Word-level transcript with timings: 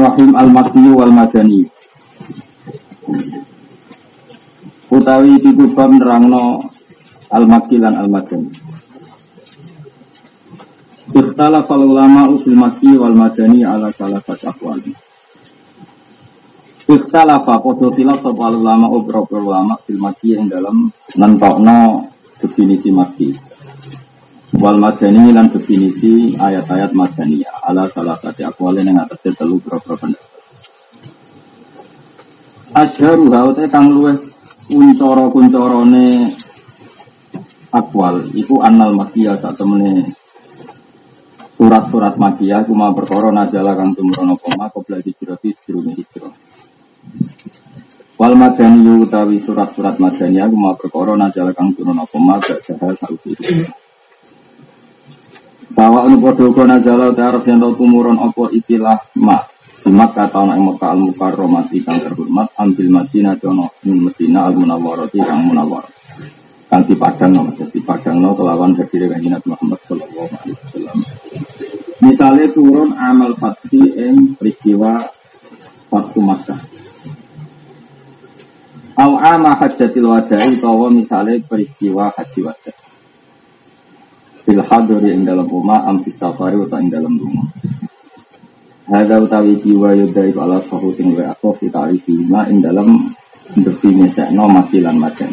Bismillahirrahmanirrahim. 0.00 0.32
Al-Makki 0.32 0.84
wal 0.96 1.12
Madani 1.12 1.60
Utawi 4.88 5.36
iki 5.36 5.50
kubab 5.52 5.92
nerangno 5.92 6.64
Al-Makki 7.28 7.76
lan 7.76 8.00
Al-Madani. 8.00 8.48
Ikhtala 11.12 11.68
fal 11.68 11.84
ulama 11.84 12.32
usul 12.32 12.56
Makki 12.56 12.96
wal 12.96 13.12
Madani 13.12 13.60
ala 13.60 13.92
salah 13.92 14.24
satu 14.24 14.48
akwal 14.48 14.80
Ikhtala 16.88 17.44
fa 17.44 17.60
podo 17.60 17.92
khilaf 17.92 18.24
ulama 18.24 18.88
beberapa 18.88 19.36
ulama 19.36 19.76
fil 19.84 20.00
Makki 20.00 20.32
yang 20.32 20.48
dalam 20.48 20.88
nentokno 21.12 22.08
definisi 22.40 22.88
Makki. 22.88 23.36
Wal 24.56 24.80
madani 24.80 25.28
lan 25.36 25.52
definisi 25.52 26.40
ayat-ayat 26.40 26.96
madaniyah 26.96 27.59
ala 27.70 27.86
salah 27.94 28.18
satu 28.18 28.42
akwalin 28.42 28.90
yang 28.90 29.06
atas 29.06 29.22
telu 29.22 29.62
berapa 29.62 29.94
pendapat 29.94 30.30
Asyharu 32.70 33.34
haute 33.34 33.66
kang 33.66 33.90
luweh. 33.90 34.14
Kuncoro-kuncorone 34.70 36.30
akwal. 37.74 38.22
Iku 38.30 38.62
annal 38.62 38.94
makiyah 38.94 39.34
sak 39.42 39.58
temene 39.58 40.06
surat-surat 41.58 42.14
makiyah 42.14 42.62
cuma 42.62 42.94
perkara 42.94 43.34
najala 43.34 43.74
kang 43.74 43.90
tumrono 43.98 44.38
koma 44.38 44.70
qabla 44.70 45.02
hijrati 45.02 45.50
sedurunge 45.50 45.98
hijrah. 45.98 46.30
Wal 48.14 48.38
madani 48.38 49.02
utawi 49.02 49.42
surat-surat 49.42 49.98
madaniyah 49.98 50.46
cuma 50.46 50.70
perkara 50.78 51.18
najala 51.18 51.50
kang 51.50 51.74
tumrono 51.74 52.06
koma 52.06 52.38
gak 52.38 52.62
jahal 52.70 52.94
sausi 52.94 53.34
bahwa 55.80 56.04
anu 56.04 56.20
padha 56.20 56.44
uga 56.44 56.68
nazala 56.68 57.08
ta'aruf 57.08 57.48
yang 57.48 57.56
tau 57.64 57.72
tumurun 57.72 58.20
apa 58.20 58.52
ikilah 58.52 59.00
ma 59.16 59.40
Jumat 59.80 60.12
kata 60.12 60.44
ana 60.44 60.60
ing 60.60 60.68
Mekah 60.68 60.92
al 60.92 61.00
mukarramati 61.08 61.80
kang 61.80 61.96
terhormat 62.04 62.52
ambil 62.60 63.00
Madinah 63.00 63.32
jono 63.40 63.72
ing 63.88 63.96
Madinah 63.96 64.52
al 64.52 64.54
munawwarati 64.60 65.24
kang 65.24 65.40
munawwar. 65.40 65.88
Kang 66.68 66.84
dipadang 66.84 67.32
no 67.32 67.48
dipadang 67.48 68.20
no 68.20 68.36
kelawan 68.36 68.76
hadire 68.76 69.08
kanjeng 69.08 69.32
Nabi 69.32 69.56
Muhammad 69.56 69.80
sallallahu 69.88 70.28
alaihi 70.36 70.52
wasallam. 70.60 70.98
Misalnya 72.04 72.46
turun 72.52 72.92
amal 72.92 73.32
fathi 73.40 73.80
ing 73.96 74.36
peristiwa 74.36 75.00
waktu 75.88 76.18
Makkah. 76.20 76.60
Au 79.00 79.16
ama 79.16 79.56
hajjatil 79.56 80.04
wada'i 80.04 80.60
utawa 80.60 80.92
misalnya 80.92 81.40
peristiwa 81.48 82.12
haji 82.12 82.40
wada' 82.44 82.89
fil 84.50 84.66
hadri 84.66 85.14
ing 85.14 85.22
dalam 85.22 85.46
rumah 85.46 85.86
am 85.86 86.02
safari 86.02 86.58
utawa 86.58 86.82
ing 86.82 86.90
dalam 86.90 87.14
rumah 87.14 87.46
Hada 88.90 89.22
utawi 89.22 89.54
jiwa 89.62 89.94
yudai 89.94 90.34
ala 90.34 90.58
sahu 90.66 90.90
sing 90.98 91.14
wa 91.14 91.30
aku 91.30 91.54
fi 91.54 91.70
ta'rifi 91.70 92.26
ma 92.26 92.42
ing 92.50 92.58
dalam 92.58 93.14
defini 93.54 94.10
sekno 94.10 94.50
makilan 94.50 94.98
macam 94.98 95.30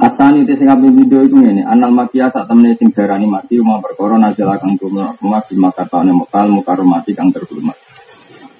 Asani 0.00 0.48
itu 0.48 0.56
sing 0.56 0.68
video 0.96 1.24
itu 1.24 1.36
ini 1.40 1.60
anal 1.64 1.92
makia 1.92 2.32
saat 2.32 2.48
temene 2.48 2.72
sing 2.76 2.92
darani 2.92 3.28
mati 3.28 3.60
mau 3.60 3.80
perkara 3.80 4.16
najala 4.16 4.56
kang 4.60 4.76
tumur 4.76 5.12
rumah 5.20 5.40
di 5.48 5.56
makatane 5.56 6.12
mekal 6.12 6.52
mukaromati 6.52 7.16
kang 7.16 7.32
terhormat. 7.32 7.80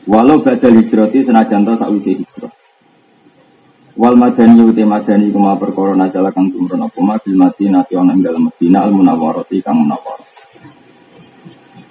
Walau 0.08 0.40
badal 0.40 0.80
hijrati 0.80 1.28
senajan 1.28 1.68
to 1.68 1.76
sakwise 1.76 2.24
hijrah. 2.24 2.48
Wal 3.96 4.12
madani 4.12 4.60
uti 4.60 4.84
madani 4.84 5.32
kuma 5.32 5.56
perkara 5.56 5.96
najala 5.96 6.28
kang 6.28 6.52
tumrun 6.52 6.84
apa 6.84 7.00
ma 7.00 7.16
bil 7.16 7.32
madinah 7.32 7.88
ana 7.96 8.12
ing 8.12 8.20
dalem 8.20 8.52
Madinah 8.52 8.80
al 8.84 8.92
munawwarati 8.92 9.64
kang 9.64 9.80
munawwar. 9.80 10.20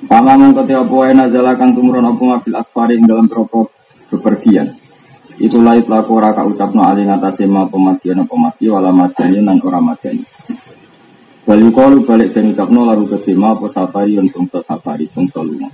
Pama 0.05 0.37
mongko 0.37 0.61
te 0.69 0.73
apa 0.77 0.93
wae 0.93 1.17
najala 1.17 1.57
kang 1.57 1.73
tumrun 1.73 2.05
apa 2.05 2.21
ma 2.21 2.37
bil 2.37 2.55
asfari 2.61 3.01
ing 3.01 3.09
dalem 3.09 3.25
tropo 3.25 3.73
bepergian. 4.13 4.69
Itu 5.41 5.57
lait 5.65 5.89
laku 5.89 6.21
ora 6.21 6.29
ka 6.29 6.45
ucapno 6.45 6.85
ali 6.85 7.09
ngatasé 7.09 7.49
ma 7.49 7.65
pematian 7.65 8.21
apa 8.21 8.35
mati 8.37 8.69
wala 8.69 8.93
madani 8.93 9.41
nan 9.41 9.57
ora 9.65 9.81
madani. 9.81 10.21
Bali 11.41 11.73
kalu 11.73 12.05
balik 12.05 12.37
den 12.37 12.53
ucapno 12.53 12.85
lalu 12.85 13.17
ketema 13.17 13.57
apa 13.57 13.65
safari 13.73 14.13
untuk 14.21 14.61
safari 14.61 15.09
sungsa 15.09 15.41
lunga. 15.41 15.73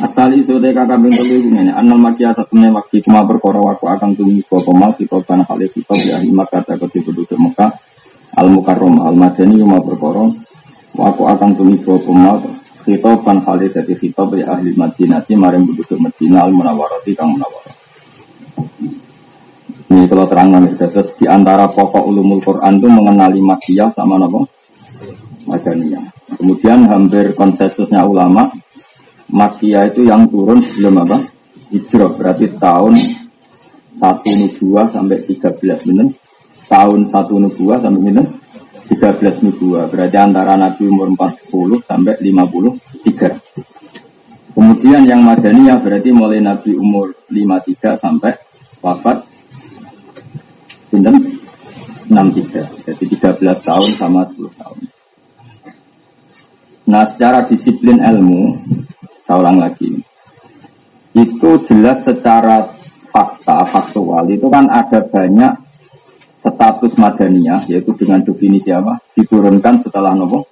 Asali 0.00 0.40
itu 0.40 0.56
teh 0.56 0.72
kakak 0.72 0.98
bintu 1.00 1.22
ibu 1.24 1.52
ini. 1.52 1.72
Anal 1.72 2.00
maki 2.00 2.24
atas 2.24 2.48
temen 2.48 2.72
waktu 2.72 3.04
cuma 3.04 3.24
berkoro 3.24 3.64
waktu 3.64 3.84
akan 3.84 4.10
tunggu 4.16 4.40
kau 4.48 4.60
pemal 4.60 4.96
kita 4.96 5.20
karena 5.24 5.44
hal 5.44 5.58
itu 5.60 5.80
kita 5.80 5.94
ya 6.04 6.16
maka 6.32 6.64
kata 6.64 6.80
ketipu 6.86 7.12
duduk 7.12 7.36
Mekah 7.36 7.72
al 8.36 8.48
mukarrom 8.48 9.02
al 9.04 9.16
madani 9.16 9.60
cuma 9.60 9.80
berkoro 9.80 10.32
waktu 10.96 11.22
akan 11.24 11.50
tunggu 11.56 11.76
kau 11.84 12.00
pemal 12.00 12.40
kita 12.84 13.12
hal 13.20 13.58
itu 13.60 13.76
jadi 13.76 13.94
kita 13.94 14.22
ya 14.40 14.46
ahli 14.56 14.72
Madinah 14.72 15.20
si 15.24 15.32
maring 15.36 15.64
duduk 15.68 16.00
Madinah 16.00 16.40
al 16.48 16.52
munawarati 16.52 17.12
kang 17.12 17.36
munawar. 17.36 17.64
Ini 19.90 20.06
kalau 20.06 20.24
terang 20.30 20.54
nanti 20.54 20.78
terus 20.78 21.18
di 21.18 21.26
antara 21.26 21.66
pokok 21.66 22.06
ulumul 22.06 22.38
Quran 22.38 22.78
itu 22.78 22.86
mengenali 22.86 23.42
makiyah 23.42 23.90
sama 23.90 24.16
nama 24.16 24.38
Madaniyah. 25.50 26.04
Kemudian 26.38 26.86
hampir 26.86 27.34
konsensusnya 27.34 28.06
ulama 28.06 28.54
Makia 29.30 29.86
itu 29.86 30.02
yang 30.02 30.26
turun 30.26 30.58
sebelum 30.58 31.06
apa? 31.06 31.22
Hijrah 31.70 32.10
berarti 32.18 32.50
tahun 32.58 32.98
1 32.98 34.02
nubuah 34.42 34.90
sampai 34.90 35.22
13 35.22 35.86
menit. 35.86 36.18
Tahun 36.66 37.00
1 37.06 37.14
nubuah 37.38 37.78
sampai 37.78 38.02
menit 38.02 38.26
13 38.90 39.46
nubuah. 39.46 39.86
Berarti 39.86 40.16
antara 40.18 40.58
Nabi 40.58 40.82
umur 40.90 41.14
40 41.14 41.78
sampai 41.86 42.18
53. 42.18 43.38
Kemudian 44.50 45.06
yang 45.06 45.22
Madaniyah 45.22 45.78
berarti 45.78 46.10
mulai 46.10 46.42
Nabi 46.42 46.74
umur 46.74 47.14
53 47.30 48.02
sampai 48.02 48.34
wafat 48.82 49.22
Pinten 50.90 51.38
63. 52.10 52.66
Jadi 52.82 53.04
13 53.14 53.62
tahun 53.62 53.90
sama 53.94 54.26
10 54.26 54.58
tahun. 54.58 54.78
Nah 56.90 57.06
secara 57.06 57.46
disiplin 57.46 58.02
ilmu 58.02 58.58
saya 59.30 59.46
ulang 59.46 59.62
lagi. 59.62 59.94
Itu 61.14 61.62
jelas 61.70 62.02
secara 62.02 62.66
fakta, 63.14 63.62
faktual. 63.70 64.26
Itu 64.26 64.50
kan 64.50 64.66
ada 64.66 65.06
banyak 65.06 65.54
status 66.42 66.98
madaniyah, 66.98 67.62
yaitu 67.70 67.94
dengan 67.94 68.26
definisi 68.26 68.74
apa? 68.74 68.98
Diturunkan 69.14 69.86
setelah 69.86 70.18
nopo 70.18 70.50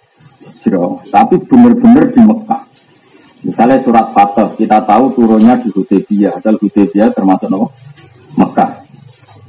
Jiro. 0.63 1.03
Tapi 1.11 1.43
benar-benar 1.43 2.07
di 2.15 2.23
Mekah. 2.23 2.63
Misalnya 3.43 3.83
surat 3.83 4.15
Fatah, 4.15 4.55
kita 4.55 4.87
tahu 4.87 5.11
turunnya 5.11 5.59
di 5.59 5.75
Hudaybiyah. 5.75 6.39
Asal 6.39 6.55
Hudaybiyah 6.63 7.11
termasuk 7.11 7.51
nopo 7.51 7.75
Mekah. 8.39 8.87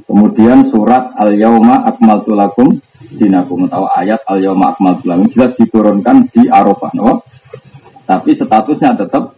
Kemudian 0.10 0.66
surat 0.74 1.14
Al-Yauma 1.22 1.86
Akmaltu 1.86 2.34
Lakum 2.34 2.82
Dinakum 3.14 3.70
atau 3.70 3.86
ayat 3.94 4.26
Al-Yauma 4.26 4.74
Akmaltu 4.74 5.06
Lakum 5.06 5.30
jelas 5.30 5.54
diturunkan 5.54 6.34
di 6.34 6.50
Arafah, 6.50 6.98
nopo 6.98 7.29
tapi 8.10 8.34
statusnya 8.34 8.98
tetap 8.98 9.38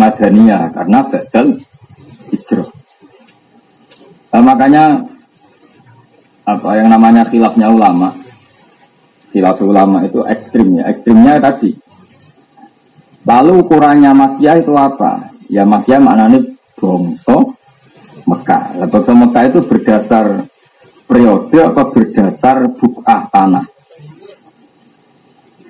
madaniyah 0.00 0.72
karena 0.72 1.04
badal 1.04 1.60
hijrah. 2.32 2.72
Nah, 4.32 4.40
makanya 4.40 4.84
apa 6.48 6.80
yang 6.80 6.88
namanya 6.88 7.28
khilafnya 7.28 7.68
ulama, 7.68 8.16
khilaf 9.36 9.60
ulama 9.60 10.00
itu 10.08 10.24
ekstrimnya, 10.24 10.88
ekstrimnya 10.88 11.36
tadi. 11.44 11.76
Lalu 13.28 13.68
ukurannya 13.68 14.16
makiah 14.16 14.56
itu 14.56 14.72
apa? 14.72 15.28
Ya 15.52 15.68
makiah 15.68 16.00
maknanya 16.00 16.40
bongso 16.80 17.52
Mekah. 18.24 18.80
Bongso 18.88 19.12
Mekah 19.12 19.44
itu 19.44 19.60
berdasar 19.60 20.48
periode 21.04 21.58
atau 21.60 21.84
berdasar 21.92 22.64
bukah 22.80 23.28
tanah. 23.28 23.66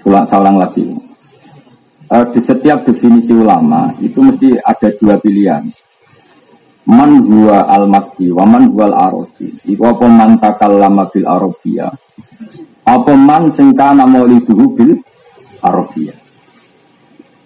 Ulang, 0.06 0.24
saya 0.30 0.48
lagi 0.48 1.09
uh, 2.10 2.26
di 2.34 2.40
setiap 2.42 2.82
definisi 2.84 3.30
ulama 3.30 3.94
itu 4.02 4.18
mesti 4.20 4.58
ada 4.58 4.88
dua 4.98 5.16
pilihan. 5.22 5.64
Man 6.90 7.22
huwa 7.22 7.70
al 7.70 7.86
makki 7.86 8.34
wa 8.34 8.44
man 8.44 8.66
huwa 8.74 8.84
al 8.90 8.96
arabi. 8.98 9.48
Iku 9.70 9.82
apa 9.86 10.04
man 10.10 10.42
takallama 10.42 11.06
bil 11.06 11.26
arabiyah. 11.28 11.92
Apa 12.82 13.12
man 13.14 13.54
sing 13.54 13.70
kana 13.78 14.04
mauliduhu 14.10 14.64
bil 14.74 14.92
arabiyah. 15.62 16.18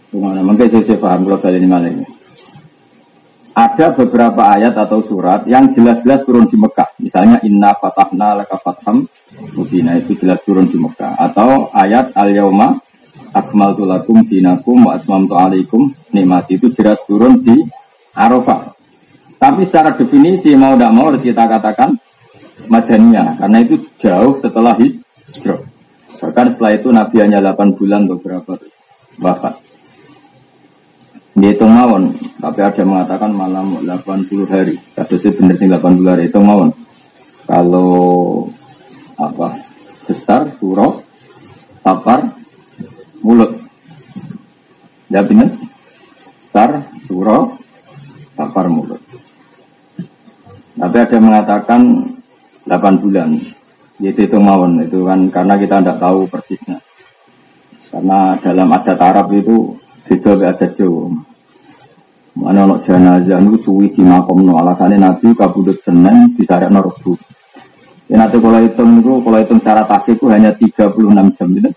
Gimana? 0.08 0.40
Mungkin 0.40 0.70
saya, 0.70 0.82
saya 0.86 0.98
paham 1.02 1.26
kalau 1.26 1.38
kalian 1.42 1.66
ini 1.68 2.06
ada 3.54 3.94
beberapa 3.94 4.50
ayat 4.50 4.74
atau 4.74 4.98
surat 4.98 5.46
yang 5.46 5.70
jelas-jelas 5.70 6.26
turun 6.26 6.50
di 6.50 6.58
Mekah. 6.58 6.90
Misalnya 6.98 7.38
Inna 7.46 7.70
fatahna 7.78 8.42
laka 8.42 8.58
fatham 8.58 9.06
mubina 9.54 9.94
itu 9.94 10.18
jelas 10.18 10.42
turun 10.42 10.66
di 10.66 10.74
Mekah. 10.74 11.14
Atau 11.14 11.70
ayat 11.70 12.10
Al-Yauma 12.18 12.74
akmal 13.34 13.74
tulakum 13.74 14.22
dinakum 14.22 14.86
wa 14.86 14.94
asmamtu 14.94 15.34
alaikum 15.34 15.90
nikmat 16.14 16.46
itu 16.54 16.70
jelas 16.70 17.02
turun 17.04 17.42
di 17.42 17.66
Arafah. 18.14 18.70
Tapi 19.42 19.66
secara 19.66 19.92
definisi 19.92 20.54
mau 20.54 20.78
tidak 20.78 20.92
mau 20.94 21.10
harus 21.10 21.20
kita 21.20 21.44
katakan 21.44 21.98
madaniyah 22.70 23.36
karena 23.36 23.58
itu 23.60 23.82
jauh 23.98 24.38
setelah 24.38 24.78
hijrah. 24.78 25.60
Bahkan 26.22 26.46
setelah 26.56 26.72
itu 26.72 26.88
Nabi 26.88 27.16
hanya 27.20 27.42
8 27.42 27.76
bulan 27.76 28.08
beberapa 28.08 28.56
wafat. 29.20 29.60
Dihitung 31.34 31.74
mawon, 31.74 32.14
tapi 32.38 32.62
ada 32.62 32.78
yang 32.78 32.94
mengatakan 32.94 33.34
malam 33.34 33.82
80 33.82 34.46
hari. 34.46 34.78
Kasusnya 34.94 35.34
bener 35.34 35.58
sih 35.58 35.66
80 35.66 36.06
hari, 36.06 36.30
hitung 36.30 36.46
mawon. 36.46 36.70
Kalau 37.44 37.90
apa 39.18 39.58
besar, 40.06 40.54
surau, 40.56 41.02
tapar, 41.82 42.43
mulut. 43.24 43.56
Ya 45.08 45.24
benar? 45.24 45.48
Besar, 46.44 46.84
surau, 47.08 47.56
tapar, 48.36 48.68
mulut. 48.68 49.00
Tapi 50.76 50.96
ada 51.00 51.14
yang 51.16 51.26
mengatakan 51.32 51.80
8 52.68 53.00
bulan. 53.00 53.40
Itu 53.98 54.20
itu 54.26 54.36
mawon, 54.36 54.84
itu 54.84 55.06
kan 55.06 55.32
karena 55.32 55.54
kita 55.56 55.80
tidak 55.80 55.98
tahu 56.02 56.28
persisnya. 56.28 56.78
Karena 57.94 58.34
dalam 58.42 58.68
adat 58.74 58.98
Arab 58.98 59.30
itu 59.32 59.72
beda 60.04 60.50
adat 60.50 60.74
Jawa. 60.74 61.14
Mana 62.34 62.66
ono 62.66 62.82
jenazah 62.82 63.38
itu 63.38 63.54
suwi 63.62 63.94
di 63.94 64.02
makom 64.02 64.42
no 64.42 64.58
alasannya 64.58 64.98
Nabi 64.98 65.30
kabudut 65.38 65.78
Senin 65.78 66.34
bisa 66.34 66.58
ada 66.58 66.66
Rebu. 66.66 67.14
Ya 68.10 68.18
nanti 68.18 68.42
kalau 68.42 68.58
hitung 68.58 68.98
itu 68.98 69.22
kalau 69.22 69.38
hitung 69.38 69.62
secara 69.62 69.86
tasik 69.86 70.18
itu 70.18 70.26
hanya 70.26 70.50
36 70.58 71.38
jam 71.38 71.48
gitu. 71.54 71.70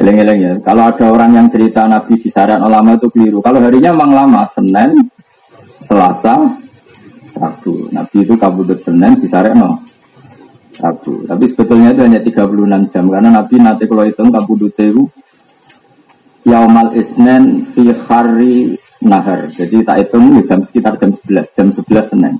Eleng-eleng 0.00 0.38
ya. 0.40 0.52
Kalau 0.64 0.88
ada 0.88 1.04
orang 1.12 1.36
yang 1.36 1.46
cerita 1.52 1.84
Nabi 1.84 2.16
di 2.16 2.32
saran 2.32 2.64
ulama 2.64 2.96
itu 2.96 3.04
keliru. 3.12 3.44
Kalau 3.44 3.60
harinya 3.60 3.92
memang 3.92 4.10
lama 4.16 4.42
Senin, 4.48 4.96
Selasa, 5.84 6.40
Rabu. 7.36 7.92
Nabi 7.92 8.16
itu 8.24 8.32
kabudut 8.40 8.80
Senin 8.80 9.20
di 9.20 9.28
no 9.28 9.84
Rabu. 10.80 11.28
Tapi 11.28 11.44
sebetulnya 11.52 11.92
itu 11.92 12.00
hanya 12.00 12.20
36 12.24 12.92
jam 12.96 13.04
karena 13.12 13.28
Nabi 13.28 13.54
nanti 13.60 13.84
kalau 13.84 14.08
hitung 14.08 14.32
kabudut 14.32 14.72
itu 14.80 15.04
Yaumal 16.48 16.96
Isnen 16.96 17.68
fi 17.76 17.92
hari 17.92 18.72
nahar. 19.04 19.52
Jadi 19.52 19.84
tak 19.84 20.00
hitung 20.00 20.32
jam 20.48 20.64
sekitar 20.64 20.96
jam 20.96 21.12
11, 21.12 21.52
jam 21.52 21.66
11 21.68 22.08
Senin. 22.08 22.34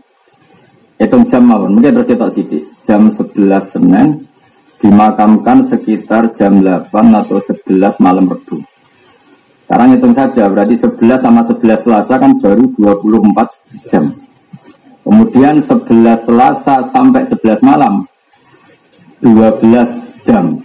Hitung 0.96 1.28
jam 1.28 1.44
apa? 1.52 1.68
Mungkin 1.68 1.92
terus 2.00 2.08
kita 2.08 2.26
sidik. 2.32 2.64
Jam 2.88 3.12
11 3.12 3.36
Senin 3.68 4.29
dimakamkan 4.80 5.68
sekitar 5.68 6.32
jam 6.34 6.64
8 6.64 6.88
atau 6.92 7.38
11 7.38 8.00
malam 8.00 8.26
Rebu. 8.32 8.64
Sekarang 9.68 9.94
hitung 9.94 10.16
saja, 10.16 10.50
berarti 10.50 10.74
11 10.74 11.22
sama 11.22 11.46
11 11.46 11.84
Selasa 11.86 12.14
kan 12.18 12.32
baru 12.42 12.64
24 12.74 13.86
jam. 13.92 14.10
Kemudian 15.06 15.62
11 15.62 16.26
Selasa 16.26 16.90
sampai 16.90 17.22
11 17.28 17.62
malam 17.62 18.02
12 19.22 20.26
jam. 20.26 20.58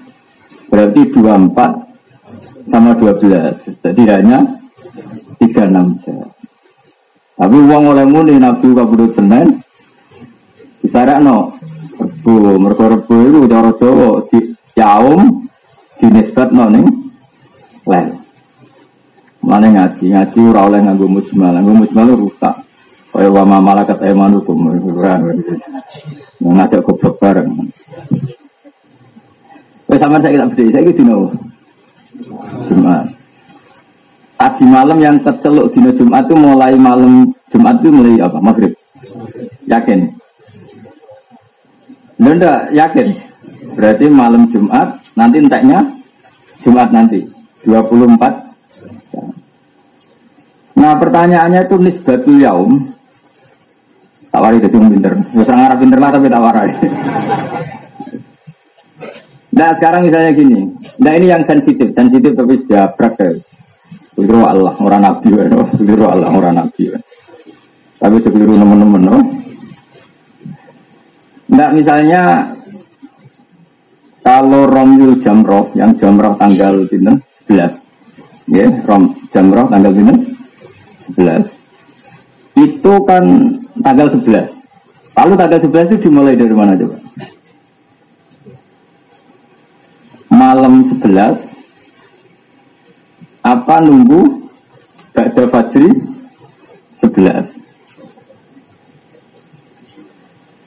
Berarti 0.72 1.02
24 1.14 2.72
sama 2.72 2.98
12. 2.98 3.62
Jadi 3.84 4.04
hanya 4.10 4.42
tiga 5.38 5.70
enam 5.70 5.96
jam. 6.02 6.26
Tapi 7.36 7.58
uang 7.68 7.84
oleh 7.92 8.06
muni 8.08 8.40
nabi 8.40 8.72
kabudut 8.72 9.12
senen 9.12 9.60
bisa 10.80 11.04
no 11.20 11.52
rebu 12.06 12.62
mereka 12.62 12.86
rebu 12.86 13.16
itu 13.26 13.40
cara 13.50 13.72
Jawa 13.74 14.22
di 14.30 14.40
yaum 14.78 15.22
di 15.98 16.08
nisbat 16.14 16.54
no 16.54 16.70
ning 16.70 16.86
lain. 17.90 18.14
Mana 19.46 19.70
ngaji 19.70 20.10
ngaji 20.10 20.38
ora 20.42 20.62
oleh 20.66 20.82
nganggo 20.82 21.06
mujmal, 21.06 21.54
nganggo 21.54 21.86
mujmal 21.86 22.08
rusak. 22.18 22.56
Kaya 23.14 23.30
wa 23.32 23.62
malakat 23.62 24.02
aymanukum 24.02 24.74
ora 24.94 25.22
ngajak 26.42 26.82
goblok 26.82 27.16
bareng. 27.22 27.54
Wes 29.86 30.02
sampean 30.02 30.22
saya 30.26 30.42
tak 30.42 30.58
bedhe, 30.58 30.74
saiki 30.74 30.98
dino. 30.98 31.30
Jumat. 32.66 33.06
Tadi 34.36 34.66
malam 34.66 34.98
yang 34.98 35.22
keceluk 35.22 35.70
dino 35.72 35.94
Jumat 35.94 36.26
itu 36.26 36.36
mulai 36.36 36.74
malam 36.74 37.30
Jumat 37.54 37.80
itu 37.80 37.94
mulai 37.94 38.18
apa? 38.18 38.42
Maghrib. 38.42 38.74
Yakin? 39.70 40.25
Nunda 42.20 42.70
yakin. 42.72 43.08
Berarti 43.76 44.06
malam 44.08 44.48
Jumat 44.48 45.04
nanti 45.20 45.36
enteknya 45.44 45.84
Jumat 46.64 46.90
nanti 46.96 47.28
24 47.68 48.46
Nah 50.76 50.94
pertanyaannya 51.00 51.62
itu 51.66 51.76
nisbatul 51.80 52.38
yaum. 52.40 52.72
Tawari 54.32 54.60
jadi 54.60 54.76
pinter. 54.76 55.14
Bisa 55.32 55.56
ngarap 55.56 55.78
pinter 55.80 56.00
lah 56.00 56.12
tapi 56.12 56.28
tawari 56.28 56.74
Nah 59.56 59.72
sekarang 59.80 60.04
misalnya 60.04 60.36
gini. 60.36 60.68
Nah 61.00 61.12
ini 61.16 61.32
yang 61.32 61.44
sensitif. 61.48 61.96
Sensitif 61.96 62.36
tapi 62.36 62.60
sudah 62.60 62.92
praktek 62.92 63.40
Keliru 64.16 64.48
Allah, 64.48 64.72
orang 64.80 65.02
nabi, 65.04 65.28
keliru 65.76 66.08
Allah, 66.08 66.32
orang 66.32 66.56
nabi. 66.56 66.88
Tapi 68.00 68.16
keliru 68.24 68.56
teman-teman, 68.56 69.04
Nah 71.46 71.70
misalnya 71.70 72.50
kalau 74.26 74.66
Romyul 74.66 75.22
Jamroh 75.22 75.70
yang 75.78 75.94
Jamroh 76.02 76.34
tanggal 76.42 76.82
bintang 76.90 77.22
11 77.46 77.78
ya 78.50 78.66
Rom 78.90 79.14
Jamroh 79.30 79.70
tanggal 79.70 79.94
bintang 79.94 80.20
11 81.14 81.46
itu 82.58 82.94
kan 83.06 83.24
tanggal 83.86 84.10
11 84.10 84.50
lalu 85.14 85.34
tanggal 85.38 85.60
11 85.62 85.94
itu 85.94 86.10
dimulai 86.10 86.34
dari 86.34 86.56
mana 86.58 86.74
coba? 86.74 86.98
Malam 90.34 90.82
11 90.82 91.38
apa 93.46 93.76
nunggu? 93.86 94.42
Ba'da 95.16 95.48
Fajri 95.48 95.88
sebelas 97.00 97.48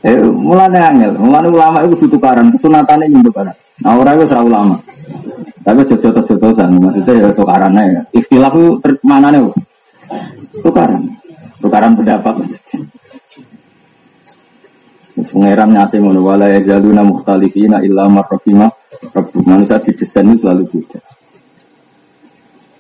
Eh, 0.09 0.15
mulane 0.49 0.81
angel, 0.81 1.13
mulane 1.21 1.49
ulama 1.53 1.85
itu 1.85 2.09
tukaran, 2.09 2.49
kesunatannya 2.57 3.13
yang 3.13 3.21
tukaran. 3.21 3.53
Nah 3.85 3.93
orang 4.01 4.17
itu 4.17 4.25
serah 4.33 4.45
ulama, 4.49 4.77
tapi 5.61 5.85
jodoh-jodohan, 5.85 6.71
maksudnya 6.81 7.13
ya 7.21 7.29
tukarannya 7.37 7.83
ya. 7.93 8.01
Istilah 8.17 8.49
itu 8.49 8.65
mana 9.05 9.29
nih? 9.29 9.45
Tukaran, 10.65 11.05
tukaran 11.61 11.93
pendapat 11.93 12.33
maksudnya. 12.41 12.81
Pengeran 15.19 15.75
ngasih 15.75 15.99
ngono 15.99 16.23
wala 16.23 16.47
ya 16.47 16.63
jaluna 16.63 17.03
mukhtalifina 17.03 17.83
illa 17.83 18.07
marrafima 18.07 18.71
Manusia 19.47 19.79
didesain 19.83 20.27
itu 20.31 20.43
selalu 20.43 20.63
beda. 20.71 21.01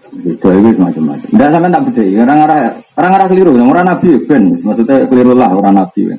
Beda 0.08 0.48
itu 0.56 0.80
macam-macam. 0.80 1.28
Tidak 1.30 1.48
sampai 1.52 1.70
tak 1.70 1.82
beda. 1.90 2.02
Orang-orang 2.26 2.58
orang-orang 2.98 3.28
keliru. 3.30 3.52
Orang 3.60 3.86
nabi 3.86 4.08
ben. 4.26 4.42
Maksudnya 4.58 5.06
keliru 5.06 5.32
lah 5.36 5.50
orang 5.54 5.74
nabi. 5.78 6.10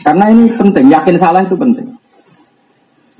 Karena 0.00 0.24
ini 0.32 0.48
penting. 0.56 0.88
Yakin 0.88 1.16
salah 1.20 1.44
itu 1.44 1.56
penting. 1.56 1.88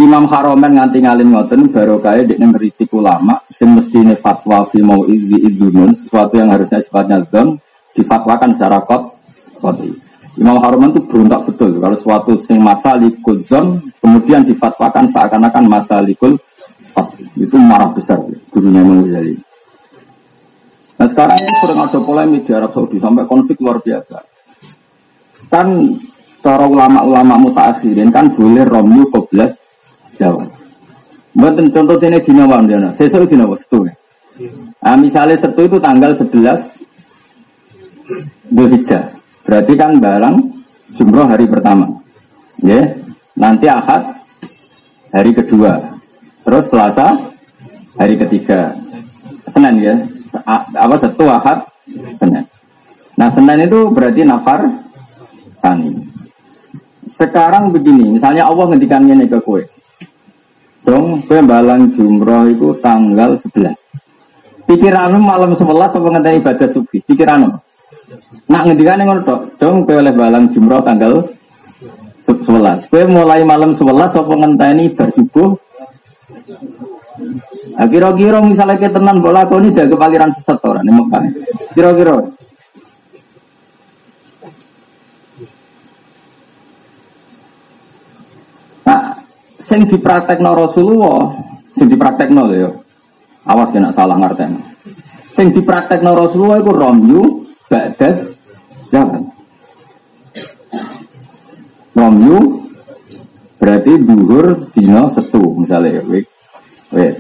Imam 0.01 0.25
Haromen 0.33 0.81
nganti 0.81 1.05
ngalim 1.05 1.29
ngoten 1.37 1.69
baru 1.69 2.01
kaya 2.01 2.25
di 2.25 2.33
ngeritik 2.41 2.89
ulama 2.97 3.37
sing 3.53 3.77
mesti 3.77 4.01
fatwa 4.17 4.65
fi 4.73 4.81
mau 4.81 5.05
izi 5.05 5.45
idunun 5.45 5.93
sesuatu 5.93 6.41
yang 6.41 6.49
harusnya 6.49 6.81
sifatnya 6.81 7.21
zon 7.29 7.61
difatwakan 7.93 8.57
secara 8.57 8.81
kot 8.81 9.13
koti. 9.61 9.93
Imam 10.41 10.57
Haromen 10.57 10.97
itu 10.97 11.05
berontak 11.05 11.53
betul 11.53 11.77
kalau 11.77 12.01
suatu 12.01 12.33
sing 12.41 12.65
masalikul 12.65 13.45
zon 13.45 13.77
kemudian 14.01 14.41
difatwakan 14.41 15.05
seakan-akan 15.13 15.69
masalikul 15.69 16.33
itu 17.37 17.57
marah 17.61 17.93
besar 17.93 18.25
gurunya 18.49 18.81
Imam 18.81 19.05
Ghazali. 19.05 19.37
Nah 20.97 21.09
sekarang 21.13 21.37
ini 21.45 21.53
sering 21.61 21.81
ada 21.81 21.99
polemik 22.01 22.43
di 22.49 22.53
Arab 22.57 22.73
Saudi 22.73 22.97
sampai 22.97 23.29
konflik 23.29 23.61
luar 23.61 23.85
biasa. 23.85 24.17
Kan 25.53 25.69
para 26.41 26.65
ulama-ulama 26.67 27.37
mutaakhirin 27.49 28.09
kan 28.13 28.33
boleh 28.33 28.65
romyu 28.65 29.07
koblas 29.13 29.57
Jawa. 30.21 30.45
Buatan 31.31 31.71
contoh 31.71 31.97
ini 32.03 32.19
di 32.21 32.33
nama 32.35 32.59
dia, 32.67 32.91
sesuk 32.99 33.31
di 33.31 33.39
nama 33.39 33.55
setu. 33.55 33.87
Nah, 34.83 34.97
misalnya 34.99 35.39
setu 35.39 35.65
itu 35.65 35.79
tanggal 35.79 36.13
11 36.13 36.59
Dzulhijjah. 38.51 39.15
Berarti 39.47 39.73
kan 39.79 40.03
barang 40.03 40.37
jumroh 40.99 41.31
hari 41.31 41.47
pertama. 41.47 41.87
Ya, 42.61 42.83
nanti 43.39 43.71
akad 43.71 44.21
hari 45.15 45.31
kedua. 45.33 45.79
Terus 46.43 46.67
Selasa 46.67 47.15
hari 47.95 48.19
ketiga. 48.19 48.75
Senin 49.51 49.83
ya 49.83 49.95
apa 50.79 50.95
satu 50.99 51.27
ahad 51.27 51.67
Senin. 52.19 52.47
Nah 53.19 53.29
Senin 53.35 53.67
itu 53.67 53.91
berarti 53.91 54.23
nafar 54.23 54.67
tani. 55.59 56.10
Sekarang 57.21 57.69
begini, 57.69 58.17
misalnya 58.17 58.49
Allah 58.49 58.65
ngendikan 58.73 59.05
ini 59.05 59.29
ke 59.29 59.37
kue. 59.45 59.61
Dong, 60.89 61.21
kue 61.29 61.45
balang 61.45 61.93
jumroh 61.93 62.49
itu 62.49 62.73
tanggal 62.81 63.37
11. 63.37 63.77
Pikiranmu 64.65 65.21
malam 65.21 65.53
11 65.53 66.01
apa 66.01 66.09
ngenteni 66.17 66.41
ibadah 66.41 66.69
subuh? 66.73 67.01
Pikiranmu. 67.05 67.53
Nak 68.49 68.63
ngendikan 68.65 69.05
ngono 69.05 69.21
tok. 69.21 69.41
Dong, 69.61 69.85
kue 69.85 70.01
oleh 70.01 70.17
balang 70.17 70.49
jumroh 70.49 70.81
tanggal 70.81 71.21
11. 72.25 72.89
Kue 72.89 73.05
mulai 73.05 73.45
malam 73.45 73.77
11 73.77 74.17
apa 74.17 74.33
ngenteni 74.41 74.89
ibadah 74.89 75.13
subuh 75.13 75.53
Nah, 77.77 77.87
kira-kira 77.89 78.41
misalnya 78.43 78.77
kita 78.81 78.99
tenan 78.99 79.21
bola 79.21 79.45
kau 79.47 79.61
ini 79.61 79.73
jaga 79.73 79.95
paliran 79.97 80.33
sesat 80.33 80.59
orang. 80.65 80.85
ora 80.85 80.89
ning 80.89 80.97
Mekah. 80.97 81.23
Kira-kira 81.77 82.15
Nah, 88.91 89.15
sing 89.71 89.87
dipraktekno 89.87 90.51
Rasulullah, 90.51 91.31
sing 91.79 91.87
dipraktekno 91.87 92.43
lho 92.51 92.57
ya. 92.59 92.71
Awas 93.47 93.71
kena 93.71 93.95
salah 93.95 94.19
ngerti. 94.19 94.51
Sing 95.31 95.55
dipraktekno 95.55 96.11
Rasulullah 96.13 96.59
iku 96.59 96.75
romyu 96.75 97.23
ba'das 97.71 98.19
zaman. 98.91 99.31
Romyu 101.95 102.67
berarti 103.63 103.93
duhur 104.03 104.75
dino 104.75 105.07
setu 105.15 105.55
misalnya 105.55 106.03
wis. 106.11 106.27
Wis. 106.91 107.17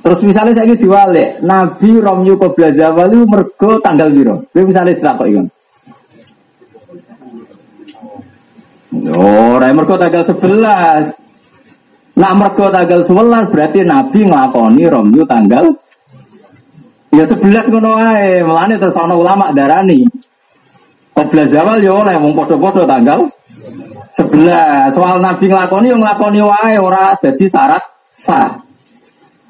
Terus 0.00 0.20
misalnya 0.24 0.56
saya 0.56 0.72
diwalik, 0.72 1.44
Nabi 1.44 2.00
Romyu 2.00 2.34
Qobla 2.40 2.72
Zawal 2.72 3.12
itu 3.12 3.28
mergo 3.28 3.76
tanggal 3.84 4.08
biro. 4.08 4.40
Kowe 4.48 4.64
misalnya 4.64 4.96
kok 4.96 5.28
ikan. 5.28 5.44
Oh, 8.00 8.24
ora 9.14 9.70
mergo 9.70 9.94
tanggal 9.94 10.22
11. 10.26 12.18
Nak 12.18 12.32
mergo 12.34 12.66
tanggal 12.74 13.00
11 13.06 13.52
berarti 13.54 13.80
Nabi 13.86 14.20
nglakoni 14.26 14.82
Romyu 14.90 15.22
tanggal 15.26 15.66
Ya 17.10 17.26
11 17.26 17.70
ngono 17.70 17.98
wae. 17.98 18.42
Mulane 18.46 18.78
terus 18.78 18.94
ana 18.94 19.14
ulama 19.18 19.50
darani. 19.50 20.06
Qobla 21.10 21.42
Zawal 21.50 21.82
ya 21.82 21.90
oleh 21.90 22.14
wong 22.22 22.38
padha-padha 22.38 22.86
tanggal 22.86 23.20
11. 24.14 24.94
Soal 24.94 25.18
Nabi 25.18 25.46
nglakoni 25.50 25.90
yo 25.90 25.96
nglakoni 25.98 26.40
wae 26.42 26.74
ora 26.78 27.14
dadi 27.18 27.46
syarat 27.50 27.82
sah. 28.14 28.62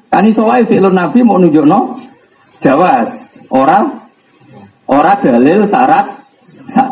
Kan 0.09 0.25
iso 0.25 0.43
wae 0.49 0.65
fi'lun 0.65 0.91
Nabi 0.91 1.23
mau 1.23 1.39
nunjukno 1.39 1.95
jawas, 2.59 3.09
ora 3.47 3.79
ora 4.89 5.13
dalil 5.21 5.63
syarat 5.69 6.05
sah. 6.67 6.89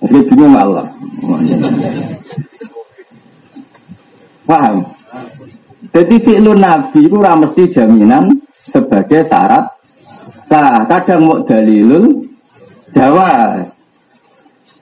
Meski 0.00 0.20
bingung 0.32 0.56
Allah. 0.56 0.86
Paham? 4.48 4.76
Jadi 5.90 6.16
fi'lun 6.22 6.58
Nabi 6.58 7.00
itu 7.04 7.16
mesti 7.16 7.62
jaminan 7.68 8.24
sebagai 8.64 9.26
syarat 9.28 9.64
sah. 10.48 10.88
Kadang 10.88 11.20
mau 11.28 11.38
dalilul 11.44 12.24
jawas. 12.96 13.68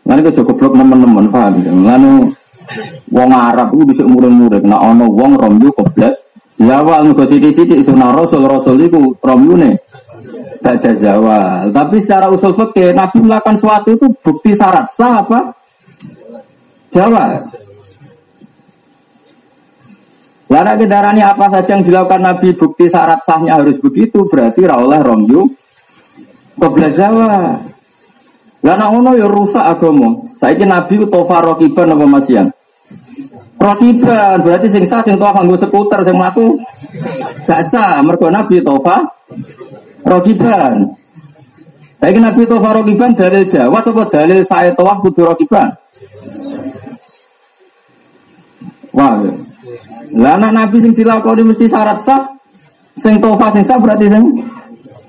Lalu 0.09 0.31
cukup 0.33 0.73
teman-teman 0.73 1.27
paham? 1.29 1.55
Lalu 1.85 2.33
Wong 3.09 3.31
Arab 3.33 3.73
itu 3.73 3.85
bisa 3.97 4.03
murid-murid. 4.05 4.63
Nah, 4.69 4.81
ono 4.93 5.09
wong 5.09 5.41
romyu 5.41 5.73
koblas. 5.73 6.17
Ya 6.59 6.83
wal 6.83 7.07
mugo 7.07 7.23
sithik-sithik 7.23 7.87
sunah 7.87 8.19
Rasul 8.19 8.43
Rasul 8.43 8.83
itu 8.83 9.15
romyune 9.23 9.79
baca 10.59 10.91
Jawa. 10.95 11.71
Tapi 11.71 11.97
secara 12.03 12.27
usul 12.31 12.53
fikih 12.55 12.93
Nabi 12.95 13.19
melakukan 13.23 13.57
sesuatu 13.59 13.89
itu 13.95 14.07
bukti 14.23 14.53
syarat 14.55 14.87
sah 14.95 15.23
apa? 15.23 15.41
Jawa. 16.93 17.25
Lara 20.49 20.81
kedarani 20.81 21.21
apa 21.21 21.53
saja 21.53 21.77
yang 21.77 21.85
dilakukan 21.85 22.25
Nabi 22.25 22.57
bukti 22.57 22.89
syarat 22.89 23.21
sahnya 23.29 23.61
harus 23.61 23.77
begitu 23.77 24.25
berarti 24.25 24.65
raulah 24.65 25.05
romyu 25.05 25.45
koblas 26.57 26.97
Jawa. 26.97 27.61
Lah 28.59 28.91
ono 28.91 29.15
ya 29.15 29.31
rusak 29.31 29.63
agama. 29.63 30.19
Saiki 30.43 30.67
Nabi 30.67 31.07
tofa 31.07 31.39
rokiban 31.47 31.95
apa 31.95 32.07
masian? 32.09 32.47
Rokiban 33.59 34.43
berarti 34.43 34.67
sing 34.67 34.83
sah 34.89 35.05
sing 35.07 35.15
tofa 35.15 35.39
nganggo 35.39 35.59
skuter 35.63 36.03
sing 36.03 36.17
mlaku 36.19 36.59
gak 37.47 37.63
sah 37.71 38.03
mergo 38.03 38.27
Nabi 38.31 38.59
tofa 38.59 38.99
rokiban. 40.05 40.95
Saiki 41.99 42.21
Nabi 42.23 42.47
tofa 42.47 42.71
rokiban 42.79 43.11
dalil 43.19 43.43
Jawa 43.51 43.83
apa 43.83 44.03
dalil 44.13 44.41
saya 44.47 44.71
tofa 44.75 45.03
kudu 45.03 45.23
rokiban? 45.27 45.69
Wah. 48.95 49.19
Lah 50.15 50.35
anak 50.41 50.53
Nabi 50.55 50.77
sing 50.83 50.93
dilakoni 50.95 51.43
mesti 51.43 51.67
syarat 51.67 51.99
sah. 52.07 52.23
Sing 52.99 53.19
tofa 53.19 53.51
sing 53.55 53.63
sah 53.67 53.79
berarti 53.79 54.07
sing 54.11 54.25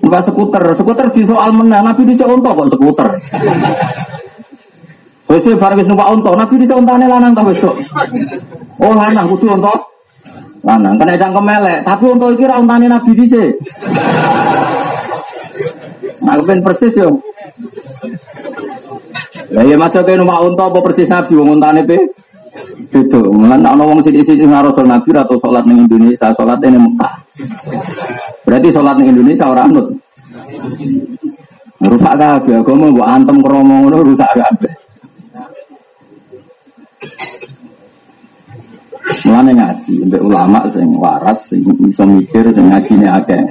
Numpak 0.00 0.24
skuter, 0.24 0.64
skuter 0.80 1.12
di 1.12 1.28
soal 1.28 1.52
menang, 1.52 1.84
Nabi 1.84 2.08
di 2.08 2.16
untuk 2.24 2.56
kok 2.56 2.72
skuter. 2.72 3.08
Wes 5.30 5.46
bareng 5.46 5.78
wis 5.78 5.86
numpak 5.86 6.10
unta, 6.10 6.34
Nabi 6.34 6.58
di 6.58 6.66
untane 6.66 7.06
lanang 7.06 7.36
ta 7.36 7.46
wedok. 7.46 7.76
Oh 8.82 8.90
lanang 8.96 9.30
kudu 9.30 9.46
unta. 9.46 9.70
Lanang 10.60 10.94
kena 11.00 11.16
cangkem 11.16 11.44
melek, 11.44 11.78
tapi 11.88 12.04
unta 12.04 12.26
iki 12.28 12.44
ra 12.44 12.60
untane 12.60 12.86
Nabi 12.86 13.10
dhisik. 13.16 13.50
Aku 16.20 16.42
ben 16.44 16.60
persis 16.60 16.92
yo. 16.94 17.16
Lah 19.50 19.64
ya 19.64 19.74
maca 19.74 20.04
kene 20.04 20.20
numpak 20.20 20.40
unta 20.44 20.64
apa 20.68 20.78
persis 20.84 21.08
Nabi 21.08 21.32
wong 21.34 21.56
untane 21.56 21.80
pe? 21.82 21.98
Itu, 22.90 23.22
mulan 23.30 23.62
ana 23.62 23.86
wong 23.86 24.02
sithik-sithik 24.02 24.50
Rasul 24.50 24.90
Nabi 24.90 25.14
atau 25.14 25.38
salat 25.38 25.62
ning 25.64 25.86
Indonesia, 25.86 26.34
salat 26.34 26.58
ning 26.60 26.82
Mekah. 26.82 27.14
Berarti 28.44 28.68
sholat 28.74 28.98
di 28.98 29.04
Indonesia 29.06 29.46
orang 29.46 29.70
anut. 29.70 29.86
Rusak 31.80 32.14
kabeh 32.18 32.60
agama 32.60 32.92
mbok 32.92 33.08
antem 33.08 33.36
kromo 33.40 33.74
ngono 33.86 34.04
rusak 34.04 34.28
kabeh. 34.36 34.72
Mulane 39.26 39.52
ngaji 39.52 39.94
mbek 40.08 40.22
ulama 40.24 40.64
sing 40.72 40.88
waras 40.96 41.40
sing 41.48 41.60
iso 41.64 42.04
mikir 42.08 42.48
sing 42.56 42.72
ngajine 42.72 43.06
akeh. 43.08 43.42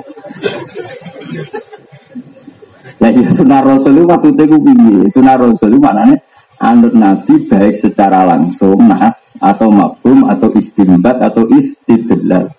Lah 2.99 3.11
iya 3.15 3.29
sunah 3.31 3.61
rasul 3.63 3.95
itu 3.95 4.05
maksudnya 4.09 4.43
ku 4.49 4.57
piye? 4.59 5.07
Sunah 5.13 5.35
rasul 5.39 5.71
itu 5.71 5.79
maknanya 5.79 6.17
anut 6.59 6.91
nabi 6.91 7.47
baik 7.47 7.79
secara 7.79 8.27
langsung 8.27 8.89
nah 8.89 9.13
atau 9.39 9.71
mabum 9.71 10.27
atau 10.27 10.51
istimbat 10.57 11.21
atau 11.23 11.47
istidlal. 11.47 12.51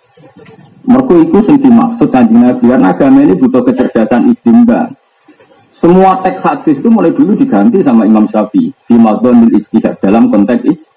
Mereka 0.88 1.14
itu 1.29 1.38
sing 1.45 1.57
dimaksud 1.61 2.09
kanjeng 2.09 2.40
Nabi 2.40 2.64
karena 2.67 2.90
agama 2.90 3.21
ini 3.21 3.37
butuh 3.37 3.62
kecerdasan 3.69 4.33
istimba. 4.33 4.88
Semua 5.76 6.19
teks 6.25 6.40
hadis 6.40 6.76
itu 6.81 6.88
mulai 6.88 7.12
dulu 7.12 7.37
diganti 7.37 7.85
sama 7.85 8.09
Imam 8.09 8.25
Syafi'i 8.29 8.73
di 8.73 8.97
Madhonil 8.97 9.55
Istihad 9.55 10.00
dalam 10.00 10.33
konteks. 10.33 10.89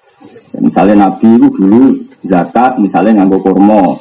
Misalnya 0.62 1.10
Nabi 1.10 1.40
itu 1.40 1.48
dulu 1.50 1.98
zakat, 2.22 2.78
misalnya 2.78 3.22
nganggo 3.22 3.42
kurma. 3.42 3.98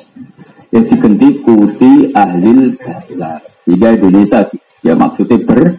Ya 0.73 0.81
diganti 0.85 1.41
kuti 1.45 2.13
ahlil 2.13 2.77
balar. 2.81 3.41
Sehingga 3.65 3.89
Indonesia 3.95 4.41
ya 4.83 4.97
maksudnya 4.97 5.39
ber 5.45 5.79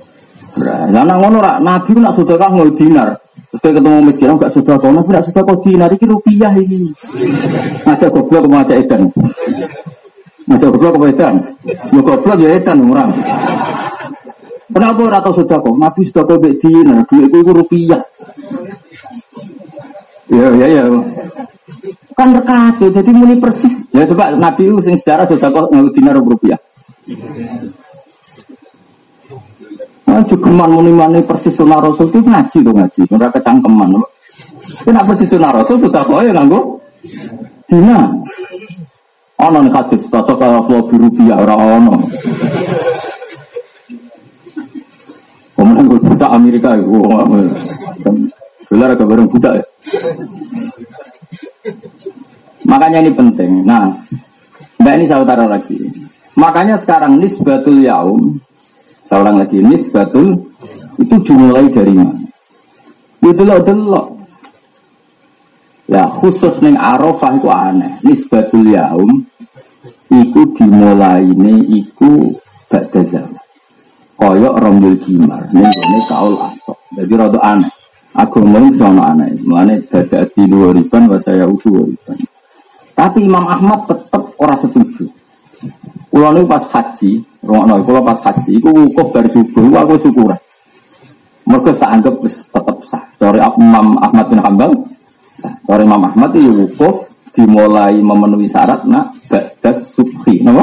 Karena 0.53 1.17
ngono 1.17 1.41
rak 1.41 1.57
Nabi 1.65 1.97
nak 1.97 2.13
sedekah 2.13 2.49
nggo 2.53 2.77
dinar. 2.77 3.09
Terus 3.53 3.73
ketemu 3.77 4.01
miskin 4.05 4.37
gak 4.37 4.53
sedekah, 4.53 4.89
Nabi 4.93 5.09
nak 5.13 5.25
sedekah 5.25 5.57
dinar 5.65 5.89
iki 5.93 6.05
rupiah 6.05 6.53
iki. 6.53 6.93
Ada 7.89 8.09
goblok 8.13 8.45
mau 8.49 8.61
ada 8.61 8.77
edan. 8.77 9.09
Ada 10.49 10.65
goblok 10.69 10.97
apa 11.01 11.05
edan? 11.09 11.35
Ya 11.65 12.01
goblok 12.01 12.37
ya 12.37 12.49
edan 12.53 12.77
orang. 12.85 13.11
Kenapa 14.73 15.01
ora 15.05 15.19
tau 15.21 15.33
sedekah? 15.37 15.73
Nabi 15.73 16.01
sedekah 16.05 16.37
mbek 16.37 16.53
dinar, 16.61 16.97
duitku 17.09 17.37
iku 17.41 17.51
rupiah. 17.61 18.01
Ya 20.33 20.47
ya 20.57 20.67
ya. 20.67 20.83
Kan 22.17 22.33
rekacau, 22.33 22.89
jadi 22.89 23.09
muni 23.13 23.37
persis. 23.37 23.73
Ya 23.93 24.05
coba 24.09 24.33
Nabi 24.33 24.69
itu 24.69 24.81
sing 24.81 24.95
sejarah 24.97 25.25
sedekah 25.29 25.69
nggo 25.69 25.89
dinar 25.93 26.17
rupiah. 26.17 26.57
Nah, 30.09 30.21
cukuman 30.29 30.69
muni 30.69 31.21
persis 31.25 31.57
sunnah 31.57 31.81
rasul 31.81 32.09
itu 32.09 32.21
ngaji 32.21 32.57
tuh 32.61 32.73
ngaji, 32.73 33.01
ora 33.13 33.27
kecangkeman. 33.33 33.97
Kena 34.85 35.01
persis 35.05 35.29
sunnah 35.29 35.53
rasul 35.53 35.81
sudah 35.81 36.01
kok 36.05 36.21
ya 36.21 36.33
nganggo 36.33 36.81
dina. 37.65 38.13
Ono 39.41 39.57
nih 39.65 39.73
hadis 39.73 40.05
cocok 40.07 40.37
kalau 40.37 40.61
flow 40.69 40.85
biru 40.87 41.09
biar 41.09 41.41
orang 41.41 41.61
ono. 41.81 41.95
Kemudian 45.57 45.89
gue 45.89 45.99
budak 45.99 46.31
Amerika 46.31 46.75
itu, 46.77 46.97
gelar 48.73 48.97
agak 48.97 49.05
bareng 49.05 49.29
budak 49.29 49.53
ya. 49.61 49.65
Makanya 52.65 53.05
ini 53.05 53.11
penting. 53.13 53.61
Nah, 53.61 53.93
mbak 54.81 54.93
ini 54.97 55.05
saya 55.05 55.21
taruh 55.21 55.45
lagi. 55.45 55.77
Makanya 56.33 56.81
sekarang 56.81 57.21
nisbatul 57.21 57.85
yaum 57.85 58.41
Seorang 59.13 59.45
lagi 59.45 59.61
nisbatul 59.61 60.41
itu 60.97 61.15
dimulai 61.21 61.69
dari 61.69 61.93
mana? 61.93 62.17
Itu 63.21 63.45
loh 63.45 63.61
delok. 63.61 64.07
Ya 65.85 66.09
khusus 66.09 66.57
neng 66.63 66.79
Arafah 66.79 67.37
itu 67.37 67.49
aneh. 67.51 67.93
Nisbatul 68.01 68.73
yaum 68.73 69.21
iku 70.07 70.41
dimulai 70.55 71.29
ini 71.29 71.83
iku 71.83 72.31
ba'da 72.71 73.05
zaman. 73.05 73.43
Koyok 74.17 74.55
rombul 74.57 74.95
jimar. 75.03 75.45
Ini 75.51 75.99
kaul 76.07 76.39
asok. 76.39 76.79
Jadi 76.97 77.13
rada 77.13 77.39
aneh. 77.43 77.82
Agama 78.13 78.61
itu 78.61 78.77
sama 78.77 79.13
aneh. 79.13 79.33
Mulanya 79.41 79.81
dada 79.89 80.21
di 80.29 80.45
luar 80.45 80.77
riban, 80.77 81.09
saya 81.21 81.49
utuh 81.49 81.89
riban. 81.89 82.17
Tapi 82.93 83.25
Imam 83.25 83.45
Ahmad 83.49 83.89
tetap 83.89 84.21
orang 84.37 84.59
setuju. 84.61 85.09
Kulo 86.13 86.29
niku 86.29 86.45
pas 86.45 86.61
haji, 86.69 87.25
rungokno 87.41 87.81
kulo 87.81 88.05
pas 88.05 88.21
haji 88.21 88.61
iku 88.61 88.69
wukuf 88.69 89.09
bar 89.09 89.25
subuh 89.33 89.81
aku 89.81 89.97
syukur. 89.97 90.29
Mergo 91.49 91.73
sak 91.73 91.89
anggap 91.89 92.21
tetep 92.21 92.77
sah. 92.85 93.01
Dari 93.17 93.41
Imam 93.41 93.97
Ahmad 93.97 94.25
bin 94.29 94.39
Hambal, 94.45 94.71
dari 95.41 95.81
Imam 95.81 96.05
Ahmad 96.05 96.37
itu 96.37 96.53
wukuf 96.53 97.09
dimulai 97.33 97.97
memenuhi 97.97 98.45
syarat 98.45 98.85
nak 98.85 99.09
badas 99.25 99.89
subhi, 99.97 100.45
napa? 100.45 100.61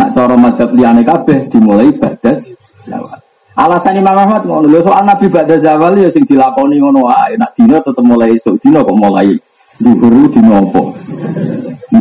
Nak 0.00 0.08
cara 0.16 0.34
madzhab 0.40 0.72
liyane 0.72 1.04
kabeh 1.04 1.52
dimulai 1.52 1.92
badas 1.92 2.40
zawal. 2.88 3.27
Alasan 3.58 3.98
Imam 3.98 4.14
Ahmad 4.14 4.46
ngono 4.46 4.70
lho 4.70 4.78
soal 4.86 5.02
Nabi 5.02 5.26
badas 5.26 5.58
zawal 5.58 5.98
ya 5.98 6.06
sing 6.14 6.22
dilakoni 6.22 6.78
ngono 6.78 7.10
wae. 7.10 7.34
Nak 7.34 7.58
dina 7.58 7.82
tetep 7.82 8.06
mulai 8.06 8.30
esuk 8.30 8.54
dina 8.62 8.86
kok 8.86 8.94
mulai 8.94 9.34
dhuwur 9.82 10.30
dina 10.30 10.62
apa? 10.62 10.82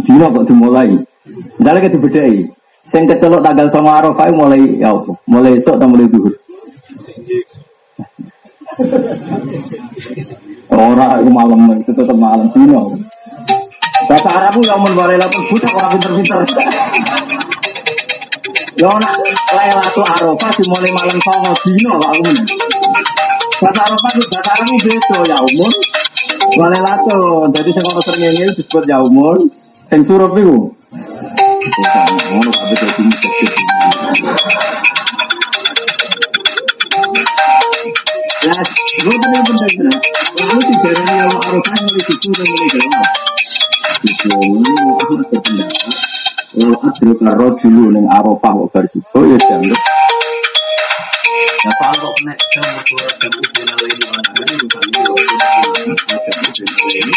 Dina 0.06 0.30
kok 0.30 0.46
dimulai. 0.46 0.94
Misalnya 1.58 1.82
kita 1.90 1.98
bedai, 1.98 2.46
sing 2.86 3.10
kecelok 3.10 3.42
tanggal 3.42 3.66
sama 3.74 3.98
Arafah 3.98 4.30
mulai 4.30 4.78
ya 4.78 4.94
apa? 4.94 5.18
Mulai 5.26 5.58
esok 5.58 5.82
atau 5.82 5.90
mulai 5.90 6.06
duhur? 6.06 6.34
Orang 10.70 11.26
itu 11.26 11.32
malam 11.34 11.60
itu 11.82 11.90
tetap 11.90 12.14
malam 12.14 12.46
dino. 12.54 12.94
Bahasa 14.06 14.30
Arab 14.30 14.62
yang 14.62 14.78
menbarai 14.86 15.18
lapor 15.18 15.42
buta 15.50 15.68
orang 15.74 15.98
pinter-pinter. 15.98 16.40
Ya 18.78 18.94
nak 18.94 19.18
Lailatul 19.58 20.06
Arafah 20.06 20.54
dimulai 20.54 20.94
malam 20.94 21.18
songo 21.26 21.50
dino 21.66 21.98
Pak 21.98 22.14
Umun. 22.14 22.38
Bahasa 23.58 23.82
Arafah 23.90 24.12
itu 24.14 24.26
bahasa 24.30 24.52
Arab 24.54 24.70
beda 24.86 25.18
ya 25.26 25.38
umur. 25.42 25.72
Lailatul. 26.62 27.50
Jadi 27.58 27.70
kalau 27.74 28.02
sering 28.06 28.38
ini 28.38 28.54
disebut 28.54 28.86
ya 28.86 29.02
umur. 29.02 29.42
Sing 29.90 30.06
surup 30.06 30.38
itu. 30.38 30.70
Ngono 31.74 32.52
kabeh 32.54 32.78
dadi 32.78 33.04
Ya, 38.48 38.56
gue 39.04 39.16
bener 39.18 39.42
bener 39.42 39.70
Lalu 40.38 40.62
tidak 40.70 41.02
ada 41.02 41.14
yang 41.26 41.34
Arafah 41.34 41.78
mulai 41.82 42.14
itu 42.14 42.30
dan 42.30 42.46
mulai 42.46 42.68
jawab. 42.78 43.06
Itu 44.06 44.30
aku 45.02 45.14
berpendapat. 45.18 46.27
Lalu 46.56 46.76
adil 46.80 47.12
karo 47.20 47.48
dulu 47.60 47.92
neng 47.92 48.08
Arafah 48.08 48.52
kok 48.56 48.68
baru 48.72 48.88
itu 48.88 49.20
ya 49.28 49.38
dianggap. 49.44 49.82
Ya 51.58 51.72
soal 51.76 51.96
kok 52.00 52.12
kena 52.16 52.34
jam 52.56 52.72
jam 52.88 53.32
ini 53.84 54.06
mana 54.08 54.32
ini 54.48 54.56
bukan 54.64 54.84
ini. 56.88 57.16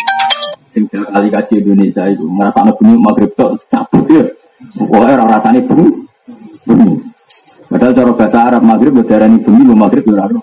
Sing 0.75 0.85
kali 0.91 1.29
kaji 1.31 1.55
Indonesia 1.63 2.03
itu 2.11 2.27
ngerasa 2.27 2.59
anak 2.67 2.75
bunyi 2.83 2.95
maghrib 2.99 3.31
tok 3.39 3.55
cabut 3.71 4.03
ya. 4.11 4.27
Pokoknya 4.75 5.15
orang 5.15 5.31
rasanya 5.39 5.61
bunyi. 5.63 5.95
Padahal 7.71 7.95
cara 7.95 8.11
bahasa 8.19 8.39
Arab 8.51 8.63
maghrib 8.67 8.99
berdarah 8.99 9.31
ini 9.31 9.39
bunyi, 9.47 9.63
maghrib 9.71 10.03
berdarah. 10.03 10.43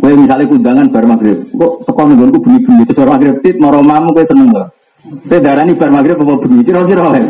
Kue 0.00 0.16
misalnya 0.16 0.48
kundangan 0.48 0.88
bar 0.88 1.04
maghrib, 1.04 1.44
kok 1.44 1.72
sekolah 1.84 2.08
nunggu 2.08 2.40
bunyi 2.40 2.58
bunyi 2.64 2.82
terus 2.88 3.04
orang 3.04 3.20
maghrib 3.20 3.36
tit 3.44 3.60
mau 3.60 3.68
romamu 3.68 4.16
kue 4.16 4.24
seneng 4.24 4.48
loh. 4.48 4.72
Kue 5.02 5.38
darah 5.42 5.66
ini 5.66 5.74
bar 5.74 5.90
maghrib 5.90 6.14
apa 6.14 6.34
bunyi 6.38 6.62
kira-kira 6.62 7.04
ya. 7.18 7.26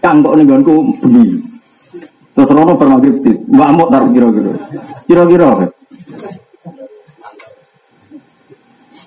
Kang 0.00 0.24
kok 0.24 0.32
nunggu 0.32 0.76
bunyi. 1.04 1.24
Terus 2.32 2.52
rono 2.52 2.72
bar 2.72 2.88
maghrib 2.88 3.20
tit, 3.20 3.36
taruh 3.52 4.08
kira-kira. 4.12 4.52
Kira-kira 5.04 5.48
ya. 5.60 5.68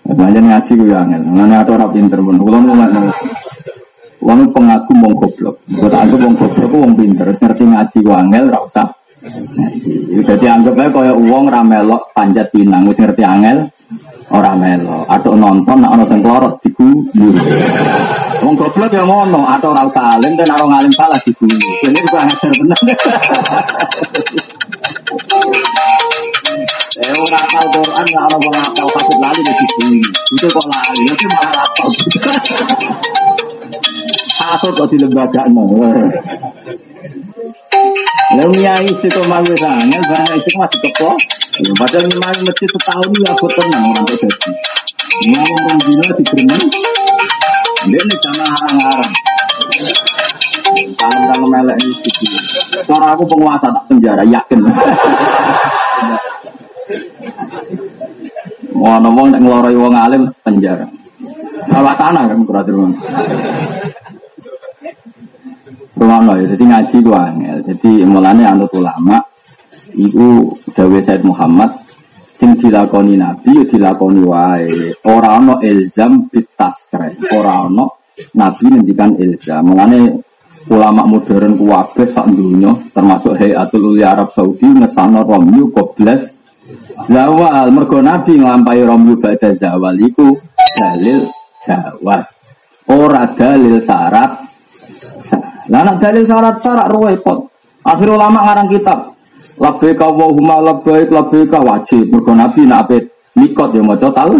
Banyak 0.10 0.42
ngaji 0.42 0.72
gue 0.74 0.90
angel, 0.90 1.22
mana 1.22 1.62
ada 1.62 1.72
orang 1.78 1.94
pinter 1.94 2.18
pun. 2.18 2.42
Kalau 2.42 2.60
mau 2.66 2.76
Wong 4.20 4.52
pengaku 4.52 4.92
wong 5.00 5.14
goblok. 5.16 5.56
Buat 5.70 5.96
aku 5.96 6.16
wong 6.20 6.34
goblok 6.36 6.72
wong 6.76 6.94
pinter, 6.98 7.30
ngerti 7.30 7.64
ngaji 7.64 7.98
gue 8.04 8.16
angel, 8.18 8.46
rasa 8.52 8.84
jadi 10.28 10.46
anggap 10.56 10.80
aja 10.80 10.90
kaya 10.96 11.14
uang 11.16 11.52
ramelok 11.52 12.16
panjat 12.16 12.48
pinang, 12.56 12.88
wis 12.88 13.00
ngerti 13.00 13.24
angel 13.24 13.68
ora 14.30 14.54
melo 14.54 15.02
atau 15.10 15.34
nonton 15.34 15.82
nak 15.82 15.98
ono 15.98 16.06
sing 16.06 16.22
klorot 16.22 16.62
diguyur. 16.62 17.34
Goblok 18.40 18.92
ya 18.92 19.04
atau 19.06 19.72
ora 19.72 19.84
usah 19.86 20.18
dan 20.20 20.50
ora 20.50 20.66
ngalim 20.70 20.92
salah 20.94 21.20
diguyur. 21.26 21.58
Ini 21.86 22.00
bener. 22.06 22.78
Eh 27.00 27.16
ora 27.16 27.40
apal 27.40 27.64
Quran 27.72 28.06
ora 28.12 28.28
ono 28.28 28.38
wong 28.44 28.60
apal 28.60 28.88
patut 28.94 29.18
lali 29.18 29.42
diguyur. 29.42 30.12
Itu 30.36 30.48
kok 30.52 30.66
lali, 30.68 31.02
itu 31.08 31.26
malah 31.32 31.64
apal. 31.66 31.90
Asal 34.50 34.74
kok 34.74 34.90
di 34.90 34.98
lembaga 34.98 35.46
Lalu 38.30 38.62
nyai 38.62 38.86
itu 38.86 39.22
malu 39.26 39.54
sangat, 39.58 40.02
barang 40.06 40.38
itu 40.38 40.50
masih 40.58 40.80
teko. 40.86 41.18
Padahal 41.78 42.06
nyai 42.06 42.40
masjid 42.46 42.70
setahun 42.70 43.10
ya 43.26 43.34
buat 43.38 43.52
tenang 43.58 43.84
orang 43.90 44.06
jadi. 44.06 44.28
Nyai 45.34 45.50
membina 45.66 46.06
di 46.14 46.24
berenang, 46.30 46.66
dia 47.90 48.02
nih 48.06 48.18
sama 48.22 48.46
harang-harang. 48.54 49.14
Kalau 50.98 51.26
kalau 51.34 51.48
melek 51.50 51.78
ini 51.82 51.94
sih, 52.06 52.30
suara 52.86 53.18
aku 53.18 53.26
penguasa 53.26 53.74
tak 53.74 53.84
penjara 53.90 54.22
yakin. 54.22 54.60
Wah, 58.80 58.98
ngomong 59.02 59.36
ngeloroi 59.36 59.76
wong 59.76 59.92
alim 59.98 60.30
penjara. 60.46 60.86
Kalau 61.70 61.94
tanah 61.98 62.24
kan 62.30 62.40
kurang 62.48 62.96
Rumono 66.00 66.40
ya, 66.40 66.48
jadi 66.56 66.64
ngaji 66.64 66.96
ku 67.04 67.12
angel. 67.12 67.58
Jadi 67.68 67.92
mulane 68.08 68.48
anut 68.48 68.72
ulama 68.72 69.20
itu 69.92 70.56
Dawe 70.72 71.00
Said 71.04 71.28
Muhammad 71.28 71.76
sing 72.40 72.56
dilakoni 72.56 73.20
Nabi 73.20 73.52
ya 73.60 73.64
dilakoni 73.68 74.24
wae. 74.24 74.96
Ora 75.04 75.44
ana 75.44 75.60
ilzam 75.60 76.32
bitasre. 76.32 77.20
Nabi 78.32 78.64
ngendikan 78.72 79.20
ilzam. 79.20 79.76
Mulane 79.76 80.24
ulama 80.72 81.04
modern 81.04 81.60
kuwabe 81.60 82.08
sak 82.08 82.32
dunya 82.32 82.72
termasuk 82.96 83.36
Hayatul 83.36 83.92
Uli 83.92 84.04
Arab 84.08 84.32
Saudi 84.32 84.72
ngesana 84.72 85.26
Romyu 85.28 85.68
Qoblas 85.76 86.40
Zawal 87.10 87.74
mergo 87.74 88.00
Nabi 88.00 88.38
nglampahi 88.38 88.86
Romyu 88.86 89.18
badha 89.18 89.56
zawal 89.58 89.98
dalil 90.78 91.26
jawas. 91.66 92.28
Ora 92.90 93.24
dalil 93.34 93.82
syarat 93.82 94.49
Nah, 95.70 95.86
nak 95.86 96.02
dalil 96.02 96.26
syarat-syarat 96.26 96.90
repot. 96.90 97.46
Akhir 97.86 98.10
ulama 98.10 98.42
ngarang 98.44 98.68
kitab. 98.74 99.14
Labbaika 99.60 100.08
Allahumma 100.08 100.64
labbaik 100.64 101.12
labbaika 101.12 101.60
wajib. 101.60 102.10
Mergo 102.10 102.32
Nabi 102.32 102.64
nak 102.64 102.88
ape 102.88 103.12
mikot 103.36 103.76
ya 103.76 103.84
maca 103.84 104.10
tal. 104.12 104.32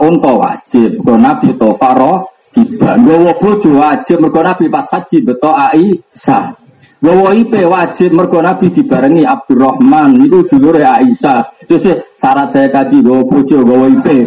Unta 0.00 0.32
wajib. 0.32 1.02
Mergo 1.02 1.14
Nabi 1.18 1.48
to 1.58 1.74
faro 1.76 2.30
tiba. 2.54 2.94
Gowo 2.98 3.32
wajib 3.78 4.16
mergo 4.22 4.40
Nabi 4.40 4.64
pas 4.70 4.86
haji 4.86 5.16
beto 5.22 5.50
Aisyah. 5.50 6.67
Gowo 6.98 7.30
IP 7.30 7.62
wajib 7.62 8.10
mergo 8.10 8.42
Nabi 8.42 8.74
dibarengi 8.74 9.22
Abdurrahman 9.22 10.18
itu 10.18 10.42
dulure 10.50 10.82
Aisyah. 10.82 11.62
Terus 11.70 12.02
syarat 12.18 12.50
saya 12.50 12.66
kaji 12.74 13.06
gowo 13.06 13.22
bojo 13.22 13.62
gowo 13.62 13.86
IP. 13.86 14.26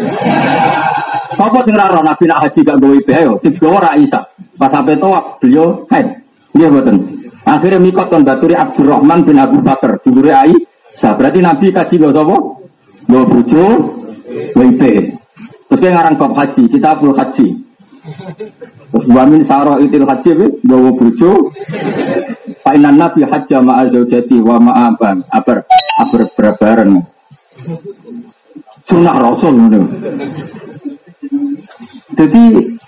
Sopo 1.36 1.60
sing 1.68 1.76
ora 1.76 2.00
Nabi 2.00 2.24
nak 2.32 2.48
haji 2.48 2.60
gak 2.64 2.80
gowo 2.80 2.96
IP 2.96 3.10
ayo 3.12 3.36
sing 3.44 3.52
gowo 3.60 3.76
Aisyah. 3.76 4.24
Pas 4.56 4.72
sampai 4.72 4.96
tawaf 4.96 5.44
beliau 5.44 5.84
haid. 5.92 6.08
Iya 6.56 6.72
betul. 6.72 6.96
Akhirnya 7.44 7.84
mikot 7.84 8.08
kon 8.08 8.24
baturi 8.24 8.56
Abdurrahman 8.56 9.28
bin 9.28 9.36
Abu 9.36 9.60
Bakar 9.60 10.00
dulure 10.00 10.32
Aisyah. 10.32 11.12
Berarti 11.20 11.40
Nabi 11.44 11.76
kaji 11.76 11.94
gak 12.00 12.16
sapa? 12.16 12.38
Gak 13.12 13.26
bojo 13.28 13.66
WP. 14.56 14.82
Terus 15.68 15.80
dia 15.80 15.92
ngarang 15.96 16.20
bab 16.20 16.36
haji, 16.36 16.68
kita 16.68 17.00
perlu 17.00 17.16
haji. 17.16 17.48
Terus 18.92 19.06
wamin 19.08 19.40
sarah 19.48 19.80
itil 19.80 20.04
haji 20.04 20.32
gawa 20.68 20.90
bojo. 20.96 21.52
Painan 22.62 22.96
Nabi 23.02 23.26
haji 23.26 23.54
ma'a 23.58 23.90
zaujati 23.90 24.38
wa 24.42 24.58
ma'aban. 24.62 25.26
Aber 25.34 25.66
aber 25.98 26.22
berbareng. 26.38 27.02
Sunnah 28.86 29.16
Rasul 29.18 29.56
Jadi 32.12 32.44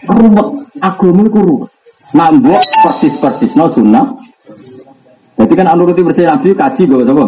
ruwet 0.09 0.47
agama 0.83 1.21
itu 1.25 1.39
ruwet. 1.39 1.69
Nambok 2.13 2.61
persis 2.85 3.13
persis 3.17 3.51
no 3.57 3.71
sunnah. 3.73 4.13
Jadi 5.39 5.53
kan 5.57 5.73
anuruti 5.73 6.05
bersih 6.05 6.29
nabi 6.29 6.53
kaji 6.53 6.85
gue 6.85 7.01
apa? 7.09 7.25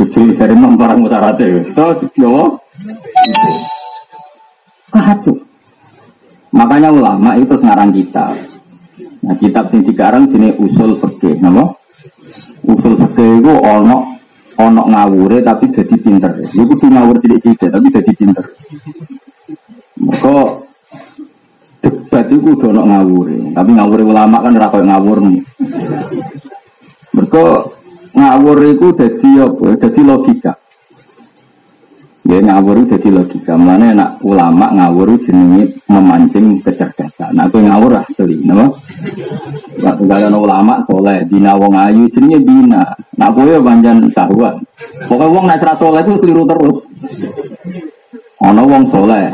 Tujuh 0.00 0.32
dari 0.38 0.56
enam 0.56 0.80
barang 0.80 0.98
mutarate. 1.04 1.68
Terus 1.76 1.98
yo 2.16 2.56
kacau. 4.88 5.36
Makanya 6.54 6.94
ulama 6.94 7.34
itu 7.36 7.52
sekarang 7.58 7.90
kita. 7.90 8.53
Nah 9.24 9.36
kitab 9.40 9.72
sing 9.72 9.80
dikarang 9.88 10.28
jenis 10.28 10.52
usul 10.60 11.00
fikih, 11.00 11.40
nama? 11.40 11.72
Usul 12.60 13.00
fikih 13.00 13.40
itu 13.40 13.52
ono 13.52 14.20
ono 14.60 14.82
ngawure 14.84 15.40
tapi 15.40 15.72
jadi 15.72 15.96
pinter. 15.96 16.30
Lu 16.52 16.68
kudu 16.68 16.92
ngawur 16.92 17.16
sidik-sidik 17.18 17.72
tapi 17.72 17.88
jadi 17.88 18.12
pinter. 18.12 18.44
Maka 20.04 20.36
debat 21.80 22.26
itu 22.28 22.52
udah 22.52 22.70
nak 22.76 22.86
ngawur, 22.92 23.26
tapi 23.56 23.70
ngawur 23.72 24.00
ulama 24.04 24.36
kan 24.44 24.52
ora 24.56 24.68
ngawur. 24.68 25.18
Mereka 27.14 27.44
ngawur 28.12 28.58
itu 28.68 28.86
jadi 28.92 29.30
apa? 29.48 29.66
Jadi 29.80 30.00
logika. 30.04 30.52
Ya 32.24 32.40
ngawur 32.40 32.88
jadi 32.88 33.08
logika. 33.12 33.52
Mana 33.52 33.92
nak 33.92 34.16
ulama 34.24 34.72
ngawur 34.72 35.12
jenenge 35.20 35.76
memancing 35.92 36.56
kecerdasan. 36.64 37.36
Nah, 37.36 37.44
aku 37.44 37.60
ngawur 37.60 38.00
asli, 38.00 38.40
nama. 38.40 38.64
Waktu 39.84 40.02
kalian 40.08 40.32
ulama 40.32 40.80
soleh, 40.88 41.20
dina 41.28 41.52
wong 41.52 41.76
ayu 41.76 42.08
jenenge 42.08 42.40
dina. 42.40 42.96
Nak 43.20 43.28
kowe 43.36 43.60
panjang 43.60 44.08
sahuan. 44.08 44.56
Pokoknya 45.04 45.34
wong 45.36 45.44
nak 45.44 45.76
soleh 45.76 46.00
itu 46.00 46.16
keliru 46.24 46.48
terus. 46.48 46.76
Ono 48.40 48.62
wong 48.72 48.88
soleh, 48.88 49.28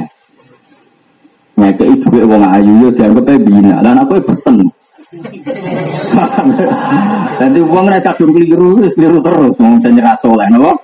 ngekei 1.62 1.94
duit 1.94 2.24
wong 2.26 2.42
ayu 2.42 2.72
yo 2.74 2.88
dianggap 2.90 3.30
ae 3.30 3.38
bina. 3.38 3.86
Lah 3.86 3.94
aku 4.02 4.18
pesen. 4.34 4.66
Dadi 7.38 7.60
wong 7.62 7.86
nek 7.86 8.02
kadung 8.02 8.34
keliru 8.34 8.82
keliru 8.98 9.22
terus 9.22 9.54
wong 9.62 9.78
nyerah 9.78 10.18
soleh 10.18 10.50
napa? 10.50 10.74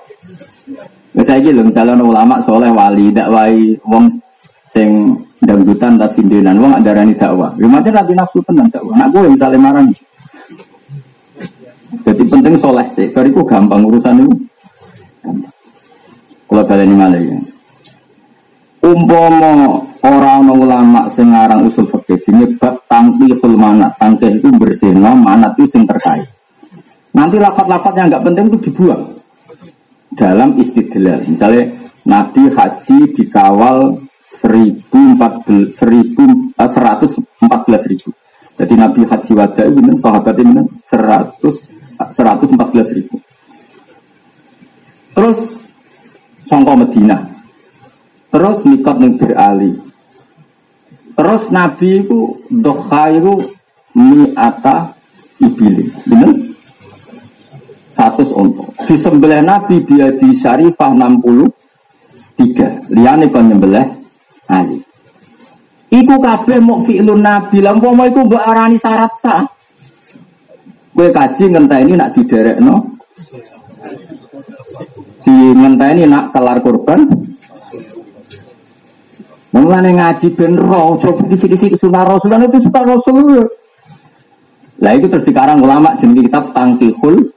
Saiki 1.15 1.55
lho 1.55 1.63
misalnya 1.63 2.03
ulama 2.03 2.43
soleh 2.43 2.67
wali 2.69 3.09
dak 3.15 3.31
wae 3.31 3.79
wong 3.87 4.11
sing 4.75 5.15
dangdutan 5.39 5.95
tas 5.95 6.11
sindenan 6.13 6.59
wong 6.59 6.75
darani 6.83 7.15
dakwah. 7.15 7.55
Yo 7.55 7.71
macam 7.71 7.95
rapi 7.95 8.13
nafsu 8.13 8.43
tenan 8.43 8.67
dakwah. 8.67 8.93
Nak 8.97 9.09
kowe 9.15 9.27
misale 9.29 9.55
marani. 9.55 9.95
Jadi 12.03 12.23
penting 12.27 12.55
soleh 12.59 12.87
sih, 12.91 13.07
bariku 13.11 13.47
gampang 13.47 13.83
urusan 13.87 14.23
itu. 14.23 14.35
Kalau 16.47 16.63
kalian 16.63 16.87
ini 16.87 16.95
malah 16.95 17.19
ya. 17.19 17.37
Umpomo 18.87 19.83
orang 19.99 20.47
ulama 20.47 21.11
sing 21.11 21.27
aran 21.35 21.67
usul 21.67 21.91
fikih 21.91 22.23
jenenge 22.23 22.55
bab 22.55 22.79
tangkihul 22.87 23.55
manat. 23.59 23.95
Tangkih 23.99 24.39
itu 24.39 24.47
bersihno, 24.55 25.11
manat 25.15 25.59
itu 25.59 25.75
sing 25.75 25.83
terkait. 25.83 26.27
Nanti 27.11 27.35
lapat-lapat 27.35 27.91
yang 27.97 28.07
nggak 28.07 28.23
penting 28.23 28.45
itu 28.53 28.57
dibuang 28.69 29.17
dalam 30.15 30.55
istidlal. 30.61 31.25
Misalnya 31.27 31.73
Nabi 32.07 32.47
haji 32.53 32.97
dikawal 33.11 33.99
1014 34.39 35.75
1114 35.75 36.55
eh, 36.55 37.83
ribu. 37.91 38.09
Jadi 38.57 38.73
Nabi 38.73 39.01
haji 39.05 39.31
wada 39.35 39.61
itu 39.67 39.75
benar 39.75 39.95
sahabat 39.99 40.33
itu 40.39 40.45
benar 40.47 40.65
100 41.37 42.15
114 42.15 42.97
ribu. 42.97 43.15
Terus 45.17 45.39
songko 46.45 46.73
Medina. 46.77 47.17
Terus 48.29 48.57
nikot 48.69 48.97
ning 49.01 49.17
Ali. 49.33 49.73
Terus 51.17 51.49
Nabi 51.49 52.05
itu 52.05 52.37
dokha 52.53 53.09
itu 53.09 53.33
mi'ata 53.97 54.93
ibili 55.41 55.89
Benar? 56.05 56.46
100 57.97 58.29
untuk 58.29 58.69
di 58.85 58.93
sembelih 58.93 59.41
Nabi 59.41 59.81
dia 59.89 60.13
di 60.13 60.37
Syarifah 60.37 60.93
63. 60.93 62.93
Liane 62.93 63.25
kon 63.33 63.49
nyembelih 63.49 63.89
Ali. 64.53 64.77
itu 65.89 66.13
kabeh 66.13 66.61
mau 66.61 66.85
fi'lun 66.85 67.25
Nabi. 67.25 67.57
Lah 67.57 67.73
mau 67.73 68.05
iku 68.05 68.21
mbok 68.21 68.45
arani 68.45 68.77
syarat 68.77 69.13
sah. 69.17 69.41
Gue 70.93 71.09
kaji 71.09 71.49
ini 71.49 71.93
nak 71.93 72.09
diderek 72.13 72.57
no 72.57 72.97
Di 75.25 75.33
ngenteni 75.33 76.05
nak 76.05 76.31
kelar 76.31 76.61
kurban. 76.61 77.01
Mulane 79.57 79.89
ngaji 79.95 80.27
ben 80.37 80.53
roh, 80.53 81.01
coba 81.01 81.25
di 81.25 81.33
sini-sini 81.33 81.81
sunah 81.81 82.05
Rasul 82.05 82.29
itu 82.29 82.61
suka 82.61 82.79
Rasul. 82.85 83.41
Lah 84.77 84.93
itu 84.93 85.09
terus 85.09 85.25
sekarang 85.25 85.65
ulama 85.65 85.97
jadi 85.97 86.29
kitab 86.29 86.53
Tangkihul 86.53 87.36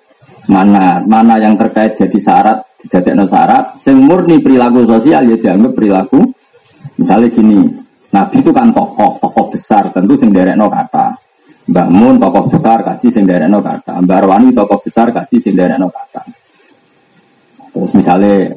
mana 0.51 0.99
mana 1.07 1.39
yang 1.39 1.55
terkait 1.55 1.95
jadi 1.95 2.19
syarat 2.19 2.59
tidak 2.83 3.07
ada 3.07 3.25
syarat 3.31 3.65
sing 3.79 4.03
murni 4.03 4.43
perilaku 4.43 4.83
sosial 4.83 5.23
ya 5.31 5.37
dianggap 5.39 5.73
perilaku. 5.79 6.21
Misalnya 6.99 7.31
gini 7.31 7.71
Nabi 8.11 8.43
itu 8.43 8.51
kan 8.51 8.75
tokoh 8.75 9.23
tokoh 9.23 9.47
besar 9.55 9.95
tentu 9.95 10.19
sing 10.19 10.35
no 10.35 10.67
kata. 10.67 11.15
Mbak 11.71 11.89
Mun 11.95 12.19
tokoh 12.19 12.51
besar 12.51 12.83
kasih 12.83 13.15
sing 13.15 13.25
no 13.31 13.63
kata. 13.63 14.03
Mbak 14.03 14.17
Arwani 14.27 14.51
tokoh 14.51 14.83
besar 14.83 15.15
kasih 15.15 15.39
sing 15.39 15.55
no 15.55 15.87
kata. 15.87 16.23
Terus 17.71 17.93
misalnya 17.95 18.51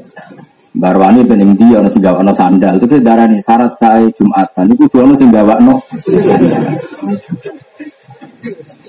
Barwani 0.73 1.21
pening 1.21 1.53
dia 1.53 1.77
ono 1.77 1.93
sing 1.93 2.01
no 2.01 2.34
sandal. 2.34 2.82
Itu 2.82 2.97
darah 2.97 3.29
nih 3.29 3.45
syarat 3.45 3.77
saya 3.77 4.10
Jumatan 4.17 4.73
itu 4.73 4.89
dua 4.89 5.06
ono 5.06 5.13
sing 5.13 5.29
no. 5.29 5.75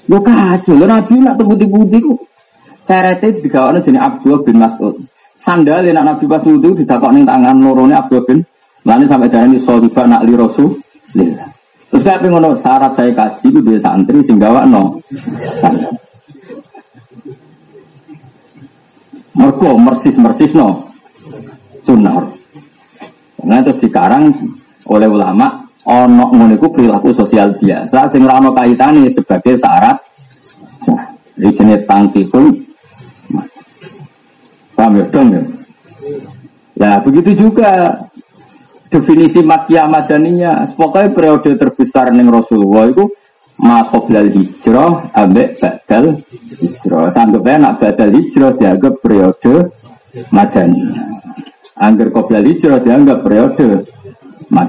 Yo 0.05 0.19
kacau, 0.21 0.77
lo 0.77 0.85
nabi 0.85 1.17
nak 1.17 1.41
terbukti-bukti 1.41 1.97
ku 2.03 2.13
cerete 2.85 3.29
ono 3.57 3.79
jenis 3.81 4.01
Abdul 4.01 4.45
bin 4.45 4.61
Mas'ud. 4.61 4.95
Sandal 5.41 5.85
yang 5.85 6.05
nabi 6.05 6.25
pas 6.25 6.41
wudu 6.41 6.73
ditakok 6.73 7.13
ning 7.13 7.29
tangan 7.29 7.61
lorone 7.61 7.93
Abdul 7.93 8.25
bin 8.25 8.39
Lalu 8.85 9.09
sampai 9.09 9.33
darah 9.33 9.49
ini 9.49 9.57
sohiba 9.57 10.05
nak 10.05 10.29
li 10.29 10.37
rasul. 10.37 10.77
Terus 11.89 12.03
kayak 12.05 12.29
ngono 12.29 12.53
syarat 12.61 12.93
saya 12.93 13.17
kaji 13.17 13.49
itu 13.49 13.61
dia 13.65 13.81
santri 13.81 14.21
sing 14.29 14.37
no. 14.37 15.01
Merko 19.33 19.81
mersis 19.81 20.21
mersis 20.21 20.53
no 20.53 20.85
sunnah. 21.81 22.29
Nah 23.41 23.61
terus 23.65 23.81
dikarang 23.81 24.37
oleh 24.93 25.09
ulama 25.09 25.65
ono 25.89 26.29
ngono 26.29 26.57
perilaku 26.61 27.17
sosial 27.17 27.57
biasa 27.57 28.13
sing 28.13 28.21
ora 28.29 28.37
ono 28.37 28.53
kaitane 28.53 29.09
sebagai 29.09 29.57
syarat 29.57 29.97
nah, 30.89 31.09
ini 31.41 31.53
jenis 31.53 32.29
pun 32.29 32.64
paham 34.75 35.01
ya 35.01 35.05
dong 35.11 35.29
ya 35.33 35.43
nah 36.75 36.95
begitu 37.01 37.31
juga 37.47 38.03
definisi 38.91 39.41
makia 39.43 39.87
madaninya 39.87 40.75
pokoknya 40.75 41.15
periode 41.15 41.51
terbesar 41.55 42.15
neng 42.15 42.31
Rasulullah 42.31 42.91
itu 42.91 43.07
makoblal 43.59 44.31
hijrah 44.35 45.15
ambek 45.15 45.59
badal 45.63 46.19
hijrah 46.59 47.11
sampai 47.15 47.55
nak 47.59 47.79
badal 47.79 48.11
hijrah 48.11 48.53
dianggap 48.59 48.99
periode 48.99 49.71
madani 50.31 51.15
Angger 51.75 52.07
qoblal 52.15 52.47
hijrah 52.47 52.79
dianggap 52.79 53.27
periode 53.27 53.83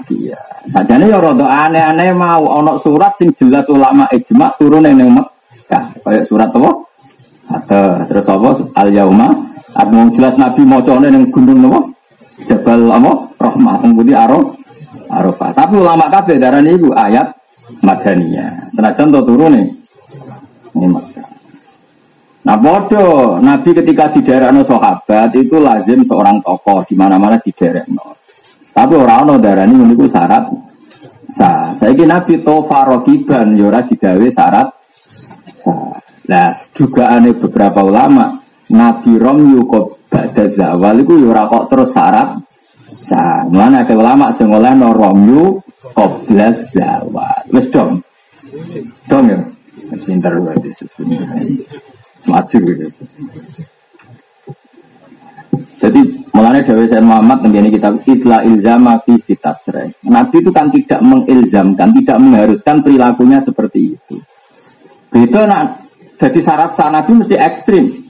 ya. 0.09 0.39
Sajane 0.73 1.05
ya 1.05 1.21
rada 1.21 1.45
aneh-aneh 1.45 2.09
mau 2.17 2.49
ana 2.57 2.81
surat 2.81 3.13
sing 3.21 3.29
jelas 3.37 3.69
ulama 3.69 4.09
ijma 4.09 4.57
turun 4.57 4.89
ning 4.89 5.13
Mekah. 5.13 5.93
Kayak 6.01 6.25
surat 6.25 6.49
apa? 6.49 6.71
Ada 7.45 7.81
terus 8.09 8.25
apa? 8.25 8.49
Al 8.73 8.89
yauma 8.89 9.29
Aku 9.75 10.07
jelas 10.15 10.39
Nabi 10.39 10.63
macane 10.63 11.11
ning 11.11 11.27
gunung 11.35 11.59
napa? 11.67 11.83
Jabal 12.47 12.87
apa? 12.87 13.11
Rahmah 13.35 13.75
kemudian 13.83 14.23
Araf 14.23 14.55
Arafah. 15.11 15.51
Tapi 15.51 15.73
ulama 15.75 16.07
kabeh 16.07 16.39
darani 16.39 16.79
iku 16.79 16.95
ayat 16.95 17.35
Madaniyah. 17.83 18.71
Senajan 18.71 19.11
to 19.11 19.19
turune 19.27 19.75
ning 20.75 20.91
Nah 22.45 22.61
bodoh, 22.61 23.41
Nabi 23.41 23.73
ketika 23.73 24.13
di 24.13 24.21
daerah 24.21 24.53
no 24.53 24.61
sahabat 24.61 25.33
itu 25.33 25.57
lazim 25.57 26.05
seorang 26.05 26.45
tokoh 26.45 26.85
di 26.85 26.93
mana-mana 26.93 27.41
di 27.41 27.49
daerah 27.49 27.81
no. 27.89 28.13
Tapi 28.69 28.93
orang 28.93 29.25
no 29.25 29.35
daerah 29.41 29.65
ini 29.65 29.73
menurut 29.73 30.13
syarat 30.13 30.45
sah. 31.33 31.73
Saya 31.81 31.97
kira 31.97 32.21
Nabi 32.21 32.45
tofa 32.45 32.85
rokiban 32.85 33.57
yora 33.57 33.81
ya 33.81 33.89
digawe 33.89 34.27
syarat 34.29 34.67
sah. 35.57 35.97
Nah 36.29 36.53
juga 36.77 37.17
aneh 37.17 37.33
beberapa 37.33 37.81
ulama 37.81 38.44
Nabi 38.65 39.11
rom 39.21 39.39
yukot 39.53 40.09
ba'da 40.09 40.49
zawal 40.49 41.05
itu 41.05 41.21
yora 41.21 41.45
ya 41.45 41.51
kok 41.51 41.65
terus 41.69 41.89
syarat 41.93 42.29
sah. 43.05 43.45
Mana 43.45 43.85
ada 43.85 43.93
ulama 43.93 44.33
sing 44.33 44.49
oleh 44.49 44.73
no 44.73 44.89
rom 44.89 45.19
yukot 45.29 46.25
zawal. 46.73 47.43
Wes 47.53 47.67
dong, 47.69 48.01
dong 49.05 49.25
ya. 49.29 49.39
Sebentar, 49.85 50.33
sebentar 50.33 51.21
maju 52.25 52.57
gitu. 52.57 52.85
Jadi 55.75 56.01
mulanya 56.33 56.65
Dewi 56.65 56.89
Sayyid 56.89 57.05
Muhammad 57.05 57.45
ini 57.45 57.69
kita 57.69 57.93
itla 58.01 58.41
ilzama 58.41 58.97
fi. 59.05 59.13
Nabi 60.09 60.35
itu 60.41 60.49
kan 60.49 60.73
tidak 60.73 60.99
mengilzamkan, 61.05 61.93
tidak 62.01 62.17
mengharuskan 62.17 62.81
perilakunya 62.81 63.37
seperti 63.45 63.93
itu. 63.93 64.17
Beda 65.13 65.45
nak 65.45 65.85
jadi 66.17 66.39
syarat 66.41 66.71
sah 66.73 66.89
Nabi 66.89 67.11
mesti 67.21 67.35
ekstrim. 67.37 68.04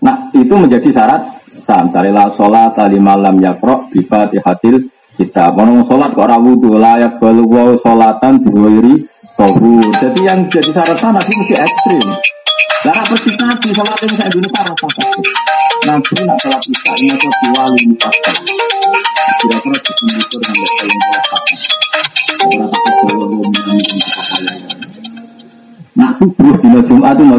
Nah 0.00 0.32
itu 0.32 0.54
menjadi 0.56 0.88
syarat 0.88 1.22
sah. 1.64 1.84
Misalnya 1.84 2.12
la 2.12 2.26
sholat 2.32 2.76
tali 2.76 2.96
malam 2.96 3.36
yakro 3.40 3.88
bifatihatil 3.92 4.88
kita. 5.20 5.52
Mau 5.52 5.84
sholat 5.84 6.16
kok 6.16 6.28
rawu 6.28 6.56
layak 6.76 7.20
balu 7.20 7.44
wow 7.44 7.76
sholatan 7.80 8.40
diwiri 8.40 9.04
tohu. 9.36 9.84
Jadi 10.00 10.20
yang 10.24 10.48
jadi 10.48 10.70
syarat 10.72 10.96
sah 11.00 11.12
Nabi 11.12 11.32
mesti 11.36 11.54
ekstrim. 11.56 12.08
Lara 12.80 13.04
persis 13.04 13.36
nabi 13.36 13.68
sholat 13.76 13.98
ini 14.08 14.16
saya 14.16 14.32
dulu 14.32 14.48
sarah 14.56 14.72
apa 14.72 14.88
Nabi 15.84 16.12
nak 16.24 16.36
sholat 16.40 16.62
isya 16.64 16.92
ini 16.96 17.12
itu 17.12 17.28
diwali 17.44 17.82
mutasa. 17.92 18.32
Kira-kira 19.40 19.78
dikunjukkan 19.84 20.40
sampai 20.48 20.70
paling 20.80 20.98
berapa. 21.00 21.36
Berapa 22.40 23.04
kecil 26.24 26.56
Dino 26.60 26.80
Jumat 26.88 27.12
itu 27.12 27.24
mau 27.28 27.36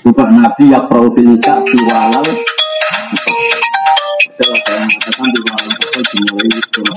Bukan 0.00 0.28
Nabi 0.40 0.72
ya 0.72 0.80
profil 0.88 1.36
di 1.36 1.78
walal 1.86 2.24
Ada 4.40 4.44
yang 4.72 4.88
mengatakan 4.88 5.28
di 5.28 5.40
walal 5.44 5.68
itu 5.68 6.00
dimulai 6.10 6.58
sholat 6.72 6.96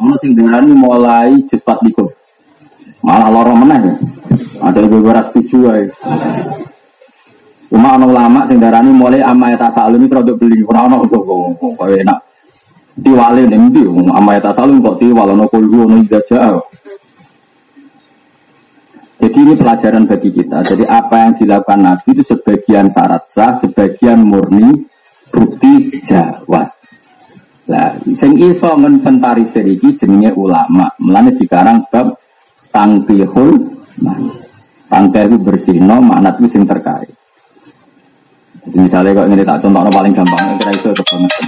ono 0.00 0.14
sing 0.20 0.32
darani 0.32 0.72
mulai 0.72 1.30
likur. 1.84 2.08
Malah 3.04 3.28
loro 3.30 3.52
meneh 3.54 3.78
ya. 3.84 3.94
Ada 4.60 4.78
yang 4.82 5.02
gue 5.02 5.14
setuju 5.30 5.58
ae. 5.70 5.84
Cuma 7.66 7.98
ono 7.98 8.14
ulama 8.14 8.46
sing 8.46 8.62
darani 8.62 8.94
mulai 8.94 9.20
amma 9.20 9.50
ya 9.50 9.58
tasalum 9.58 10.06
itu 10.06 10.14
rada 10.14 10.32
beli. 10.38 10.62
Ora 10.62 10.86
ono 10.86 11.02
kok 11.06 11.22
kok 11.58 11.88
enak. 11.90 12.18
Diwale 12.96 13.42
ning 13.44 13.74
ndi 13.74 13.82
amma 14.10 14.38
ya 14.38 14.40
tasalum 14.50 14.78
kok 14.80 15.02
diwale 15.02 15.34
ono 15.34 15.44
kulhu 15.50 15.84
ono 15.84 15.96
idaja. 15.98 16.56
Jadi 19.16 19.38
ini 19.42 19.52
pelajaran 19.56 20.04
bagi 20.06 20.30
kita. 20.30 20.62
Jadi 20.62 20.84
apa 20.86 21.14
yang 21.26 21.32
dilakukan 21.40 21.80
Nabi 21.82 22.08
itu 22.14 22.22
sebagian 22.22 22.92
syarat 22.92 23.24
sah, 23.32 23.56
sebagian 23.58 24.20
murni, 24.22 24.86
bukti 25.32 25.88
jawas. 26.04 26.68
Lah, 27.66 27.98
sing 28.14 28.38
iso 28.38 28.76
menventarisir 28.78 29.66
iki 29.66 29.98
jenenge 29.98 30.30
ulama. 30.36 30.86
Mulane 31.02 31.34
dikarang 31.34 31.88
bab 31.90 32.14
tangkihul 32.70 33.75
man. 34.00 34.22
Tangkih 34.86 35.26
itu 35.26 35.36
bersihno, 35.42 35.98
makna 35.98 36.30
itu 36.38 36.46
sing 36.54 36.62
terkait. 36.62 37.10
Jadi 38.66 38.78
misalnya 38.82 39.14
kok 39.14 39.26
ini 39.30 39.42
tak 39.46 39.58
contohnya 39.62 39.90
paling 39.90 40.12
gampang, 40.14 40.58
kira 40.58 40.72
iso 40.74 40.90
kebangetan. 40.90 41.44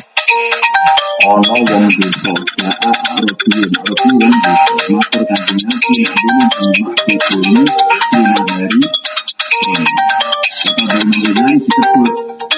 Ono 1.18 1.50
wong 1.50 1.90
desa, 1.98 2.30
desa, 2.30 2.90
hari, 2.94 3.30
kata 10.70 10.94
disebut, 11.58 12.12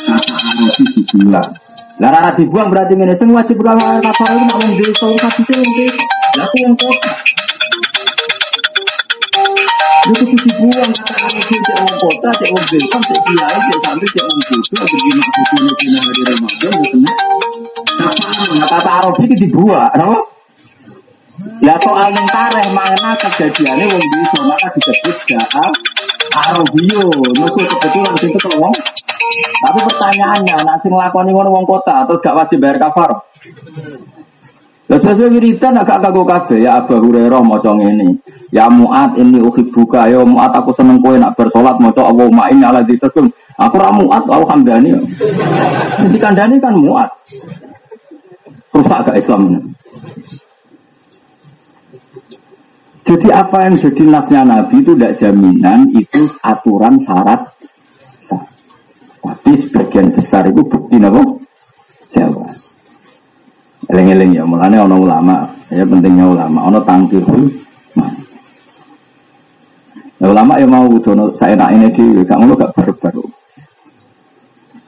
kata 0.05 0.35
arabi 0.44 0.85
di 0.92 1.03
bulan. 1.09 1.48
Lah 2.00 2.09
ora 2.16 2.33
dibuang 2.37 2.68
berarti 2.68 2.92
ngene 2.96 3.16
sing 3.16 3.29
wajib 3.33 3.61
kafar 3.64 4.00
itu 4.00 4.24
nek 4.24 4.57
wong 4.61 4.72
desa 4.76 5.05
wong 5.09 5.16
desa. 5.16 6.05
Aku 6.37 6.57
wong 6.64 6.74
kota. 6.76 7.12
Itu 10.10 10.26
kudu 10.26 10.42
dibuang 10.42 10.90
kata 10.90 11.14
itu 11.38 11.54
cek 11.54 11.76
wong 11.86 11.94
kota, 12.02 12.30
cek 12.34 12.50
wong 12.50 12.64
desa, 12.66 12.98
cek 12.98 13.20
kiai, 13.30 13.58
cek 13.62 13.78
santri, 13.86 14.06
cek 14.10 14.24
wong 14.26 14.40
desa, 14.42 14.82
begini 14.82 15.20
maksudnya 15.22 15.72
di 15.78 15.86
hari 15.94 16.22
Ramadan 16.26 16.74
itu 16.82 16.98
Nah, 18.50 18.66
kata 18.66 18.90
Arab 18.90 19.14
itu 19.22 19.34
dibuang, 19.38 19.86
kenapa? 19.94 20.18
Ya 21.62 21.74
soal 21.78 22.10
yang 22.10 22.26
tareh 22.26 22.66
mana 22.74 23.10
kejadiannya 23.22 23.86
wong 23.86 24.02
desa 24.02 24.38
maka 24.42 24.66
disebut 24.74 25.16
ja'a 25.30 25.66
Arabio. 26.34 27.06
Maksud 27.38 27.64
kebetulan 27.70 28.14
itu 28.18 28.38
kalau 28.42 28.66
wong 28.66 28.74
tapi 29.62 29.78
pertanyaannya, 29.86 30.56
nak 30.66 30.82
sing 30.82 30.90
lakoni 30.90 31.30
wong 31.30 31.62
kota 31.62 32.02
terus 32.10 32.18
gak 32.18 32.34
wajib 32.34 32.58
bayar 32.58 32.82
kafar. 32.82 33.14
Lah 34.90 34.98
sesuai 34.98 35.31
wiridan 35.38 35.79
agak 35.79 36.03
kagok 36.03 36.26
kabeh 36.26 36.66
ya 36.66 36.83
Abu 36.83 36.98
Hurairah 36.98 37.38
maca 37.46 37.70
ngene. 37.79 38.11
Ya 38.50 38.66
Muat 38.66 39.14
ini 39.14 39.38
buka 39.70 40.11
ya 40.11 40.26
Muat 40.26 40.50
aku 40.50 40.74
seneng 40.74 40.98
kowe 40.98 41.14
nak 41.14 41.38
bersolat 41.38 41.79
maca 41.79 42.03
Allahumma 42.03 42.50
inni 42.50 42.66
ala 42.66 42.83
dzikrum. 42.83 43.31
Aku 43.55 43.79
ra 43.79 43.94
Muat 43.94 44.26
aku 44.26 44.42
kandhani. 44.50 44.90
Jadi 46.03 46.18
kandhani 46.18 46.59
kan 46.59 46.74
Muat. 46.74 47.07
Rusak 48.74 48.98
gak 49.07 49.18
Islam. 49.22 49.62
Jadi 53.07 53.29
apa 53.31 53.66
yang 53.70 53.74
jadi 53.79 54.03
nasnya 54.11 54.42
Nabi 54.42 54.74
itu 54.83 54.94
tidak 54.94 55.14
jaminan 55.22 55.87
itu 55.94 56.31
aturan 56.42 56.98
syarat 57.03 57.42
tapi 59.20 59.53
sebagian 59.55 60.11
besar 60.14 60.48
itu 60.50 60.62
bukti 60.66 60.96
apa? 60.98 61.22
Jawa. 62.11 62.69
Eleng-eleng 63.90 64.31
ya, 64.38 64.42
mulanya 64.46 64.87
ono 64.87 64.96
ulama, 65.03 65.37
ya 65.70 65.83
pentingnya 65.83 66.26
ulama, 66.31 66.59
ono 66.70 66.79
tangkir 66.87 67.22
pun. 67.26 67.42
Ya, 70.20 70.26
ulama 70.29 70.61
yang 70.61 70.70
mau 70.70 70.87
dono 71.00 71.33
saya 71.35 71.57
nak 71.57 71.72
ini 71.74 71.88
di, 71.96 72.05
gak 72.22 72.38
ngono 72.38 72.53
gak 72.55 72.76
baru-baru. 72.76 73.24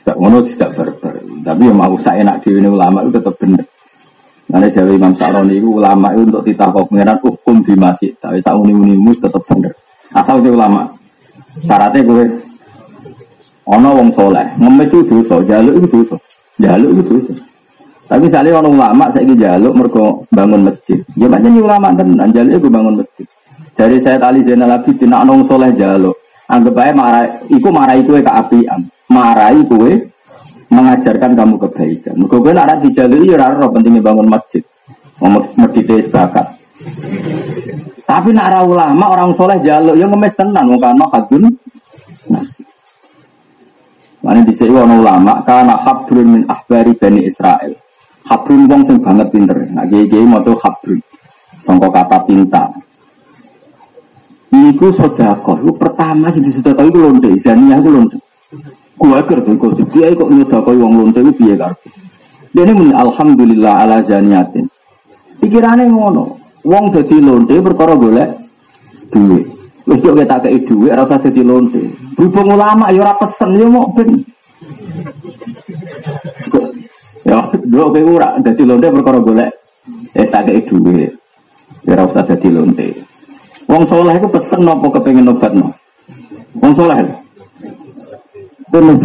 Gak 0.05 0.17
ngono 0.21 0.38
tidak 0.45 0.71
baru-baru. 0.77 1.21
Tapi 1.43 1.62
yang 1.67 1.79
mau 1.81 1.95
saya 1.99 2.21
nak 2.23 2.45
di 2.45 2.53
ini 2.53 2.69
ulama 2.69 3.01
itu 3.03 3.17
tetap 3.17 3.35
benar. 3.41 3.65
Karena 4.53 4.69
jawab 4.69 4.93
Imam 4.93 5.15
Sa'roni 5.17 5.55
itu 5.57 5.69
ulama 5.73 6.12
itu 6.12 6.23
untuk 6.29 6.45
titah 6.45 6.69
pengiran 6.69 7.17
hukum 7.25 7.57
di 7.65 7.73
masjid. 7.73 8.12
Tapi 8.21 8.45
tak 8.45 8.53
uni-unimus 8.53 9.17
tetap 9.17 9.41
benar. 9.49 9.73
Asal 10.12 10.45
dia 10.45 10.53
ulama. 10.53 10.85
Syaratnya 11.65 12.05
gue 12.05 12.25
Ono 13.62 13.88
wong 13.95 14.11
soleh, 14.11 14.43
ngemis 14.59 14.91
itu 14.91 15.23
dosa, 15.23 15.38
jaluk 15.47 15.79
itu 15.79 15.87
dosa, 16.03 16.17
jaluk 16.59 16.99
itu 16.99 17.03
dosa. 17.15 17.35
Tapi 18.12 18.29
misalnya 18.29 18.61
orang 18.61 18.77
ulama 18.77 19.05
saya 19.09 19.25
ini 19.25 19.40
jaluk 19.40 19.72
mereka 19.72 20.05
bangun 20.37 20.68
masjid. 20.68 21.01
Ya 21.16 21.33
macam 21.33 21.48
ulama 21.57 21.96
tenan 21.96 22.29
jaluk 22.29 22.61
itu 22.61 22.68
bangun 22.68 22.94
masjid. 23.01 23.27
Dari 23.72 23.96
saya 24.05 24.20
tali 24.20 24.44
Zainal 24.44 24.77
Abidin, 24.77 25.09
nak 25.09 25.25
nong 25.25 25.48
soleh 25.48 25.72
jaluk. 25.72 26.12
Anggap 26.44 26.77
aja 26.77 26.92
marah, 26.92 27.25
iku 27.48 27.72
itu 27.72 28.12
ke 28.20 28.29
apian, 28.29 28.85
marah 29.09 29.48
itu 29.57 29.96
mengajarkan 30.68 31.33
kamu 31.33 31.57
kebaikan. 31.57 32.12
Mereka 32.20 32.37
gue 32.37 32.53
nak 32.53 32.85
dijaluk 32.85 33.20
ya 33.25 33.40
raro 33.40 33.72
pentingnya 33.72 34.05
bangun 34.05 34.29
masjid. 34.29 34.61
Medite 35.57 36.05
sebakat. 36.05 36.53
Tapi 38.05 38.29
nak 38.37 38.61
ulama 38.68 39.09
orang 39.09 39.33
soleh 39.33 39.57
jaluk, 39.64 39.96
ya 39.96 40.05
ngemis 40.05 40.37
tenan, 40.37 40.68
mau 40.68 40.77
karena 40.77 41.09
hadun. 41.09 41.48
Mana 44.20 44.44
di 44.44 44.53
sini 44.53 44.77
ulama 44.77 45.40
karena 45.48 45.81
habrun 45.81 46.27
min 46.29 46.42
ahbari 46.44 46.92
bani 46.92 47.25
Israel. 47.25 47.72
Habrun 48.26 48.70
wong 48.70 48.82
sing 48.87 48.98
banget 49.02 49.28
pinter. 49.35 49.58
Nah 49.74 49.85
mau 50.26 50.40
tuh 50.46 50.56
habrun. 50.62 51.00
Songkok 51.66 51.90
kata 51.94 52.18
pinta. 52.26 52.70
Iku 54.52 54.92
sodako. 54.94 55.58
Iku 55.62 55.72
pertama 55.78 56.30
sih 56.30 56.42
di 56.42 56.50
sodako 56.54 56.87
itu 56.87 56.98
lonte. 56.98 57.28
Zaniah 57.40 57.78
itu 57.80 57.90
lonte. 57.90 58.16
Gua 59.00 59.18
agar 59.18 59.42
tuh 59.42 59.56
kau 59.58 59.72
dia 59.90 60.14
kok 60.14 60.30
nyodako 60.30 60.70
wong 60.78 60.92
lonte 61.00 61.18
itu 61.24 61.58
kartu. 61.58 61.88
Dia 62.52 62.68
ini 62.68 62.72
muni 62.76 62.92
alhamdulillah 62.92 63.74
ala 63.82 63.98
zaniatin. 64.04 64.68
Pikirannya 65.40 65.88
ngono. 65.88 66.37
Wong 66.62 66.85
jadi 66.94 67.16
lonte 67.18 67.56
berkoro 67.58 67.96
golek 67.98 68.30
duit. 69.11 69.48
Wis 69.82 69.98
kok 69.98 70.14
kita 70.14 70.37
kei 70.46 70.62
dhuwit 70.62 70.94
ora 70.94 71.02
usah 71.02 71.18
lonte. 71.42 71.82
Berhubung 72.14 72.54
ulama 72.54 72.92
ya 72.94 73.02
ora 73.02 73.18
pesen 73.18 73.50
ya 73.58 73.66
mau 73.66 73.90
ben. 73.96 74.11
Ya, 77.33 77.49
dua 77.64 77.88
kowe 77.88 78.01
ora 78.21 78.37
dadi 78.45 78.61
lonte 78.68 78.92
perkara 78.92 79.16
golek. 79.25 79.49
Wis 80.12 80.29
tak 80.29 80.53
kei. 80.53 80.61
Ya 81.88 81.97
ora 81.97 82.05
usah 82.05 82.29
dadi 82.29 82.49
lonte. 82.53 82.92
Wong 83.64 83.88
soleh 83.88 84.21
iku 84.21 84.29
pesen 84.29 84.68
napa 84.68 84.85
kepengin 84.92 85.33
obatno. 85.33 85.73
Wong. 86.61 86.77
Bener. 88.68 88.97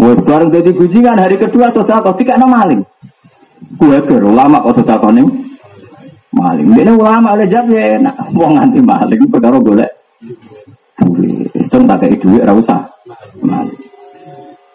Wes 0.00 0.18
bareng 0.24 0.48
dadi 0.48 0.72
bujingan 0.72 1.20
hari 1.20 1.36
kedua 1.36 1.68
sedekah 1.68 2.16
dikakno 2.16 2.48
maling. 2.48 2.80
Kuwe 3.76 4.00
ulama 4.08 4.64
kok 4.64 4.80
sedekah 4.80 5.12
ning 5.12 5.28
maling. 6.32 6.72
Dene 6.72 6.96
ulama 6.96 7.36
jawab 7.44 7.76
ya 7.76 8.00
enak. 8.00 8.16
Wong 8.32 8.56
nganti 8.56 8.80
maling 8.80 9.20
perkara 9.28 9.60
golek 9.60 9.92
Istung 11.52 11.84
tak 11.84 12.08
kayak 12.08 12.24
duit 12.24 12.40
ora 12.40 12.56
usah. 12.56 12.80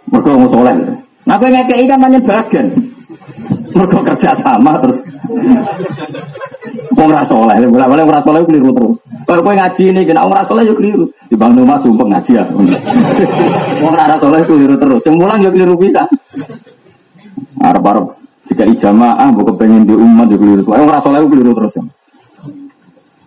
Mereka 0.05 0.37
mau 0.37 0.45
soleh. 0.45 1.04
Nah 1.25 1.35
kowe 1.41 1.49
ngekeki 1.49 1.89
kan 1.89 1.97
banyak 1.97 2.21
bagian. 2.21 2.69
Mereka 3.73 3.99
kerja 4.13 4.31
sama 4.39 4.77
terus. 4.79 5.01
Wong 6.95 7.11
ora 7.11 7.25
soleh, 7.27 7.59
boleh 7.67 7.87
boleh 7.89 8.03
ora 8.05 8.21
soleh 8.21 8.41
keliru 8.45 8.69
terus. 8.71 8.95
Kalau 9.25 9.41
kowe 9.41 9.55
ngaji 9.57 9.83
ini 9.89 10.01
kena 10.05 10.21
ora 10.21 10.45
soleh 10.45 10.63
yo 10.69 10.77
keliru. 10.77 11.09
Di 11.27 11.35
Bang 11.35 11.57
Noma 11.57 11.81
sumpah 11.81 12.05
ngaji 12.05 12.31
ya. 12.37 12.45
Wong 13.81 13.93
ora 13.97 14.15
soleh 14.21 14.41
keliru 14.45 14.77
terus. 14.77 15.01
Sing 15.01 15.17
mulang 15.17 15.41
yo 15.41 15.49
keliru 15.49 15.73
bisa. 15.75 16.05
Arep-arep 17.59 18.05
jika 18.45 18.63
ijamaah 18.69 19.33
mbok 19.33 19.57
pengen 19.57 19.89
di 19.89 19.97
umat 19.97 20.29
yo 20.29 20.37
keliru. 20.37 20.61
Wong 20.69 20.85
ora 20.85 21.01
soleh 21.01 21.25
keliru 21.25 21.51
terus. 21.57 21.73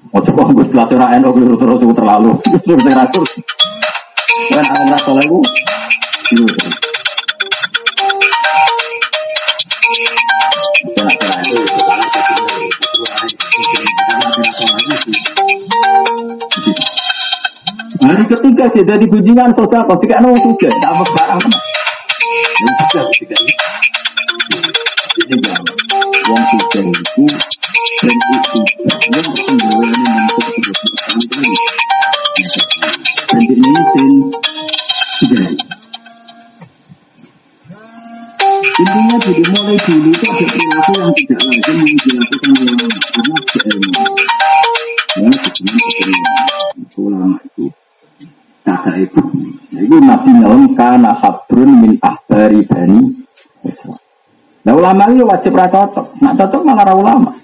Oh 0.09 0.23
coba 0.25 0.49
gue 0.55 0.65
cerah 0.73 1.11
NU 1.21 1.31
keliru 1.35 1.55
terus 1.59 1.79
itu 1.83 1.93
terlalu. 1.93 2.33
Terus 2.65 2.81
rasul. 2.81 3.25
Kan 4.49 4.65
ada 4.65 4.81
merasa 4.89 5.11
lagu. 5.13 5.45
Keliru 6.33 6.49
terus. 6.57 6.98
Hari 9.89 9.97
ketiga 18.29 18.69
sih 18.69 18.85
dari 18.85 19.09
kunjungan 19.09 19.57
sosial 19.57 19.89
kok 19.89 19.97
sih 20.05 20.13
nol 20.13 20.37
tiga, 20.37 20.69
barang. 21.17 21.41
Yang 22.61 22.75
tiga 22.85 23.01
tiga 23.17 23.37
ini, 23.41 23.53
ini? 25.25 25.57
Uang 26.29 26.45
tiga 26.53 26.85
itu 26.85 27.25
dan 28.05 28.13
itu 28.13 28.61
yang 28.93 29.33
sembilan 29.41 29.89
ini 35.33 35.78
Intinya 38.79 39.19
jadi 39.19 39.43
mulai 39.43 39.75
dulu 39.75 40.07
itu 40.15 40.23
ada 40.23 40.45
perilaku 40.55 40.91
yang 40.95 41.11
tidak 41.19 41.41
lazim 41.51 41.77
yang 41.83 41.99
dilakukan 41.99 42.51
ulama 42.63 42.87
karena 42.87 43.39
keilmuan. 43.51 44.13
Ya, 45.19 45.51
sebenarnya 45.51 45.91
keilmuan. 45.99 46.63
Ulama 46.95 47.37
itu 47.43 47.65
kata 48.63 48.93
itu. 49.03 49.21
Itu 49.75 49.97
Nabi 49.99 50.31
Nyalom 50.31 50.63
karena 50.79 51.11
habrun 51.11 51.71
min 51.83 51.93
ahbari 51.99 52.63
bani. 52.71 53.03
Nah 54.63 54.73
ulama 54.79 55.11
itu 55.11 55.27
wajib 55.27 55.59
rasa 55.59 55.91
cocok. 55.91 56.07
Nak 56.23 56.35
cocok 56.39 56.63
malah 56.63 56.95
ulama. 56.95 57.35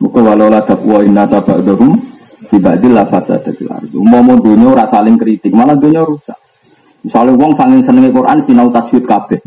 Muka 0.00 0.24
walau 0.24 0.48
la 0.48 0.64
takwa 0.64 1.04
inna 1.04 1.28
sabadahum 1.28 1.96
Dibadil 2.52 2.92
lah 2.92 3.08
fasada 3.08 3.48
di 3.48 3.64
ardu 3.64 4.04
Mau 4.04 4.20
dunia 4.36 4.76
rasa 4.76 5.00
saling 5.00 5.16
kritik 5.16 5.56
Malah 5.56 5.72
dunia 5.72 6.04
rusak 6.04 6.36
Misalnya 7.00 7.32
wong 7.32 7.56
saling 7.56 7.80
senengi 7.80 8.12
Quran 8.12 8.44
Sinau 8.44 8.68
tajwid 8.68 9.08
kabeh 9.08 9.40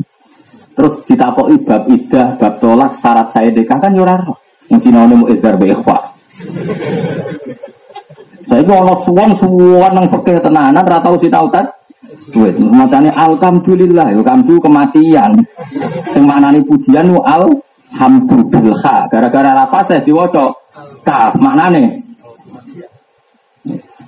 Terus 0.80 0.96
ditakoki 1.04 1.60
bab 1.68 1.92
idah, 1.92 2.40
bab 2.40 2.56
tolak, 2.64 2.96
syarat 3.04 3.36
saya 3.36 3.52
dekah 3.52 3.84
kan 3.84 3.92
yurar 3.92 4.24
Yang 4.72 4.88
sinau 4.88 5.04
mau 5.12 5.28
idhar 5.28 5.60
be 5.60 5.76
ikhwa. 5.76 5.98
Saya 8.48 8.64
itu 8.64 8.72
ono 8.72 8.96
suwon 9.04 9.36
suwon 9.36 9.92
yang 9.92 10.08
pakai 10.08 10.40
tenanan 10.40 10.88
ratau 10.88 11.20
sinau 11.20 11.52
tajwid 11.52 11.76
Duit, 12.30 12.56
macamnya 12.62 13.10
alhamdulillah, 13.18 14.14
alhamdulillah 14.14 14.64
kematian. 14.64 15.32
Mana 16.22 16.54
nih 16.54 16.62
pujian 16.62 17.10
nu 17.10 17.20
al 17.26 17.50
hamdu 17.90 18.46
bilha 18.48 19.10
gara-gara 19.10 19.52
rafa 19.58 19.80
saya 19.90 20.02
diwaca 20.06 20.54
kaf 21.02 21.34
maknane. 21.42 22.06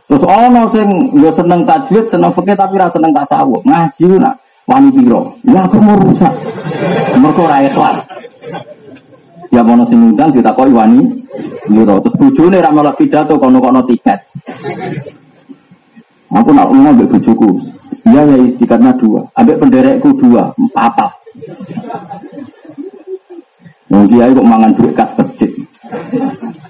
Terus 0.05 0.23
ono 0.23 0.69
sing 0.69 0.87
yo 1.17 1.33
seneng 1.33 1.65
tajwid 1.65 2.05
seneng 2.13 2.31
fikih 2.31 2.53
tapi 2.53 2.77
ra 2.77 2.87
seneng 2.93 3.11
tasawuf. 3.11 3.65
Ngaji 3.65 4.05
nak 4.21 4.37
wani 4.71 4.89
piro 4.95 5.35
ya 5.43 5.67
aku 5.67 5.77
mau 5.83 5.99
rusak. 5.99 6.31
Mergo 7.19 7.43
ra 7.43 7.59
ikhlas 7.67 8.07
ya 9.51 9.59
ono 9.59 9.83
sing 9.83 9.99
ngundang 9.99 10.31
ditakoki 10.31 10.71
wani 10.71 11.03
piro 11.67 11.99
terus 11.99 12.15
bojone 12.15 12.57
ra 12.63 12.71
melok 12.71 12.95
pidato 12.95 13.35
kono-kono 13.35 13.83
tiket. 13.83 14.19
Aku 16.31 16.55
nak 16.55 16.71
ngomong 16.71 16.95
mbek 16.95 17.11
bojoku 17.11 17.59
iya 18.07 18.23
ya 18.23 18.35
tiketnya 18.55 18.95
dua. 18.95 19.27
Ambek 19.35 19.59
penderekku 19.59 20.15
dua 20.15 20.55
empat 20.55 21.19
Wong 23.91 24.07
kiai 24.07 24.31
kok 24.31 24.47
mangan 24.47 24.71
duit 24.71 24.95
kas 24.95 25.11
masjid. 25.19 25.51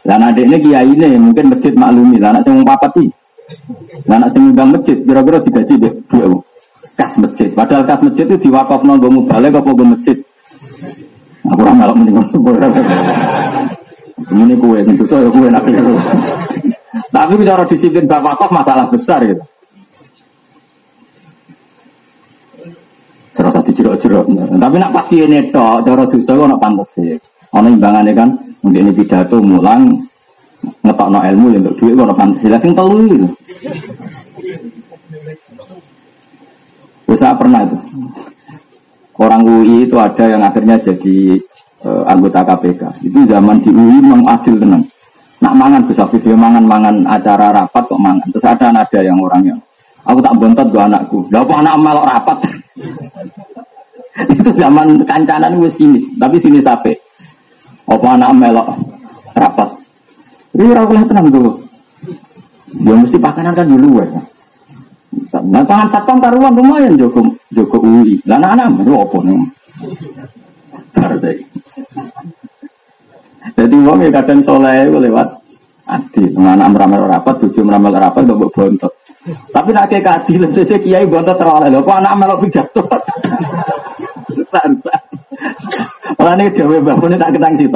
Lah 0.10 0.18
adiknya 0.18 0.58
kiai 0.58 0.90
ini 0.90 1.22
mungkin 1.22 1.54
masjid 1.54 1.70
maklumi. 1.78 2.18
Lah 2.18 2.34
anak 2.34 2.50
sing 2.50 2.66
papat 2.66 2.98
iki. 2.98 3.14
Lah 4.10 4.18
anak 4.18 4.34
sing 4.34 4.44
masjid 4.58 4.98
kira-kira 5.06 5.38
digaji 5.46 5.74
duit 5.78 6.42
kas 7.02 7.18
masjid. 7.18 7.50
Padahal 7.58 7.82
kas 7.90 8.02
masjid 8.06 8.30
itu 8.30 8.38
diwakafno 8.46 9.02
nggo 9.02 9.26
balik 9.26 9.58
apa 9.58 9.70
nggo 9.74 9.86
masjid. 9.98 10.18
Aku 11.50 11.66
ora 11.66 11.74
melok 11.74 11.96
mending 11.98 12.18
Ini 14.22 14.54
kue, 14.62 14.80
tentu 14.86 15.04
saja 15.10 15.26
kue 15.34 15.50
nanti. 15.50 15.74
Tapi 17.10 17.42
cara 17.42 17.66
disiplin 17.66 18.06
bapak 18.06 18.38
kok 18.38 18.54
masalah 18.54 18.86
besar 18.86 19.26
gitu. 19.26 19.42
serasa 23.32 23.64
dijerok-jerok. 23.64 24.28
Tapi 24.60 24.76
nak 24.76 24.92
pasti 24.92 25.24
ini 25.24 25.50
tok, 25.56 25.88
cara 25.88 26.04
dosa 26.04 26.36
nak 26.36 26.60
pantas 26.60 26.92
sih. 26.94 27.16
Ono 27.56 27.68
imbangannya 27.72 28.12
kan, 28.12 28.30
mungkin 28.60 28.92
ini 28.92 28.92
pidato 28.92 29.40
mulang 29.40 29.88
no 30.84 31.20
ilmu 31.24 31.56
yang 31.56 31.64
untuk 31.64 31.80
duit 31.80 31.96
kok 31.96 32.20
pantas 32.20 32.44
sih. 32.44 32.52
Sing 32.60 32.76
telu 32.76 33.00
itu. 37.12 37.20
Saya 37.20 37.36
pernah 37.36 37.60
itu. 37.68 37.76
Orang 39.20 39.44
UI 39.44 39.86
itu 39.86 40.00
ada 40.00 40.24
yang 40.24 40.42
akhirnya 40.42 40.80
jadi 40.80 41.36
uh, 41.84 42.08
anggota 42.08 42.42
KPK. 42.48 43.04
Itu 43.04 43.28
zaman 43.28 43.60
di 43.60 43.70
UI 43.70 44.00
memang 44.00 44.40
adil 44.40 44.56
tenang. 44.56 44.88
Nak 45.44 45.54
mangan 45.58 45.82
bisa 45.84 46.08
video 46.08 46.34
mangan-mangan 46.40 47.04
acara 47.06 47.52
rapat 47.52 47.84
kok 47.86 48.00
mangan. 48.00 48.28
Terus 48.32 48.46
ada 48.48 48.72
ada 48.72 49.00
yang 49.04 49.20
orangnya. 49.20 49.60
Aku 50.08 50.18
tak 50.24 50.34
bontot 50.40 50.66
dua 50.72 50.90
anakku. 50.90 51.30
Lah 51.30 51.46
apa 51.46 51.54
anak 51.62 51.76
melok 51.78 52.06
rapat? 52.08 52.38
itu 54.34 54.50
zaman 54.58 54.88
kancanan 55.06 55.62
gue 55.62 55.72
sinis, 55.72 56.04
tapi 56.18 56.42
sinis 56.42 56.66
apa? 56.66 56.90
Apa 57.86 58.18
anak 58.18 58.32
melok 58.34 58.68
rapat? 59.38 59.70
Ini 60.58 60.74
orang 60.74 61.06
tenang 61.06 61.28
dulu. 61.30 61.52
Ya 62.82 62.94
mesti 62.98 63.18
pakanan 63.22 63.54
kan 63.54 63.68
dulu 63.70 64.02
ya. 64.02 64.08
Nah, 65.12 65.64
pangan 65.68 65.92
satpam 65.92 66.24
karuan 66.24 66.56
lumayan 66.56 66.96
Joko 66.96 67.20
Joko 67.52 67.84
UI. 67.84 68.16
Lah 68.24 68.40
anak-anak 68.40 68.80
itu 68.80 68.92
apa 68.96 69.18
nih? 69.28 69.40
Partai. 70.96 71.36
Jadi 73.58 73.76
uang 73.76 74.00
ya 74.06 74.10
kadang 74.14 74.40
soleh 74.40 74.88
lewat 74.88 75.28
adi. 75.90 76.24
Anak 76.40 76.72
meramal 76.72 77.12
rapat, 77.12 77.36
tujuh 77.44 77.64
meramal 77.66 77.92
rapat, 77.92 78.24
gak 78.24 78.52
bontot. 78.56 78.94
Tapi 79.52 79.70
nak 79.76 79.86
kayak 79.92 80.04
keadilan 80.08 80.52
saja 80.56 80.76
kiai 80.80 81.06
bontot 81.06 81.36
terlalu 81.36 81.68
lho. 81.70 81.80
Kok 81.84 81.98
anak 82.00 82.14
melok 82.16 82.40
pidato? 82.48 82.82
Sansa. 84.52 84.96
Malah 86.16 86.34
ini 86.38 86.54
dewe 86.56 86.78
bangun 86.84 87.20
tak 87.20 87.36
ketang 87.36 87.54
sih. 87.56 87.68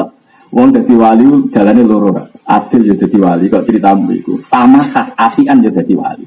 Wong 0.55 0.71
jadi 0.71 0.93
wali 0.95 1.25
jalannya 1.51 1.83
loro. 1.83 2.11
Adil 2.47 2.87
ya 2.87 2.95
jadi 2.95 3.17
wali. 3.19 3.45
Kok 3.51 3.65
cerita 3.67 3.91
itu 4.11 4.39
sama 4.43 4.79
khas 4.87 5.11
asian 5.19 5.59
ya 5.63 5.71
jadi 5.71 5.93
wali. 5.95 6.25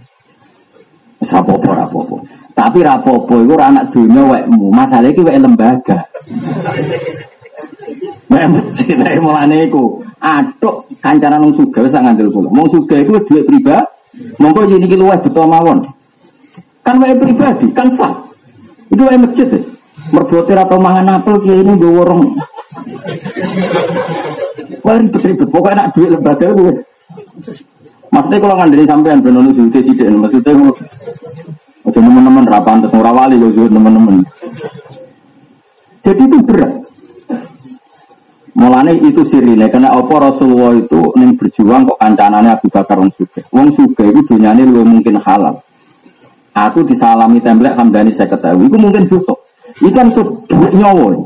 Rapopo 1.18 1.70
rapopo. 1.74 2.16
Tapi 2.54 2.78
rapopo 2.83 3.35
itu 3.42 3.54
anak 3.59 3.90
dunia 3.90 4.22
wekmu. 4.22 4.70
Masalah 4.70 5.11
itu 5.11 5.22
wek 5.26 5.38
lembaga. 5.38 5.98
Wek 8.28 8.44
mesti 8.44 8.92
dari 8.92 9.16
mulane 9.16 9.64
iku. 9.64 10.04
Atuk 10.20 10.85
kancanan 11.00 11.48
wong 11.48 11.57
suga 11.57 11.81
wis 11.81 11.96
ngandel 11.96 12.28
kula. 12.28 12.52
Wong 12.52 12.68
suga 12.68 13.00
iku 13.00 13.16
duit 13.24 13.48
pribadi 13.48 13.88
Monggo 14.38 14.66
jadi 14.66 14.83
iki 14.83 14.96
luwih 14.98 15.18
buta 15.22 15.42
mawon. 15.46 15.78
Kan 16.83 16.98
wae 17.02 17.14
pribadi, 17.14 17.70
kan 17.70 17.88
sah. 17.95 18.14
Itu 18.90 19.03
wae 19.07 19.18
masjid. 19.18 19.47
Ya. 19.47 19.61
Merbote 20.09 20.57
atau 20.57 20.80
mangan 20.80 21.20
apel 21.20 21.36
kiai 21.45 21.61
ini 21.61 21.76
gue 21.76 21.93
worong. 21.93 22.22
Wah 24.86 24.97
ribet-ribet, 24.97 25.49
pokoknya 25.53 25.84
nak 25.84 25.88
duit 25.93 26.09
lembaga 26.16 26.49
gue. 26.49 26.72
Maksudnya 28.09 28.38
kalau 28.40 28.57
ngandiri 28.57 28.88
sampean 28.88 29.20
benar 29.20 29.45
benar 29.45 29.53
sudah 29.53 29.82
sih 29.84 29.93
maksudnya 29.93 30.72
Oke 31.89 32.05
teman-teman 32.05 32.45
rapan 32.45 32.84
terus 32.84 32.93
wali 33.01 33.41
gue 33.41 33.64
teman-teman. 33.64 34.20
Jadi 36.05 36.22
itu 36.28 36.39
berat. 36.45 36.84
Mulane 38.59 38.93
itu 39.01 39.24
sirine 39.24 39.70
karena 39.72 39.97
apa 39.97 40.14
Rasulullah 40.20 40.76
itu 40.76 41.14
neng 41.16 41.39
berjuang 41.41 41.89
kok 41.89 41.97
kancanane 41.97 42.53
Abu 42.53 42.68
Bakar 42.68 43.01
wong 43.01 43.09
suge. 43.16 43.41
Wong 43.55 43.72
suge 43.72 44.05
itu 44.05 44.20
dunyane 44.28 44.68
lu 44.68 44.84
mungkin 44.84 45.16
halal. 45.16 45.64
Aku 46.53 46.84
disalami 46.84 47.41
templek 47.41 47.78
Hamdani 47.78 48.12
saya 48.12 48.28
ketahui 48.36 48.68
itu 48.68 48.76
mungkin 48.76 49.09
busuk. 49.09 49.39
Itu 49.80 49.95
kan 49.95 50.12
duit 50.12 50.72
nyawa. 50.76 51.16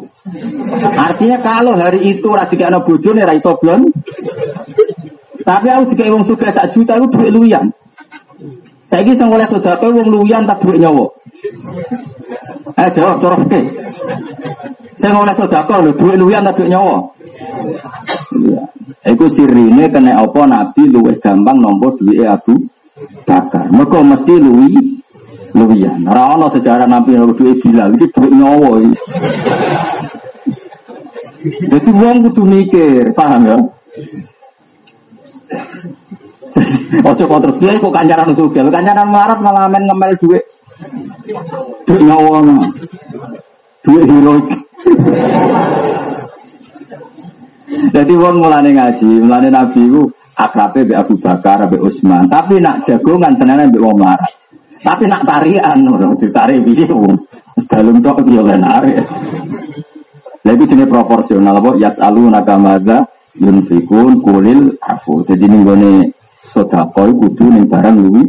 Artinya 0.94 1.42
kalau 1.42 1.74
hari 1.74 2.14
itu 2.14 2.28
rasi 2.30 2.54
anak 2.62 2.86
bojo 2.86 3.10
nih 3.10 3.26
raiso 3.26 3.58
blon. 3.58 3.90
Tapi 5.42 5.66
aku 5.74 5.90
tiga 5.96 6.12
wong 6.14 6.22
suge 6.22 6.52
sak 6.54 6.70
juta 6.70 7.00
itu 7.00 7.06
duit 7.10 7.32
luyan. 7.34 7.66
Saya 8.93 9.09
ini 9.09 9.24
oleh 9.24 9.49
saudara 9.49 9.80
wong 9.80 10.05
luyan 10.05 10.45
tak 10.45 10.61
duit 10.61 10.76
nyawa. 10.76 11.09
Eh 12.76 12.88
jawab 12.93 13.24
corok 13.24 13.49
ke. 13.49 13.61
Saya 15.01 15.16
oleh 15.16 15.32
saudara 15.32 15.80
lu 15.80 15.97
duit 15.97 16.20
luyan 16.20 16.45
tak 16.45 16.61
duit 16.61 16.68
nyawa. 16.68 17.01
Iya. 18.36 18.68
Iku 19.16 19.32
sirine 19.32 19.88
kena 19.88 20.20
apa 20.20 20.45
Nabi 20.45 20.93
luwih 20.93 21.16
gampang 21.24 21.57
nompo 21.57 21.97
duwe 21.97 22.20
Abu 22.28 22.68
Bakar. 23.24 23.72
Mergo 23.72 24.05
mesti 24.05 24.36
luwi 24.36 24.76
luwian. 25.57 26.05
Ora 26.05 26.53
sejarah 26.53 26.84
Nabi 26.84 27.16
nompo 27.16 27.32
duwe 27.40 27.57
Bilal 27.64 27.97
iki 27.97 28.12
duwe 28.12 28.28
nyawa 28.28 28.70
iki. 28.76 29.01
Jadi 31.43 31.90
wong 31.97 32.28
kudu 32.28 32.43
mikir, 32.45 33.16
paham 33.16 33.49
ya? 33.49 33.57
Ojo 37.03 37.24
kok 37.24 37.40
terus 37.40 37.76
kok 37.80 37.92
kancaran 37.92 38.30
sugih. 38.36 38.68
Kancaran 38.68 39.09
marat 39.09 39.38
malah 39.40 39.66
men 39.68 39.84
ngemel 39.88 40.12
duit. 40.20 40.44
Duit 41.88 42.03
nyawa. 42.05 42.40
Duit 43.82 44.05
heroik. 44.07 44.46
Jadi 47.92 48.12
wong 48.16 48.36
mulane 48.40 48.70
ngaji, 48.72 49.11
mulane 49.24 49.48
Nabi 49.48 49.82
ku 49.88 50.09
akrabe 50.36 50.84
be 50.84 50.92
Abu 50.96 51.16
Bakar, 51.16 51.68
be 51.68 51.80
Utsman. 51.80 52.28
Tapi 52.28 52.61
nak 52.61 52.84
jagongan 52.84 53.36
senene 53.36 53.68
be 53.72 53.80
wong 53.80 54.00
larat. 54.00 54.32
Tapi 54.82 55.09
nak 55.09 55.24
tarian, 55.24 55.78
ditarik 56.20 56.61
piye 56.64 56.88
wong. 56.88 57.16
Balung 57.68 58.00
tok 58.00 58.24
yo 58.28 58.44
lenar. 58.44 58.84
Lah 60.42 60.53
iku 60.59 60.64
jenenge 60.66 60.90
proporsional 60.90 61.62
apa 61.62 61.70
yasalu 61.78 62.26
nakamaza 62.26 63.07
yunfikun 63.38 64.18
kulil 64.24 64.74
afu. 64.82 65.22
Jadi 65.22 65.44
ning 65.46 65.62
gone 65.62 66.11
sedekah 66.53 66.86
kudu 66.92 67.44
ning 67.48 67.64
barang 67.66 67.96
luwi 67.96 68.24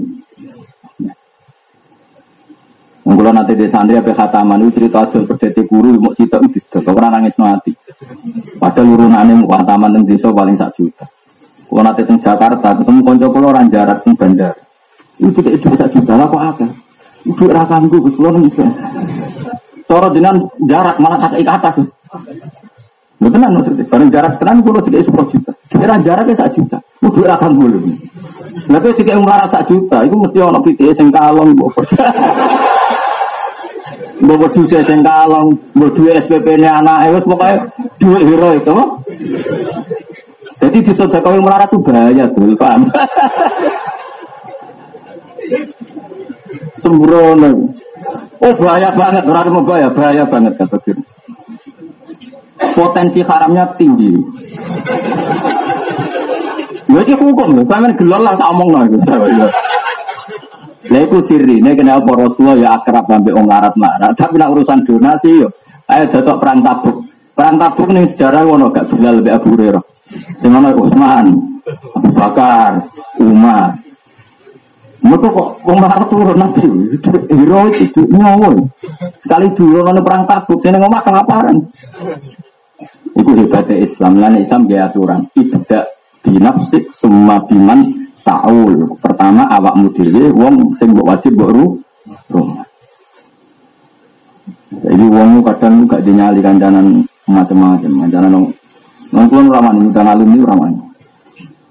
Mengkulo 3.03 3.35
nanti 3.35 3.59
di 3.59 3.67
santri 3.67 3.99
apa 3.99 4.15
khataman 4.15 4.63
itu 4.63 4.79
cerita 4.79 5.03
adol 5.03 5.27
perdeti 5.27 5.67
guru 5.67 5.99
mau 5.99 6.15
sitok 6.15 6.47
tidak 6.55 6.87
orang 6.87 7.19
nangis 7.19 7.35
mati. 7.35 7.75
Padahal 8.55 8.95
urunane 8.95 9.43
mau 9.43 9.51
khataman 9.59 9.99
yang 9.99 10.07
desa 10.07 10.31
paling 10.31 10.55
sak 10.55 10.71
juta. 10.79 11.03
Kalau 11.67 11.83
nanti 11.83 12.07
di 12.07 12.15
Jakarta 12.23 12.79
ketemu 12.79 13.03
konco 13.03 13.27
orang 13.43 13.67
jarak 13.67 14.07
di 14.07 14.15
bandar. 14.15 14.55
Itu 15.19 15.35
tidak 15.35 15.59
itu 15.59 15.67
sak 15.75 15.91
juta 15.91 16.15
lah 16.15 16.31
kok 16.31 16.43
ada. 16.47 16.67
Itu 17.27 17.43
rakamku 17.51 17.97
gus 18.07 18.15
kulo 18.15 18.39
nih. 18.39 18.71
Soro 19.83 20.07
jenengan 20.15 20.47
jarak 20.63 20.95
malah 21.03 21.19
kata 21.19 21.43
ikata 21.43 21.69
tuh. 21.75 21.87
Lu 23.21 23.27
tenan 23.29 23.55
maksudnya, 23.55 23.85
bareng 23.85 24.09
jarak 24.09 24.33
tenan 24.41 24.57
kulo 24.65 24.79
tidak 24.81 25.05
sepuluh 25.05 25.27
juta. 25.29 25.51
Kira 25.69 25.95
jaraknya 26.01 26.33
sak 26.33 26.49
juta. 26.55 26.77
Udah 27.03 27.35
rakam 27.35 27.59
gue 27.59 27.69
Lah 28.71 28.79
kok 28.79 28.95
tiga 28.95 29.19
umlarat 29.19 29.51
sak 29.51 29.67
juta, 29.67 30.07
itu 30.07 30.15
mesti 30.15 30.39
ono 30.39 30.63
piti 30.63 30.87
sing 30.95 31.11
kalong 31.11 31.51
mbok. 31.57 31.83
Mbok 34.23 34.55
duwe 34.55 34.79
sing 34.87 35.03
kalong, 35.03 35.51
mbok 35.75 35.89
duwe 35.99 36.15
SPP-ne 36.23 36.63
anake 36.63 37.11
wis 37.11 37.27
pokoke 37.27 37.59
duwe 37.99 38.19
hero 38.23 38.49
itu. 38.55 38.71
Jadi 40.63 40.79
di 40.79 40.93
sedekah 40.95 41.43
melarat 41.43 41.67
itu 41.67 41.83
bahaya 41.83 42.23
tuh, 42.31 42.55
paham? 42.55 42.87
Sembrono. 46.79 47.51
Oh 48.39 48.53
bahaya 48.55 48.95
banget, 48.95 49.27
orang 49.27 49.51
mau 49.51 49.63
bahaya, 49.67 49.91
bahaya 49.91 50.23
banget 50.23 50.55
kata 50.55 50.95
Potensi 52.71 53.19
haramnya 53.19 53.67
tinggi. 53.75 54.15
Jadi 56.93 57.11
hukum, 57.17 57.67
sampean 57.67 57.91
gelol 57.99 58.21
lah 58.23 58.33
tak 58.39 58.49
omong 58.53 58.69
lho. 58.71 58.97
Lah 60.93 60.99
iku 60.99 61.23
sirine 61.23 61.73
kenapa 61.73 62.11
Rasulullah 62.13 62.59
ya 62.59 62.69
akrab 62.75 63.07
sampai 63.07 63.33
wong 63.33 63.47
larat-larat, 63.47 64.13
tapi 64.13 64.35
nak 64.35 64.51
urusan 64.53 64.83
donasi 64.83 65.41
yo 65.41 65.47
ayo 65.89 66.03
datok 66.11 66.37
perang 66.37 66.59
tabuk. 66.61 67.01
Perang 67.33 67.55
tabuk 67.57 67.89
ning 67.89 68.05
sejarah 68.05 68.45
ngono 68.45 68.69
gak 68.69 68.93
Bilal 68.93 69.23
lebih 69.23 69.33
Abu 69.33 69.47
Hurairah. 69.57 69.83
Ono 70.45 70.69
Utsman, 70.77 71.25
Abu 71.97 72.09
Bakar, 72.13 72.71
Umar. 73.17 73.73
Mereka 75.03 75.27
kok 75.33 75.49
wong 75.65 75.77
larat 75.81 76.07
turun 76.07 76.37
nabi, 76.37 76.63
hero 77.27 77.61
itu 77.73 78.01
nyawa. 78.13 78.53
Sekali 79.19 79.51
dulu 79.55 79.81
ono 79.81 79.99
perang 80.05 80.23
tabuk, 80.29 80.61
sing 80.61 80.77
ngomong 80.77 81.01
kelaparan. 81.01 81.57
Iku 83.13 83.31
hebatnya 83.37 83.77
Islam, 83.85 84.17
lan 84.17 84.41
Islam 84.41 84.65
gaya 84.65 84.89
aturan. 84.89 85.29
Ibda 85.37 85.85
binafsik 86.25 86.89
summa 86.97 87.37
biman 87.45 88.09
taul. 88.25 88.97
Pertama 88.97 89.45
awakmu 89.53 89.93
dhewe 89.93 90.33
wong 90.33 90.73
sing 90.79 90.91
mbok 90.95 91.13
wajib 91.13 91.37
mbok 91.37 91.51
ru 91.53 91.65
rumah. 92.33 92.65
Jadi 94.73 95.05
wong 95.05 95.45
kadang 95.45 95.85
gak 95.85 96.01
dinyali 96.01 96.41
kancanan 96.41 97.05
macam-macam, 97.29 97.91
kancanan 98.03 98.29
nong 98.33 98.47
nong 99.13 99.25
kulo 99.29 99.53
ramani 99.53 99.85
ngundang 99.85 100.09
alumni 100.09 100.39
ramani. 100.41 100.81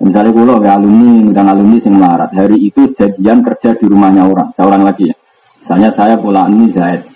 Misalnya 0.02 0.30
kulo 0.30 0.62
ya 0.62 0.78
alumni 0.78 1.26
ngundang 1.26 1.48
alumni 1.50 1.76
sing 1.82 1.94
melarat, 1.98 2.30
hari 2.30 2.58
itu 2.62 2.86
jadian 2.94 3.42
kerja 3.42 3.74
di 3.74 3.84
rumahnya 3.90 4.22
orang, 4.26 4.54
seorang 4.54 4.82
lagi 4.86 5.10
ya. 5.10 5.16
Misalnya 5.62 5.90
saya 5.94 6.14
pula 6.14 6.46
ini 6.46 6.70
Zaid. 6.70 7.11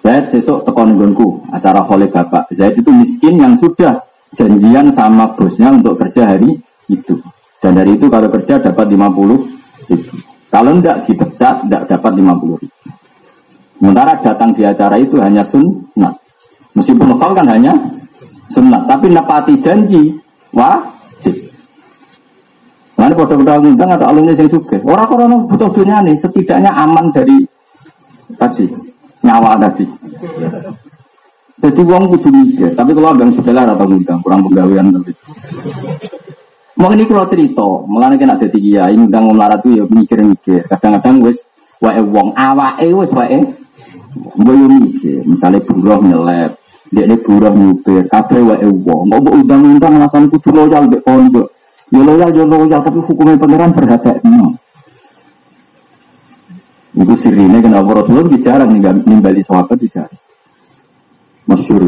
Zaid 0.00 0.32
sesuk 0.32 0.64
tekon 0.64 0.96
nggonku 0.96 1.44
acara 1.52 1.84
oleh 1.84 2.08
bapak. 2.08 2.48
Zaid 2.56 2.80
itu 2.80 2.88
miskin 2.88 3.36
yang 3.36 3.60
sudah 3.60 4.00
janjian 4.32 4.88
sama 4.96 5.28
bosnya 5.36 5.68
untuk 5.68 6.00
kerja 6.00 6.24
hari 6.24 6.56
itu. 6.88 7.20
Dan 7.60 7.76
dari 7.76 8.00
itu 8.00 8.08
kalau 8.08 8.32
kerja 8.32 8.56
dapat 8.56 8.88
50 8.88 9.92
ribu. 9.92 10.16
Kalau 10.50 10.70
tidak 10.80 10.96
dipecat, 11.04 11.54
tidak 11.68 11.82
dapat 11.84 12.12
50 12.16 12.60
ribu. 12.64 12.88
Sementara 13.76 14.12
datang 14.24 14.50
di 14.56 14.62
acara 14.64 14.96
itu 14.96 15.20
hanya 15.20 15.44
sunnah. 15.44 16.12
Meskipun 16.72 17.12
nafal 17.12 17.36
kan 17.36 17.48
hanya 17.52 17.76
sunnah. 18.48 18.80
Tapi 18.88 19.12
nepati 19.12 19.60
janji 19.60 20.16
wajib. 20.56 21.36
Mana 22.96 23.16
foto-foto 23.16 23.52
ngundang 23.60 23.96
atau 23.96 24.06
alumni 24.08 24.36
yang 24.36 24.48
suka. 24.48 24.76
Orang 24.84 25.08
korona 25.08 25.36
butuh 25.48 25.72
dunia 25.72 26.04
nih, 26.04 26.16
setidaknya 26.20 26.68
aman 26.72 27.08
dari 27.12 27.44
tadi 28.36 28.89
nyawa 29.20 29.60
tadi. 29.60 29.84
Jadi 31.60 31.80
uang 31.84 32.04
kudu 32.16 32.28
mikir, 32.32 32.72
tapi 32.72 32.96
kalau 32.96 33.12
abang 33.12 33.36
sebelah 33.36 33.68
atau 33.68 33.84
ngundang 33.84 34.24
kurang 34.24 34.40
pegawaian 34.48 34.96
nanti. 34.96 35.12
Mau 36.80 36.88
ini 36.96 37.04
kalau 37.04 37.28
cerita, 37.28 37.68
mulanya 37.84 38.16
kena 38.16 38.40
ya, 38.56 38.88
ini 38.88 39.04
ngundang 39.04 39.28
melarat 39.36 39.60
tuh 39.60 39.76
ya 39.76 39.84
mikir-mikir. 39.84 40.64
Kadang-kadang 40.72 41.20
wes 41.20 41.36
wae 41.84 42.00
wong 42.00 42.32
awake 42.32 42.88
wes 42.96 43.12
wae 43.12 43.44
mikir, 44.40 45.20
misalnya 45.28 45.60
buruh 45.60 46.00
nyelep, 46.00 46.56
dia 46.88 47.04
ini 47.04 47.16
buruh 47.20 47.52
nyupir, 47.52 48.08
kabeh 48.08 48.40
wae 48.40 48.64
wong. 48.64 49.12
Mau 49.12 49.20
undang-undang 49.20 50.00
alasan 50.00 50.32
kudu 50.32 50.56
loyal 50.56 50.88
mbek 50.88 51.04
pondok. 51.04 51.52
Ya 51.92 52.00
loyal 52.00 52.32
yo 52.32 52.48
loyal 52.48 52.80
tapi 52.80 53.04
hukumnya 53.04 53.36
pangeran 53.36 53.76
berhati 53.76 54.24
Itu 56.90 57.14
sirine 57.18 57.62
kenapa 57.62 58.02
Rasulullah 58.02 58.30
bicara 58.30 58.64
nimbali 58.66 59.42
sahabat 59.46 59.78
bicara. 59.78 60.10
Masyur. 61.46 61.86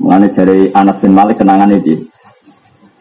Mulanya 0.00 0.28
dari 0.32 0.70
Anas 0.72 0.96
bin 1.02 1.12
Malik 1.12 1.42
kenangan 1.42 1.70
itu. 1.74 2.08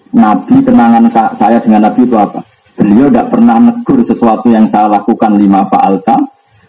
Nabi 0.10 0.56
kenangan 0.66 1.06
saya 1.38 1.62
dengan 1.62 1.86
Nabi 1.88 2.04
itu 2.04 2.18
apa? 2.18 2.42
Beliau 2.74 3.08
tidak 3.14 3.30
pernah 3.30 3.62
menegur 3.62 4.02
sesuatu 4.02 4.50
yang 4.50 4.66
saya 4.72 4.90
lakukan 4.90 5.38
lima 5.38 5.68
fa'alta 5.70 6.18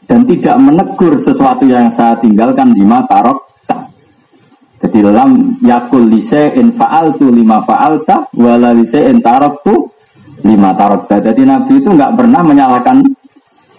dan 0.04 0.26
tidak 0.28 0.56
menegur 0.60 1.16
sesuatu 1.16 1.64
yang 1.64 1.88
saya 1.94 2.18
tinggalkan 2.20 2.74
lima 2.76 3.06
tarok 3.08 3.50
jadi 4.80 5.12
dalam 5.12 5.60
yakul 5.60 6.08
in 6.56 6.72
fa'altu 6.72 7.28
lima 7.28 7.60
fa'alta 7.68 8.32
wala 8.32 8.72
in 8.72 9.20
taroktu 9.20 9.92
lima 10.40 10.72
tarokta. 10.72 11.20
Jadi 11.20 11.44
Nabi 11.44 11.84
itu 11.84 11.92
nggak 11.92 12.16
pernah 12.16 12.40
menyalahkan 12.40 13.04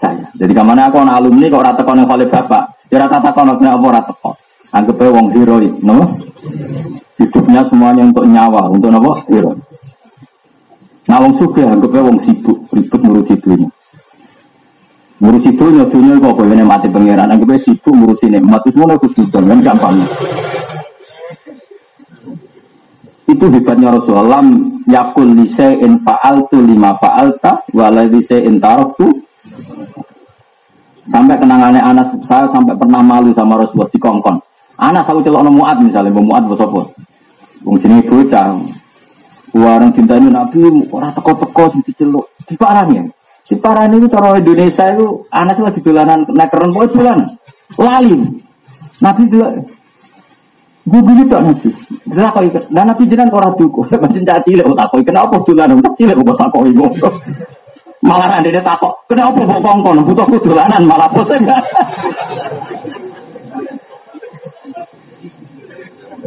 saya. 0.01 0.25
Jadi 0.33 0.51
ke 0.57 0.63
mana 0.65 0.89
aku 0.89 0.97
anak 0.97 1.21
alumni 1.21 1.45
kok 1.45 1.61
rata 1.61 1.81
kono 1.85 2.09
oleh 2.09 2.25
bapak, 2.25 2.89
ya 2.89 2.97
rata 2.97 3.29
kono 3.29 3.53
apa 3.53 3.87
rata 3.93 4.13
kok. 4.17 4.35
Anggapnya 4.73 5.13
wong 5.13 5.27
heroik, 5.35 5.73
no? 5.85 5.99
Hidupnya 7.21 7.61
semuanya 7.69 8.07
untuk 8.07 8.25
nyawa, 8.25 8.71
untuk 8.71 8.89
apa? 8.89 9.13
Hero. 9.29 9.51
Nah, 11.11 11.17
wong 11.19 11.33
suka 11.37 11.67
anggapnya 11.67 12.01
wong 12.07 12.17
sibuk, 12.23 12.57
ribet 12.71 13.01
ngurusi 13.03 13.35
dunia. 13.43 13.69
Ngurusi 15.21 15.49
dunia, 15.53 15.83
dunia 15.91 16.15
kok 16.17 16.33
kok 16.39 16.45
ini 16.49 16.63
mati 16.63 16.87
pangeran. 16.87 17.29
Anggapnya 17.29 17.59
sibuk 17.61 17.93
ngurusi 17.93 18.31
nikmat, 18.31 18.63
itu 18.65 18.79
semua 18.79 18.95
itu 18.95 19.07
sudah, 19.11 19.41
kan 19.43 19.59
gampang. 19.59 19.95
Itu 23.27 23.45
hebatnya 23.51 23.91
Rasulullah. 23.91 24.43
Yakul 24.87 25.35
lise'in 25.35 25.99
fa'altu 26.01 26.57
lima 26.63 26.95
fa'alta, 26.95 27.67
wala 27.75 28.07
lise'in 28.07 28.57
taroktu. 28.57 29.11
Sampai 31.09 31.35
kenangannya 31.41 31.81
anak 31.81 32.13
saya 32.29 32.45
sampai 32.53 32.77
pernah 32.77 33.01
malu 33.01 33.33
sama 33.33 33.57
Rasulullah 33.57 33.89
di 33.89 33.97
kongkong. 33.97 34.37
Anak 34.77 35.09
saya 35.09 35.21
celok 35.25 35.49
muat 35.49 35.77
misalnya, 35.81 36.13
muat 36.13 36.45
bosopos. 36.45 36.85
Wong 37.65 37.77
jenenge 37.81 38.09
bocah. 38.09 38.57
Warang 39.51 39.91
ini 39.91 40.31
Nabi 40.31 40.63
ora 40.89 41.11
teko-teko 41.11 41.63
sing 41.75 41.81
diceluk. 41.83 42.25
Diparani 42.47 42.97
ya. 42.97 43.03
Diparani 43.43 43.99
itu 43.99 44.07
cara 44.07 44.39
Indonesia 44.39 44.85
itu 44.95 45.27
anak 45.27 45.59
lagi 45.59 45.79
dolanan 45.83 46.23
nekeren 46.31 46.71
kok 46.71 46.95
dolan. 46.95 47.19
Lali. 47.75 48.15
Nabi 49.03 49.23
dulu 49.27 49.47
Gue 50.81 50.97
tak 51.29 51.45
nabi. 51.45 51.69
Dia 52.09 52.33
kok 52.33 52.41
ikan. 52.41 52.63
Dan 52.73 52.85
nabi 52.89 53.03
jenengan 53.05 53.37
ora 53.37 53.49
duku. 53.53 53.85
Macam 54.01 54.23
cak 54.23 54.39
cilik 54.47 54.65
kok 54.65 54.77
takoi. 54.81 55.03
Kenapa 55.05 55.35
dolanan? 55.45 55.77
Tak 55.83 55.93
cilik 55.99 56.15
kok 56.15 56.39
takoi 56.39 56.71
Malah 58.01 58.41
ada 58.41 58.49
dia 58.49 58.61
takok. 58.65 59.05
Kenapa 59.05 59.37
kok 59.45 59.61
kongkon? 59.61 60.01
Butuh 60.01 60.25
dolanan 60.41 60.83
malah 60.89 61.09
pusing. 61.13 61.45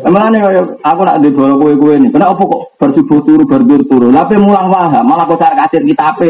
Emangane 0.04 0.36
kaya 0.36 0.60
aku 0.84 1.00
nak 1.00 1.16
di 1.24 1.32
bola 1.32 1.56
kue-kue 1.56 1.96
ini. 1.96 2.12
Kenapa 2.12 2.36
kok 2.36 2.76
bersubuh 2.76 3.24
turu 3.24 3.48
berdur 3.48 3.80
turu? 3.88 4.12
Tapi 4.12 4.36
mulang 4.36 4.68
paham, 4.68 5.00
malah 5.00 5.24
kok 5.24 5.40
cari 5.40 5.56
kadir 5.56 5.80
kita 5.80 6.12
apa? 6.12 6.28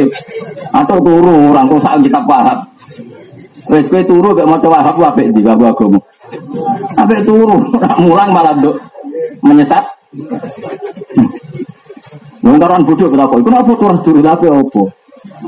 Atau 0.71 1.03
turu 1.03 1.51
orang 1.51 1.67
kok 1.67 1.83
sak 1.83 1.99
kita 2.07 2.23
paham. 2.23 2.59
Wes 3.67 3.91
kue 3.91 4.07
turu 4.07 4.31
gak 4.31 4.47
mau 4.47 4.63
coba 4.63 4.79
aku 4.87 5.03
apa 5.03 5.27
di 5.27 5.43
babu 5.43 5.67
agama. 5.67 5.99
Apa 7.03 7.15
turu, 7.27 7.59
mulang 7.99 8.31
malah 8.31 8.55
dok 8.63 8.77
menyesat. 9.43 9.83
Nungkaran 12.47 12.87
bodoh 12.87 13.11
kok. 13.11 13.43
Kenapa 13.43 13.73
turun 13.75 13.99
turu 14.07 14.21
tapi 14.23 14.47
apa? 14.47 14.83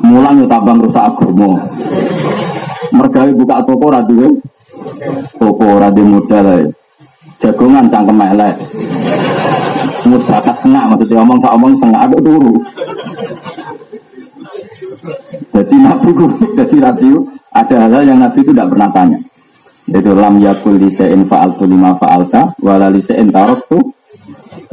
Mulang 0.00 0.44
tambah 0.46 0.76
rusak 0.86 1.04
agama. 1.04 1.56
mergawe 2.94 3.30
buka 3.34 3.56
toko 3.66 3.84
ora 3.90 4.00
duwe. 4.04 4.28
Toko 5.36 5.64
ora 5.64 5.88
duwe 5.92 6.06
modal. 6.16 6.46
Jagongan 7.42 7.86
cangkem 7.92 8.20
elek. 8.32 8.54
Mudakat 10.06 10.56
sengak 10.62 10.84
maksudnya 10.86 11.18
omong 11.20 11.38
sak 11.42 11.52
omong 11.58 11.72
sengak 11.82 12.02
aku 12.06 12.16
turu. 12.22 12.54
Jadi 15.50 15.76
Nabi 15.76 16.10
jadi 16.54 16.76
Nabi 16.78 17.08
ada 17.50 17.76
hal-hal 17.86 18.02
yang 18.06 18.18
Nabi 18.22 18.38
itu 18.40 18.52
tidak 18.54 18.70
pernah 18.70 18.88
tanya. 18.94 19.18
Itu 19.86 20.10
lam 20.14 20.42
yakul 20.42 20.82
lisein 20.82 21.26
fa'altu 21.30 21.62
lima 21.66 21.94
fa'alta 21.94 22.54
wala 22.62 22.90
lisein 22.90 23.30
tuh 23.66 23.82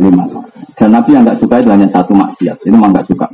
lima. 0.01 0.25
Dan 0.73 0.89
Nabi 0.89 1.09
yang 1.13 1.23
nggak 1.25 1.37
suka 1.37 1.61
itu 1.61 1.69
hanya 1.69 1.87
satu 1.89 2.13
maksiat. 2.17 2.57
Itu 2.65 2.73
memang 2.73 2.93
nggak 2.93 3.07
suka. 3.09 3.27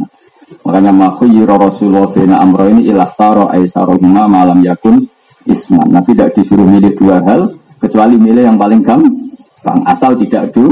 Makanya 0.68 0.92
yiro 1.26 1.56
Rasulullah 1.56 2.12
bina 2.12 2.36
amro 2.44 2.68
ini 2.68 2.92
ilah 2.92 3.10
taro 3.16 3.48
aisarohuma 3.48 4.28
malam 4.28 4.60
yakun 4.62 5.08
isman. 5.48 5.88
Nabi 5.88 6.14
tidak 6.14 6.36
disuruh 6.36 6.68
milih 6.68 6.94
dua 7.00 7.24
hal 7.24 7.50
kecuali 7.80 8.20
milih 8.20 8.44
yang 8.44 8.58
paling 8.60 8.84
gampang. 8.84 9.80
Asal 9.88 10.20
tidak 10.20 10.52
du. 10.52 10.68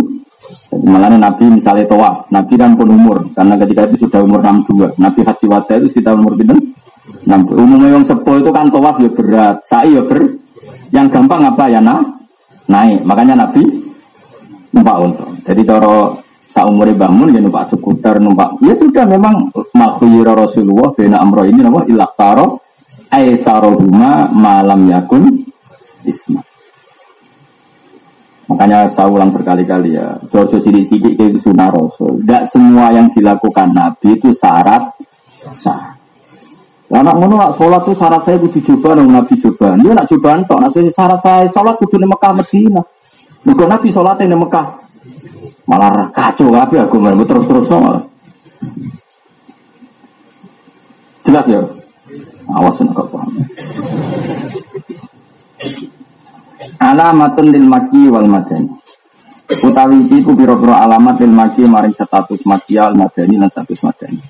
Malah 0.72 1.12
Nabi 1.16 1.60
misalnya 1.60 1.84
toa, 1.88 2.24
Nabi 2.32 2.56
kan 2.56 2.72
pun 2.76 2.88
umur 2.88 3.20
karena 3.36 3.60
ketika 3.60 3.88
itu 3.92 4.08
sudah 4.08 4.24
umur 4.24 4.40
62. 4.40 4.96
Nabi 4.96 5.20
haji 5.24 5.46
wada 5.48 5.74
itu 5.76 5.88
sekitar 5.92 6.16
umur 6.16 6.40
berapa? 6.40 6.56
60. 7.28 7.60
Umumnya 7.60 7.90
yang 8.00 8.06
sepuh 8.08 8.40
itu 8.40 8.52
kan 8.52 8.72
toa 8.72 8.92
ya 9.00 9.10
berat, 9.12 9.58
sa'i 9.68 9.96
ya 9.96 10.04
ber. 10.08 10.24
Yang 10.96 11.08
gampang 11.12 11.44
apa 11.44 11.68
ya 11.68 11.84
nah? 11.84 12.00
Naik. 12.72 13.04
Makanya 13.04 13.48
Nabi 13.48 13.64
numpak 14.72 14.96
untung. 15.04 15.36
Jadi 15.44 15.62
cara 15.68 16.16
saumure 16.58 16.98
bangun 16.98 17.38
ya 17.38 17.38
numpak 17.38 17.70
skuter, 17.70 18.18
numpak. 18.18 18.58
Ya 18.66 18.74
sudah 18.74 19.06
memang 19.06 19.54
makhuyira 19.78 20.34
Rasulullah 20.34 20.90
bena 20.98 21.22
amro 21.22 21.46
ini 21.46 21.62
nama 21.62 21.86
ilah 21.86 22.10
taro 22.18 22.66
aisarohuma 23.14 24.34
malam 24.34 24.90
yakun 24.90 25.46
isma. 26.02 26.42
Makanya 28.48 28.90
saya 28.90 29.12
ulang 29.12 29.30
berkali-kali 29.36 30.00
ya, 30.00 30.18
Jojo 30.32 30.58
sidik-sidik 30.58 31.20
itu 31.20 31.38
sunnah 31.52 31.68
Rasul. 31.68 32.24
Tidak 32.24 32.48
semua 32.50 32.90
yang 32.96 33.12
dilakukan 33.12 33.76
Nabi 33.76 34.18
itu 34.18 34.32
syarat 34.34 34.98
sah. 35.52 35.94
Anak 36.88 37.20
ngono 37.20 37.36
nak 37.36 37.60
sholat 37.60 37.84
tuh 37.84 37.92
syarat 37.92 38.24
saya 38.24 38.40
kudu 38.40 38.64
coba 38.64 38.96
nang 38.96 39.12
Nabi 39.12 39.36
coba. 39.44 39.76
Dia 39.76 39.92
nak 39.92 40.08
coba 40.08 40.40
entok, 40.40 40.58
nak 40.64 40.72
syarat 40.74 41.20
saya 41.20 41.44
sholat 41.52 41.76
kudu 41.76 42.00
di 42.00 42.08
Mekah 42.08 42.32
Medina. 42.34 42.82
Bukan 43.44 43.68
Nabi 43.68 43.88
sholat 43.92 44.16
di 44.24 44.32
Mekah. 44.32 44.87
Malah 45.68 46.08
kacau 46.16 46.56
aku 46.56 46.96
mau 46.96 47.24
terus-terus 47.28 47.68
malah. 47.68 48.04
Jelas 51.28 51.46
ya? 51.52 51.60
Awas 52.48 52.80
nak 52.80 52.96
paham. 53.12 53.36
Alamatun 56.80 57.52
lil 57.52 57.68
maki 57.68 58.08
wal 58.08 58.32
madani. 58.32 58.72
Utawi 59.48 60.08
iki 60.08 60.24
ku 60.24 60.32
pira-pira 60.40 60.88
alamat 60.88 61.20
lil 61.20 61.36
maki 61.36 61.68
maring 61.68 61.92
status 61.92 62.48
maki 62.48 62.80
al 62.80 62.96
madani 62.96 63.36
lan 63.36 63.52
status 63.52 63.84
madani. 63.84 64.24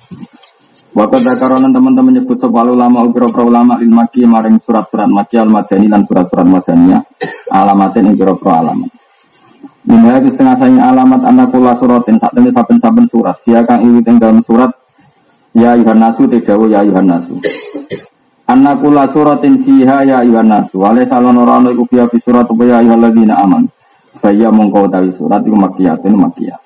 Waktu 0.90 1.22
dakaronan 1.22 1.70
teman-teman 1.70 2.18
nyebut 2.18 2.42
sebuah 2.42 2.66
ulama 2.66 3.06
ukiro 3.06 3.30
ulama 3.46 3.78
lil 3.78 3.94
maki 3.94 4.26
maring 4.26 4.58
surat-surat 4.58 5.06
maki 5.06 5.38
al 5.38 5.46
madani 5.46 5.86
dan 5.86 6.02
surat-surat 6.02 6.46
madaniyah 6.50 7.02
alamatin 7.54 8.10
ing 8.10 8.14
pira 8.18 8.34
alamat. 8.34 8.97
Minha 9.88 10.20
itu 10.20 10.36
setengah 10.36 10.56
saya 10.60 10.92
alamat 10.92 11.24
anakula 11.24 11.72
suratin 11.80 12.20
saat 12.20 12.36
ini 12.36 12.52
saben-saben 12.52 13.08
surat. 13.08 13.40
Dia 13.48 13.64
kang 13.64 13.80
iwit 13.80 14.04
ing 14.04 14.20
dalam 14.20 14.44
surat 14.44 14.68
ya 15.56 15.72
yuhan 15.80 15.96
nasu 15.96 16.28
tidak 16.28 16.60
ya 16.68 16.84
yuhan 16.84 17.08
nasu. 17.08 17.40
Anakula 18.44 19.08
suratin 19.08 19.64
fiha 19.64 20.04
ya 20.04 20.20
yuhan 20.20 20.44
nasu. 20.44 20.84
Wale 20.84 21.08
salon 21.08 21.40
orang 21.40 21.72
iku 21.72 21.88
fiha 21.88 22.04
fi 22.04 22.20
surat 22.20 22.44
ya 22.52 22.84
yuhan 22.84 23.00
ladina 23.00 23.40
aman. 23.40 23.64
Saya 24.20 24.52
mongkau 24.52 24.84
tahu 24.92 25.08
surat 25.08 25.40
itu 25.40 25.56
makiyatun 25.56 26.12
makiyat. 26.20 26.60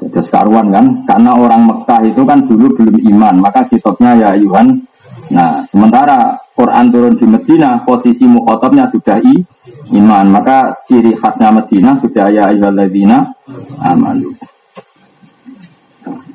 Terus 0.00 0.32
karuan 0.32 0.72
kan, 0.72 1.04
karena 1.04 1.36
orang 1.36 1.68
Mekah 1.68 2.00
itu 2.08 2.24
kan 2.24 2.40
dulu 2.48 2.72
belum 2.72 2.96
iman, 3.14 3.34
maka 3.44 3.68
kitabnya 3.68 4.16
ya 4.16 4.30
Yuhan. 4.32 4.80
Nah, 5.30 5.62
sementara 5.70 6.34
Quran 6.58 6.90
turun 6.90 7.14
di 7.14 7.26
Medina, 7.26 7.78
posisi 7.86 8.26
mukhotabnya 8.26 8.90
sudah 8.90 9.22
i, 9.22 9.34
iman, 9.94 10.26
maka 10.26 10.74
ciri 10.90 11.14
khasnya 11.14 11.54
Medina 11.54 11.94
sudah 12.02 12.26
ya 12.34 12.50
Yuhaladina 12.50 13.30
amalu. 13.78 14.34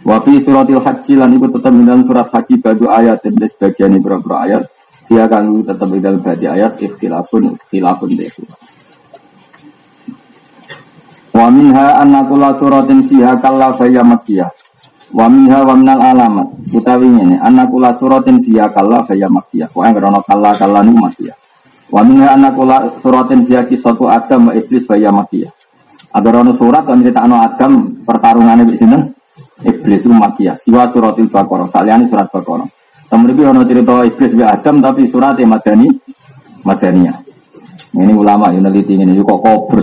Wafi 0.05 0.37
suratil 0.45 0.79
haji 0.79 1.17
lan 1.17 1.33
itu 1.33 1.49
tetap 1.49 1.73
dalam 1.73 2.05
surat 2.05 2.29
haji 2.29 2.61
baju 2.61 2.85
ayat 2.93 3.25
dan 3.25 3.41
sebagian 3.41 3.97
beberapa 3.97 4.37
ayat 4.45 4.63
dia 5.09 5.25
akan 5.25 5.65
tetap 5.65 5.89
dalam 5.97 6.21
badi 6.21 6.45
ayat 6.45 6.77
ikhtilafun 6.77 7.57
ikhtilafun 7.57 8.09
deh. 8.13 8.29
Wa 11.33 11.49
minha 11.49 11.97
anna 11.97 12.21
kulla 12.29 12.53
suratin 12.61 13.09
fiha 13.09 13.33
kalla 13.41 13.73
faya 13.73 14.05
makkiyah. 14.05 14.64
Wa 15.15 15.31
minha 15.31 15.63
wa 15.63 15.79
alamat. 15.79 16.47
Utawi 16.75 17.07
ngene, 17.07 17.39
kulla 17.71 17.95
suratin 17.95 18.43
fiha 18.43 18.67
kalla 18.75 18.99
faya 19.07 19.31
makkiyah. 19.31 19.71
Wa 19.71 19.87
krono 19.95 20.19
kalla 20.27 20.51
kalla 20.59 20.83
niku 20.83 20.99
makkiyah. 20.99 21.37
Wa 21.87 22.03
minha 22.03 22.35
kulla 22.51 22.83
suratin 22.99 23.47
fiha 23.47 23.63
kisatu 23.63 24.11
Adam 24.11 24.51
wa 24.51 24.53
iblis 24.53 24.83
faya 24.83 25.15
makkiyah. 25.15 25.55
Agar 26.15 26.31
ono 26.39 26.55
surat 26.55 26.87
kan 26.87 27.03
ano 27.03 27.43
Adam 27.43 27.91
pertarungannya 28.07 28.63
di 28.71 28.79
sini 28.79 28.95
iblis 29.67 29.99
itu 29.99 30.15
makkiyah. 30.15 30.55
Siwa 30.55 30.87
suratil 30.95 31.27
Baqarah, 31.27 31.67
saliyane 31.67 32.07
surat 32.07 32.31
Baqarah. 32.31 32.67
Temen 33.11 33.35
iki 33.35 33.43
ono 33.43 33.67
cerita 33.67 33.99
iblis 34.07 34.31
bi 34.31 34.43
Adam 34.43 34.79
tapi 34.79 35.11
surat 35.11 35.35
madani 35.43 35.91
madaniyah. 36.63 37.17
Ini 37.95 38.11
ulama 38.15 38.51
yang 38.51 38.63
neliti 38.67 38.95
ini 38.95 39.19
kok 39.19 39.39
kober. 39.43 39.79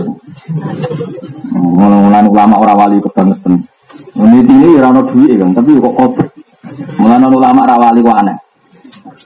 Mulai 1.53 2.25
ulama 2.25 2.61
orang 2.61 2.77
wali 2.77 2.97
kebangetan. 3.01 3.72
Neliti 4.13 4.53
ini 4.53 4.77
rano 4.77 5.01
duit 5.05 5.37
kan, 5.37 5.49
tapi 5.57 5.77
kok 5.77 5.95
kober. 5.97 6.25
Mulai 6.97 7.27
ulama 7.27 7.61
rawali 7.65 7.99
kok 8.01 8.19
aneh. 8.21 8.37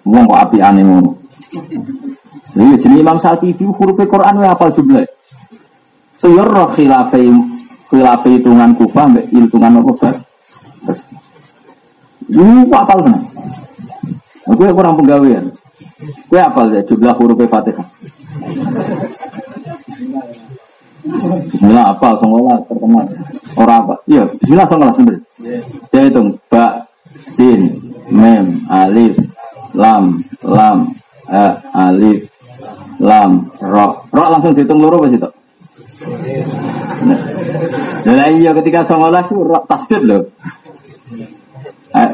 Wong 0.07 0.23
kok 0.27 0.41
api 0.47 0.57
aneh 0.63 0.83
ngono. 0.83 1.11
Ini 2.57 2.79
jenis 2.81 2.99
Imam 3.03 3.17
Syafi'i 3.21 3.53
huruf 3.53 3.99
Quran 3.99 4.41
apa 4.41 4.73
jumlah? 4.73 5.05
Suyur 6.17 6.49
roh 6.49 6.73
khilafai 6.73 7.29
khilafai 7.93 8.41
hitungan 8.41 8.73
kufah 8.73 9.05
mbak 9.05 9.29
hitungan 9.29 9.77
apa 9.85 9.91
bas? 10.81 10.97
Ini 12.27 12.65
apal 12.73 12.99
kan? 13.05 13.15
Aku 14.49 14.63
kurang 14.73 14.97
penggawean. 14.97 15.53
Kue 16.27 16.39
apal 16.41 16.73
ya 16.73 16.81
jumlah 16.81 17.13
huruf 17.13 17.37
Fatihah. 17.45 17.87
Bismillah 21.07 21.95
apa 21.95 22.19
songola 22.19 22.59
terkenal 22.67 23.07
orang 23.55 23.79
apa? 23.87 23.95
Iya, 24.11 24.23
Bismillah 24.35 24.67
songola 24.67 24.91
sendiri. 24.99 25.19
Saya 25.87 26.03
hitung 26.11 26.27
ba, 26.51 26.83
sin, 27.39 27.61
mem, 28.11 28.67
alif, 28.67 29.15
lam, 29.71 30.19
lam, 30.43 30.91
eh, 31.31 31.53
alif, 31.71 32.27
lam, 32.99 33.47
ro, 33.63 34.03
ro 34.11 34.23
langsung 34.27 34.51
dihitung 34.51 34.83
loro 34.83 34.99
pas 34.99 35.11
itu. 35.15 35.29
Nah, 38.07 38.27
iya 38.31 38.51
ketika 38.59 38.83
songola 38.83 39.23
itu 39.23 39.35
ro 39.39 39.63
tasdid 39.63 40.03
loh. 40.03 40.23
Eh, 41.95 42.09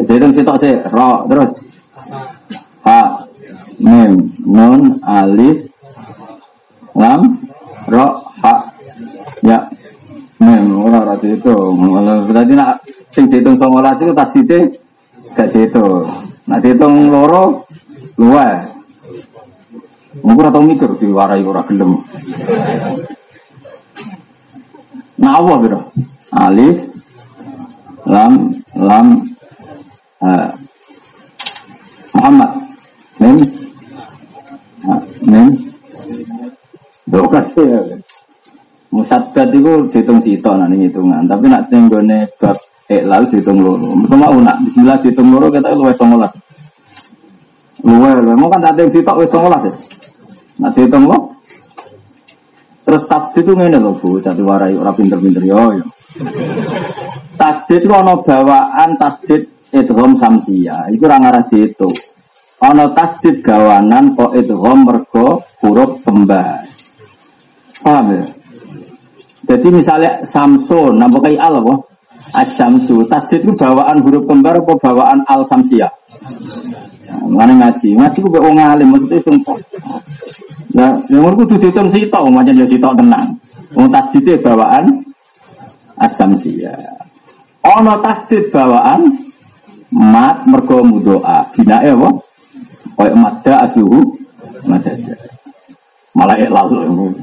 hitung 0.00 0.32
sitok 0.32 0.56
sih, 0.64 0.74
ro 0.88 1.28
terus, 1.28 1.50
ha, 2.88 3.28
mem, 3.76 4.32
nun, 4.48 4.96
alif, 5.04 5.67
lam, 6.98 7.20
ro, 7.86 8.06
ha, 8.42 8.54
ya, 9.46 9.58
mem, 10.42 10.66
ora 10.74 10.98
ora 11.06 11.14
itu. 11.22 11.54
Berarti 12.26 12.52
nak 12.58 12.82
sing 13.14 13.30
dihitung 13.30 13.56
songolas 13.56 14.02
itu 14.02 14.12
tas 14.12 14.34
itu 14.34 14.58
gak 15.38 15.48
dihitung. 15.54 16.10
Nak 16.50 16.58
dihitung 16.60 17.08
loro, 17.14 17.64
luwe. 18.18 18.50
Mungkin 20.18 20.50
atau 20.50 20.62
mikir 20.66 20.90
diwarai 20.98 21.46
ora 21.46 21.62
gelem. 21.62 22.02
Nah, 25.18 25.38
biro? 25.38 25.80
Alif, 26.34 26.76
lam, 28.04 28.54
lam, 28.76 29.06
uh, 30.20 30.48
Muhammad, 32.12 32.50
mem, 33.22 33.38
Nen. 35.28 35.48
Dok 35.58 36.47
kasih 37.08 37.66
ya. 37.68 37.80
Musadat 38.88 39.52
itu 39.52 39.84
dihitung 39.92 40.24
sito 40.24 40.48
nanti 40.56 40.88
hitungan, 40.88 41.28
tapi 41.28 41.44
nak 41.44 41.68
tenggone 41.68 42.24
bab 42.40 42.56
lalu 42.88 43.24
dihitung 43.36 43.60
loro. 43.60 43.92
Mereka 43.92 44.16
mau 44.16 44.32
nak 44.40 44.64
Bismillah 44.64 44.96
dihitung 45.04 45.28
loro 45.28 45.52
kita 45.52 45.76
luwe 45.76 45.92
songolas. 45.92 46.32
Luwe, 47.84 48.32
mau 48.32 48.48
kan 48.48 48.64
tak 48.64 48.88
sito 48.88 49.12
wes 49.20 49.28
songolas 49.28 49.60
ya. 49.68 49.74
Nak 50.64 50.72
dihitung 50.72 51.04
lo. 51.04 51.36
Terus 52.88 53.04
tasdid 53.04 53.44
itu 53.44 53.52
ngene 53.52 53.76
lho 53.76 53.92
Bu, 54.00 54.16
jadi 54.16 54.40
warai 54.40 54.72
ora 54.72 54.96
pinter-pinter 54.96 55.44
yo 55.44 55.76
yo. 55.76 55.84
Tasdid 57.36 57.84
itu 57.84 57.92
ono 57.92 58.24
bawaan 58.24 58.96
tasdid 58.96 59.44
idgham 59.76 60.16
samsia. 60.16 60.88
Iku 60.88 61.04
ora 61.04 61.20
ngarah 61.20 61.44
dihitung. 61.52 61.92
Ono 62.64 62.84
tasdid 62.96 63.44
gawanan 63.44 64.16
kok 64.16 64.32
itu 64.32 64.56
mergo 64.56 65.44
huruf 65.60 66.00
kembar. 66.00 66.57
Paham 67.84 68.14
ya? 68.14 68.22
Jadi 69.48 69.68
misalnya 69.72 70.20
Samsun, 70.28 71.00
nama 71.00 71.16
kayak 71.24 71.40
al 71.40 71.64
apa? 71.64 71.74
Asyamsu. 72.36 73.08
Tasdid 73.08 73.48
itu 73.48 73.52
bawaan 73.56 74.04
huruf 74.04 74.28
kembar 74.28 74.60
apa 74.60 74.72
bawaan 74.76 75.24
al 75.24 75.48
samsia? 75.48 75.88
Mana 77.24 77.56
ngaji? 77.56 77.96
Ngaji 77.96 78.18
ku 78.20 78.28
wong 78.28 78.56
alim 78.60 78.92
maksudnya 78.92 79.18
sumpah. 79.24 79.58
Nah, 80.76 80.92
yang 81.08 81.32
kudu 81.32 81.56
dihitung 81.56 81.88
sitok, 81.88 82.28
macam 82.28 82.52
ya 82.52 82.66
sitok 82.68 82.92
tenang. 82.92 83.26
Wong 83.72 83.88
tasdid 83.88 84.40
bawaan 84.44 84.84
asamsia. 85.96 86.72
Ono 87.64 87.94
tasdid 88.04 88.52
bawaan 88.52 89.08
mat 89.92 90.44
mergo 90.44 90.84
mudoa. 90.84 91.48
Binae 91.56 91.96
apa? 91.96 92.08
Kayak 92.98 93.16
madda 93.16 93.54
asluhu 93.64 94.00
madada. 94.68 95.14
Malah 96.12 96.36
lalu. 96.50 97.14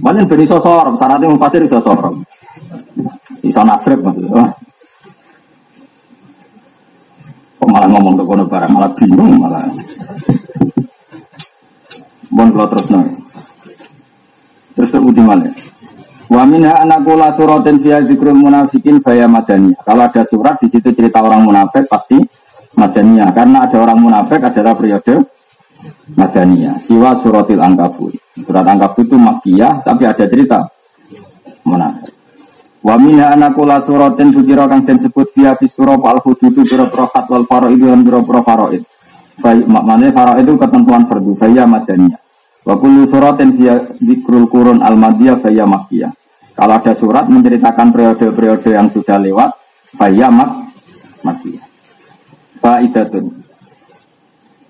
Banyak 0.00 0.24
beri 0.24 0.48
sosor, 0.48 0.96
syaratnya 0.96 1.28
mufasir 1.28 1.64
sosor. 1.68 2.16
Bisa 3.44 3.60
nasrib 3.60 4.00
maksudnya. 4.00 4.48
Kok 7.60 7.68
malah 7.68 7.88
ngomong 7.92 8.14
ke 8.20 8.24
kono 8.24 8.44
barang, 8.48 8.72
malah 8.72 8.90
bingung 8.96 9.32
malah. 9.36 9.64
Bon 12.32 12.48
kalau 12.50 12.66
terus 12.72 12.88
nang. 12.88 13.06
Terus 14.74 14.90
ke 14.90 15.22
mana? 15.22 15.48
Wa 16.26 16.42
minha 16.48 16.72
anakula 16.80 17.30
suratin 17.36 17.78
fiha 17.78 18.02
zikrul 18.08 18.34
munafikin 18.34 18.98
faya 19.04 19.28
madaniyah. 19.28 19.78
Kalau 19.84 20.02
ada 20.08 20.22
surat 20.26 20.56
di 20.58 20.72
situ 20.72 20.90
cerita 20.96 21.20
orang 21.20 21.44
munafik 21.44 21.84
pasti 21.86 22.16
madaniyah. 22.74 23.30
Karena 23.36 23.68
ada 23.68 23.76
orang 23.76 24.00
munafik 24.00 24.40
adalah 24.40 24.72
periode 24.74 25.33
madaniyah. 26.12 26.80
Siwa 26.84 27.18
suratil 27.20 27.60
angkabut. 27.60 28.12
Surat 28.44 28.66
angkabut 28.66 29.06
itu 29.06 29.16
makiyah 29.16 29.84
tapi 29.86 30.04
ada 30.04 30.24
cerita 30.26 30.58
munafik. 31.64 32.12
Wa 32.84 33.00
minha 33.00 33.32
anakula 33.32 33.80
suratin 33.80 34.34
bukira 34.36 34.68
kang 34.68 34.84
den 34.84 35.00
sebut 35.00 35.32
dia 35.32 35.56
fi 35.56 35.64
surah 35.64 35.96
al 36.04 36.20
hududu 36.20 36.68
biro 36.68 36.84
prohat 36.92 37.24
wal 37.32 37.48
faraid 37.48 37.80
dan 37.80 38.04
biro 38.04 38.20
pro 38.24 38.44
faraid. 38.44 38.84
Maknanya 39.44 40.12
faraid 40.12 40.44
itu 40.44 40.60
ketentuan 40.60 41.08
fardu 41.08 41.32
faya 41.32 41.64
madaniyah. 41.64 42.20
Wa 42.64 42.76
kullu 42.76 43.08
suratin 43.08 43.56
dia 43.56 43.80
zikrul 44.00 44.48
kurun 44.52 44.84
al 44.84 45.00
madiyah 45.00 45.40
faya 45.40 45.64
makiyah. 45.64 46.12
Kalau 46.54 46.78
ada 46.78 46.94
surat 46.94 47.26
menceritakan 47.26 47.90
periode-periode 47.90 48.70
yang 48.70 48.86
sudah 48.86 49.18
lewat, 49.18 49.50
faya 49.98 50.30
mak 50.30 50.70
makiyah. 51.26 51.66
Faidatun. 52.62 53.43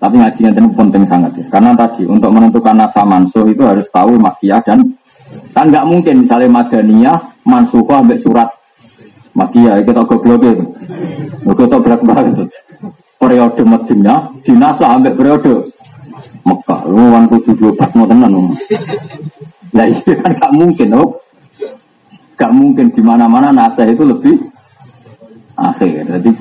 Tapi 0.05 0.21
ngajinya 0.21 0.53
ini 0.53 0.69
penting 0.77 1.03
sangat 1.09 1.33
ya. 1.33 1.45
Karena 1.49 1.73
tadi 1.73 2.05
untuk 2.05 2.29
menentukan 2.29 2.77
nasa 2.77 3.01
mansuh 3.01 3.49
itu 3.49 3.65
harus 3.65 3.89
tahu 3.89 4.21
makiyah 4.21 4.61
dan 4.61 4.85
kan 5.57 5.65
nggak 5.73 5.89
mungkin 5.89 6.29
misalnya 6.29 6.61
madaniyah 6.61 7.17
mansukoh 7.41 8.05
sampai 8.05 8.21
surat 8.21 8.49
Makia 9.35 9.83
itu 9.83 9.91
tak 9.91 10.07
goblok 10.07 10.47
itu. 10.47 10.63
Tak 11.43 11.81
berat 11.83 12.01
banget. 12.07 12.47
Periode 13.19 13.61
Madinah 13.67 14.31
dinasa 14.47 14.95
sampai 14.95 15.11
periode 15.11 15.67
Mekah. 16.47 16.81
Lu 16.87 17.11
wan 17.11 17.27
kudu 17.27 17.51
diobat 17.51 17.91
mau 17.99 18.07
tenan. 18.07 18.31
Nah 19.75 19.85
itu 19.91 20.15
kan 20.23 20.31
gak 20.31 20.55
mungkin, 20.55 20.87
oh. 20.95 21.19
Gak 22.39 22.51
mungkin 22.55 22.87
di 22.95 23.01
mana-mana 23.03 23.51
nasa 23.51 23.83
itu 23.83 24.07
lebih 24.07 24.39
akhir. 25.59 26.07
Jadi 26.15 26.31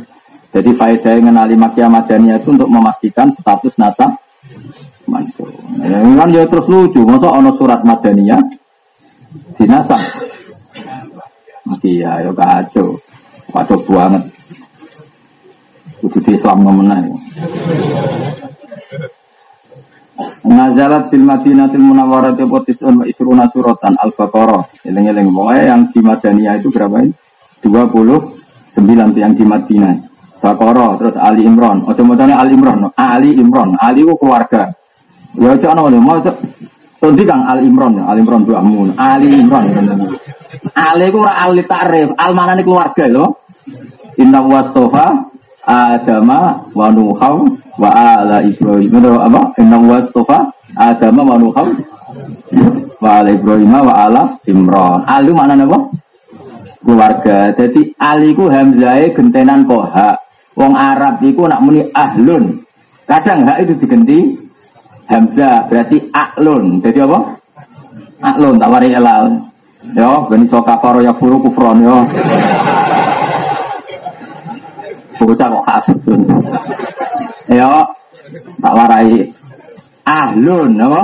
jadi 0.55 0.71
saya 0.79 1.19
mengenali 1.19 1.59
Makia 1.59 1.91
Madaniyah 1.91 2.39
itu 2.39 2.55
untuk 2.55 2.71
memastikan 2.71 3.27
status 3.35 3.75
nasa 3.75 4.07
mansuh. 5.11 5.51
Ya, 5.83 5.99
kan 5.99 6.31
dia 6.31 6.47
terus 6.47 6.71
lucu, 6.71 7.03
masa 7.03 7.27
ono 7.35 7.51
surat 7.59 7.83
Madaniyah 7.83 8.39
dinasa 9.59 9.99
Iya, 11.85 12.29
ya 12.29 12.33
kacau. 12.33 12.97
Kacau 13.53 13.77
banget. 13.85 14.25
Kudu 16.01 16.19
di 16.25 16.33
Islam 16.37 16.65
ngemenah. 16.65 17.01
Nazalat 20.45 21.13
bil 21.13 21.25
Madinatil 21.25 21.81
Munawwarah 21.81 22.37
tisun 22.65 23.01
wa 23.01 23.05
isruna 23.05 23.49
suratan 23.53 23.97
Al-Baqarah. 24.01 24.89
Yang 24.89 25.93
di 25.93 26.01
Madaniyah 26.01 26.57
itu 26.61 26.69
berapa 26.73 27.05
ini? 27.05 27.13
29 27.65 29.21
yang 29.21 29.33
di 29.37 29.45
Madinah. 29.45 30.14
Baqarah 30.45 31.01
terus 31.01 31.17
Ali 31.17 31.49
Imran. 31.49 31.81
Ojo 31.89 32.05
macane 32.05 32.37
Ali 32.37 32.53
Imran, 32.53 32.85
Ali 33.01 33.33
Imran. 33.33 33.73
Ali 33.81 34.05
itu 34.05 34.13
keluarga. 34.21 34.69
Ya 35.41 35.57
ojo 35.57 35.67
ana 35.73 35.89
mau 35.89 36.21
Tundi 37.01 37.25
kang 37.25 37.49
Ali 37.49 37.65
Imran, 37.65 37.97
Ali 38.05 38.21
Imran 38.21 38.45
amun. 38.45 38.93
Ali 39.01 39.41
Imran. 39.41 39.73
Ali 40.77 41.09
ku 41.09 41.25
ora 41.25 41.49
ali 41.49 41.65
ta'rif, 41.65 42.13
al 42.17 42.33
manane 42.37 42.61
keluarga 42.61 43.09
lho. 43.09 43.41
Inna 44.21 44.45
wastofa 44.45 45.33
Adama 45.65 46.61
wa 46.77 46.93
Nuham 46.93 47.57
wa 47.81 47.91
ala 47.91 48.45
Ibrahim. 48.45 49.01
Apa? 49.01 49.57
Inna 49.65 49.81
wastofa 49.81 50.53
Adama 50.77 51.25
wa 51.25 51.37
Nuham 51.41 51.69
wa 53.01 53.09
ala 53.21 53.29
Ibrahim 53.33 53.73
wa 53.73 53.95
ala 53.97 54.23
Imran. 54.45 55.09
Ali 55.09 55.33
mana 55.33 55.57
apa? 55.57 55.89
Keluarga. 56.85 57.53
Jadi 57.57 57.97
Ali 57.97 58.37
ku 58.37 58.49
hamzai 58.53 59.13
gentenan 59.13 59.65
koha. 59.65 60.24
Wong 60.55 60.75
Arab 60.79 61.19
iku 61.23 61.51
nak 61.51 61.63
muni 61.63 61.83
ahlun. 61.91 62.63
Kadang 63.05 63.45
hak 63.45 63.67
itu 63.67 63.75
diganti 63.85 64.19
hamzah 65.11 65.67
berarti 65.67 65.99
aklun. 66.15 66.79
Jadi 66.81 66.99
apa? 67.03 67.19
Aklun 68.23 68.57
tawari 68.57 68.95
elal. 68.95 69.35
Yo, 69.93 70.25
ben 70.33 70.49
iso 70.49 70.65
kafaro 70.65 71.05
ya 71.05 71.13
furu 71.13 71.37
kufron 71.45 71.85
yo. 71.85 72.01
Bocah 75.21 75.49
kok 75.49 75.65
kasut. 75.69 75.99
Yo, 77.49 77.73
tak 78.61 78.75
warai. 78.77 79.25
Ahlun, 80.05 80.77
apa? 80.81 81.03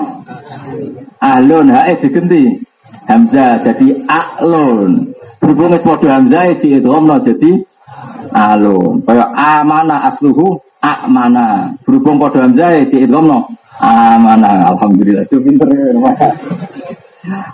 Ahlun, 1.20 1.72
hae 1.72 1.92
digenti. 2.00 2.52
Hamzah 3.08 3.58
jadi 3.64 3.96
aklun. 4.06 5.08
Berhubung 5.40 5.72
wis 5.72 5.82
padha 5.82 6.20
hamzah 6.20 6.52
di 6.60 6.68
idghamna 6.76 7.16
jadi 7.24 7.50
alun. 8.32 9.02
Kaya 9.04 9.26
amana 9.34 10.10
asluhu 10.10 10.58
amana. 10.80 11.74
Berhubung 11.84 12.18
padha 12.18 12.46
hamzah 12.46 12.82
di 12.88 13.04
idghamna 13.04 13.44
amana. 13.82 14.70
Alhamdulillah, 14.74 15.26
itu 15.26 15.38
pinter 15.42 15.68
ya. 15.70 15.90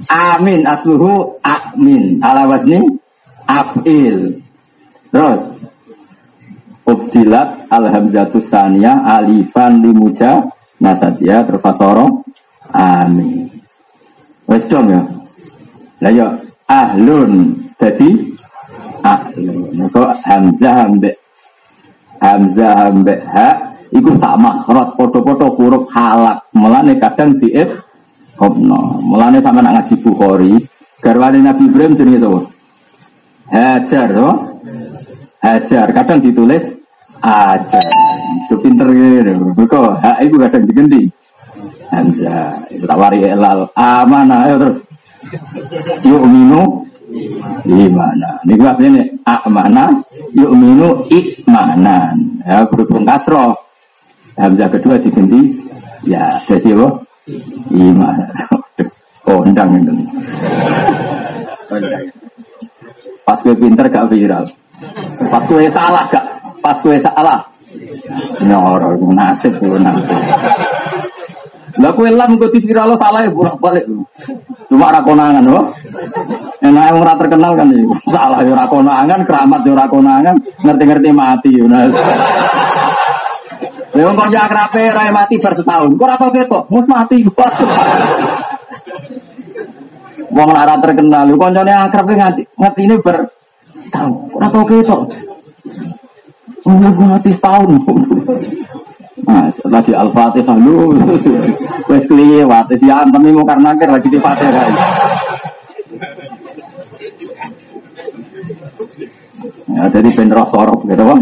Amin 0.09 0.62
asluhu 0.62 1.41
amin. 1.43 2.22
Ala 2.22 2.47
wasni 2.47 2.81
afil. 3.51 4.41
Terus 5.11 5.57
Ubdilat 6.87 7.66
alhamzatus 7.66 8.47
saniyah 8.47 9.03
alifan 9.18 9.83
limuja 9.83 10.47
nasadia 10.79 11.43
terfasoro 11.43 12.22
amin. 12.70 13.51
Wes 14.47 14.62
dong 14.70 14.95
ya. 14.95 15.03
Lah 15.99 16.12
ya 16.14 16.27
ahlun 16.70 17.59
jadi 17.74 18.36
ahlun. 19.07 19.86
Kok 19.86 20.11
hamzah 20.26 20.76
ambek 20.90 21.14
hamzah 22.18 22.90
ambek 22.90 23.20
ha 23.30 23.48
iku 23.94 24.11
sama 24.18 24.59
makhraj 24.59 24.98
padha-padha 24.98 25.46
huruf 25.54 25.84
halak. 25.94 26.42
Mulane 26.57 26.98
kadang 26.98 27.38
diif 27.38 27.86
Hopno. 28.36 29.00
Mulane 29.00 29.40
sama 29.40 29.64
nak 29.64 29.80
ngaji 29.80 29.94
Bukhari, 30.04 30.52
garwane 31.00 31.40
Nabi 31.40 31.72
Ibrahim 31.72 31.96
jenenge 31.96 32.20
sapa? 32.20 32.40
Hajar, 33.46 34.09
to? 34.12 34.30
Hajar. 35.40 35.86
Kadang 35.96 36.18
ditulis 36.20 36.64
ajar. 37.24 37.86
Itu 38.44 38.61
pinter 38.61 38.92
gitu. 38.92 39.32
Mereka 39.57 39.80
hak 40.02 40.18
itu 40.20 40.36
kadang 40.36 40.62
diganti. 40.68 41.02
Hamzah. 41.88 42.61
Itu 42.68 42.84
tawari 42.84 43.24
elal. 43.24 43.70
Amanah. 43.72 44.50
Ayo 44.50 44.54
terus. 44.61 44.78
Yuk 46.04 46.22
minu 46.28 46.86
Imana. 47.66 48.30
Ini 48.46 48.54
maksudnya 48.62 49.04
amana 49.26 49.90
yuk 50.32 50.52
minu 50.54 51.02
ikmanan. 51.10 52.16
Ya, 52.46 52.62
berhubung 52.68 53.02
kasroh. 53.02 53.54
Hamzah 54.36 54.68
kedua 54.68 55.00
diganti. 55.00 55.56
Ya, 56.06 56.38
jadi 56.46 56.76
apa? 56.76 56.88
Iman. 57.72 58.16
Kondang 59.26 59.70
itu. 59.82 59.92
Pas 63.26 63.38
gue 63.42 63.54
pinter 63.58 63.86
gak 63.90 64.06
viral. 64.06 64.46
Pas 65.26 65.42
gue 65.42 65.66
salah 65.72 66.04
gak. 66.06 66.26
Pas 66.62 66.78
gue 66.78 66.96
salah. 67.02 67.42
Nyoro 68.46 68.94
nasib 69.10 69.58
gue 69.58 69.78
nasib. 69.82 70.20
Lah 71.77 71.93
kue 71.93 72.09
lam 72.09 72.41
gue 72.41 72.49
di 72.57 72.72
salah 72.72 73.20
ya 73.20 73.29
bolak 73.29 73.61
balik. 73.61 73.85
Cuma 74.72 74.89
rakonangan 74.89 75.45
loh. 75.45 75.68
Enak 76.64 76.85
yang 76.89 76.97
ora 77.05 77.12
terkenal 77.20 77.53
kan 77.53 77.68
ya. 77.68 77.85
Salah 78.09 78.41
ya 78.41 78.53
rakonangan, 78.57 79.20
keramat 79.29 79.61
ya 79.61 79.72
rakonangan, 79.77 80.35
ngerti-ngerti 80.64 81.11
mati. 81.12 81.53
Nah. 81.61 81.85
Lha 83.97 84.12
kok 84.12 84.29
ya 84.33 84.41
akrabe 84.49 84.83
ora 84.89 85.12
mati 85.12 85.35
bar 85.37 85.53
setahun. 85.53 85.91
Kok 85.97 86.05
ora 86.05 86.16
tau 86.16 86.31
ketok, 86.33 86.64
mus 86.72 86.87
mati. 86.89 87.18
Wong 90.33 90.49
ora 90.49 90.77
terkenal, 90.81 91.29
koncone 91.37 91.72
akrab 91.72 92.09
nganti 92.09 92.83
ini 92.85 92.97
ber 93.05 93.29
tahun. 93.93 94.12
Ora 94.33 94.49
tau 94.49 94.64
ketok. 94.64 95.01
Umur 96.66 96.93
mati 97.05 97.31
setahun. 97.37 97.68
Nah, 99.24 99.48
lagi 99.72 99.92
Al-Fatihah 99.96 100.56
lu. 100.60 100.92
Wes 101.88 102.04
wae 102.10 102.76
ya 102.84 102.94
antem 103.00 103.22
mau 103.32 103.46
karena 103.48 103.72
lagi 103.72 104.08
di 104.12 104.20
Fatihah. 104.20 104.68
Ya, 109.76 109.84
jadi 109.92 110.08
ben 110.08 110.28
gitu 110.32 111.04
kan. 111.04 111.20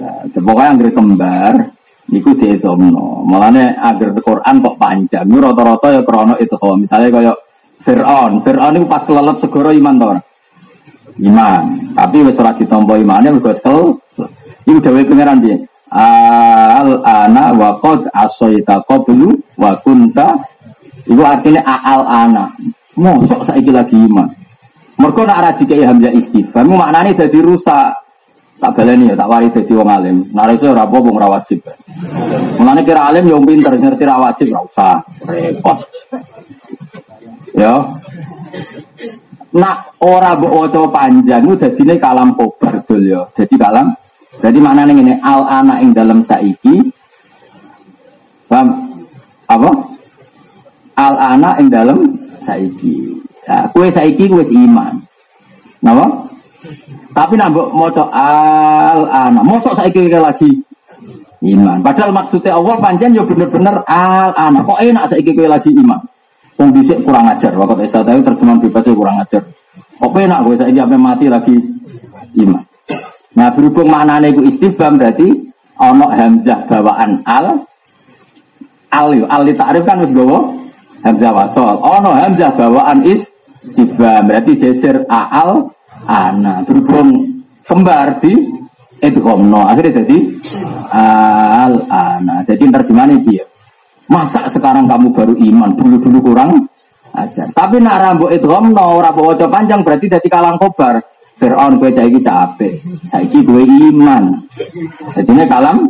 Ya, 0.00 0.10
pokoknya 0.42 0.70
yang 0.74 0.90
kembar, 0.94 1.54
Iku 2.10 2.34
diizomno. 2.34 3.22
Malahnya 3.22 3.78
agar 3.78 4.10
Quran 4.18 4.54
kok 4.58 4.74
panjang. 4.74 5.26
Ini 5.30 5.38
rata-rata 5.38 5.94
ya 5.94 6.02
krono 6.02 6.34
itu. 6.42 6.58
Misalnya 6.58 7.08
kayak 7.14 7.36
Fir'aun. 7.86 8.42
Fir'aun 8.42 8.74
itu 8.82 8.86
pas 8.90 9.06
kelelep 9.06 9.38
segoro 9.38 9.70
iman 9.70 9.94
tau 9.94 10.10
Iman. 11.22 11.94
Tapi 11.94 12.16
wis 12.26 12.38
ora 12.42 12.50
ditampa 12.50 12.98
imane 12.98 13.30
mergo 13.30 13.54
sekel. 13.54 13.94
Iku 14.66 14.78
dhewe 14.82 15.06
pangeran 15.06 15.38
piye? 15.38 15.56
Al 15.90 17.02
ana 17.02 17.50
wa 17.50 17.74
qad 17.82 18.06
asaita 18.14 18.78
qablu 18.86 19.34
wa 19.58 19.74
kunta. 19.82 20.38
Iku 21.06 21.22
artinya 21.26 21.66
al 21.66 22.06
ana. 22.06 22.44
Mosok 22.94 23.46
saiki 23.46 23.74
lagi 23.74 23.96
iman. 23.98 24.28
Mergo 25.00 25.24
nak 25.24 25.40
ra 25.40 25.50
dikai 25.56 25.80
hamzah 25.80 26.12
istighfar, 26.12 26.68
maknane 26.68 27.16
dadi 27.16 27.40
rusak. 27.40 27.88
Tak 28.60 28.76
baleni 28.76 29.08
ya, 29.08 29.16
tak 29.16 29.32
wari 29.32 29.48
dadi 29.48 29.72
wong 29.72 29.88
alim. 29.88 30.20
Nek 30.36 30.60
iso 30.60 30.68
ora 30.68 30.84
apa 30.84 30.92
wong 31.00 31.16
ora 31.16 31.32
wajib. 31.32 31.64
Mulane 32.60 32.84
kira 32.84 33.08
alim 33.08 33.32
yo 33.32 33.40
pinter 33.40 33.72
ngerti 33.72 34.04
ra 34.04 34.20
wajib 34.20 34.52
ora 34.52 34.60
usah. 34.68 34.96
Repot. 35.24 35.78
Ya. 37.56 37.80
Nak 39.56 39.96
ora 40.04 40.36
mbok 40.36 40.52
waca 40.52 40.80
panjang 40.92 41.48
ku 41.48 41.56
dadine 41.56 41.96
kalam 41.96 42.36
kobar 42.36 42.84
dul 42.84 43.00
ya. 43.08 43.24
Dadi 43.32 43.56
kalam 43.56 43.96
jadi 44.40 44.58
maknane 44.58 44.92
ngene 44.96 45.14
al 45.20 45.44
ana 45.44 45.84
ing 45.84 45.92
dalam 45.92 46.24
saiki 46.24 46.80
paham 48.48 48.68
apa? 49.46 49.70
Al 50.96 51.14
ana 51.16 51.50
ing 51.60 51.68
dalam 51.68 51.98
saiki. 52.42 53.20
Nah, 53.46 53.68
kue 53.74 53.92
saiki 53.92 54.30
wis 54.32 54.48
iman. 54.48 54.96
Napa? 55.84 56.06
Tapi 57.10 57.34
nambah 57.36 57.72
moco 57.72 58.04
al 58.12 59.04
ana, 59.08 59.40
mosok 59.44 59.76
saya 59.76 59.92
kira 59.92 60.20
lagi 60.20 60.48
iman. 61.40 61.80
Padahal 61.84 62.12
maksudnya 62.12 62.56
Allah 62.56 62.76
panjang 62.80 63.12
ya 63.12 63.24
bener-bener 63.24 63.80
al 63.84 64.32
ana. 64.36 64.64
Kok 64.64 64.80
enak 64.80 65.04
saya 65.08 65.20
kira 65.20 65.50
lagi 65.50 65.70
iman? 65.76 66.00
Wong 66.60 66.76
dhisik 66.76 67.00
kurang 67.04 67.24
ajar. 67.28 67.56
Waktu 67.56 67.88
Isa 67.88 68.04
tahu 68.04 68.20
terjemahan 68.20 68.60
bebasnya 68.60 68.92
kurang 68.92 69.16
ajar. 69.16 69.42
Kok 69.96 70.12
enak 70.16 70.40
gue 70.44 70.54
saya 70.60 70.72
sampai 70.84 71.00
mati 71.00 71.26
lagi 71.28 71.56
iman. 72.44 72.69
Nah 73.40 73.48
berhubung 73.56 73.88
mana 73.88 74.20
itu 74.20 74.44
istifham 74.44 75.00
berarti 75.00 75.32
ono 75.80 76.12
hamzah 76.12 76.68
bawaan 76.68 77.24
al 77.24 77.64
al 78.92 79.10
al 79.32 79.48
ta'rif 79.48 79.88
kan 79.88 80.04
wis 80.04 80.12
gowo 80.12 80.60
hamzah 81.00 81.32
wasol. 81.32 81.80
Ono 81.80 82.12
hamzah 82.12 82.52
bawaan 82.52 83.00
is 83.08 83.24
istifham 83.64 84.28
berarti 84.28 84.60
jejer 84.60 85.08
al 85.08 85.72
anak 86.04 86.68
berhubung 86.68 87.40
kembar 87.64 88.20
di 88.20 88.36
itu 89.00 89.20
komno 89.24 89.64
akhirnya 89.64 90.04
jadi 90.04 90.16
al 90.92 91.80
anak 91.88 92.44
jadi 92.44 92.60
terjemahan 92.76 93.16
itu 93.24 93.40
ya. 93.40 93.48
Masa 94.12 94.52
sekarang 94.52 94.84
kamu 94.84 95.16
baru 95.16 95.32
iman? 95.32 95.80
Dulu 95.80 95.96
dulu 95.96 96.18
kurang 96.28 96.68
aja 97.16 97.48
tapi 97.56 97.80
nak 97.80 98.04
rambut 98.04 98.36
komno 98.44 99.00
rambut 99.00 99.32
wajah 99.32 99.48
panjang 99.48 99.80
berarti 99.80 100.12
jadi 100.12 100.28
kalang 100.28 100.60
kobar 100.60 101.00
Fir'aun 101.40 101.80
gue 101.80 101.90
cai 101.96 102.20
capek 102.20 102.72
saiki 103.08 103.40
gue 103.40 103.64
iman. 103.64 104.24
Jadi 105.16 105.30
ini 105.32 105.44
kalam 105.48 105.88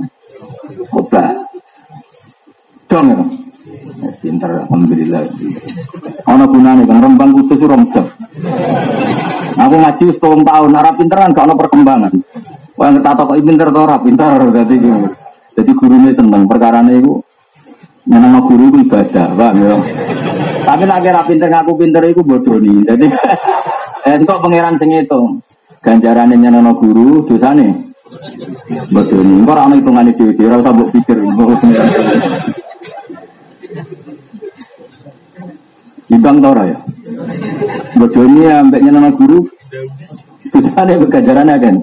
kobar 0.95 1.35
dong 2.87 3.07
ya 3.11 3.19
pinter 4.23 4.51
alhamdulillah. 4.65 5.27
Ono 6.31 6.45
gunane 6.47 6.87
kan 6.87 7.03
rembang 7.03 7.35
kudus 7.35 7.61
rong 7.67 7.91
jam 7.91 8.07
aku 9.61 9.75
ngaji 9.77 10.05
setahun 10.15 10.41
tahun 10.47 10.79
arah 10.79 10.95
pinteran 10.95 11.35
gak 11.35 11.45
ono 11.51 11.55
perkembangan. 11.59 12.13
Wah 12.79 12.89
ngerti 12.89 13.13
kok 13.13 13.35
pinter 13.45 13.69
to 13.69 13.81
ora 13.83 13.97
pinter 14.01 14.39
dadi 14.55 14.77
jadi 15.59 15.71
gurunya 15.75 16.11
seneng 16.15 16.47
perkara 16.47 16.81
itu 16.89 17.21
nama 18.09 18.41
guru 18.41 18.73
itu 18.73 18.87
ibadah 18.87 19.29
bang 19.37 19.55
ya. 19.61 19.77
Tapi 20.65 20.85
lagi 20.87 21.09
rapi 21.11 21.29
pinter 21.35 21.49
ngaku 21.51 21.73
pinter 21.77 22.03
itu 22.07 22.23
bodoh 22.25 22.57
nih 22.57 22.87
jadi 22.87 23.07
kok 24.19 24.43
pangeran 24.43 24.75
sing 24.81 24.91
itu 24.91 25.21
ganjarannya 25.81 26.37
nyenana 26.37 26.73
guru 26.75 27.23
dosane 27.29 27.91
kok 28.91 29.07
orang 29.47 29.79
hitungan 29.79 30.11
itu 30.11 30.35
dia 30.35 30.51
rasa 30.51 30.75
buat 30.75 30.89
pikir 30.91 31.17
Ibang 36.11 36.43
tau 36.43 36.59
ya. 36.67 36.79
Bodoni 37.95 38.43
ambeknya 38.51 38.91
nama 38.99 39.15
guru. 39.15 39.47
Susahnya 40.51 40.99
berkajaran 40.99 41.55
kan. 41.55 41.75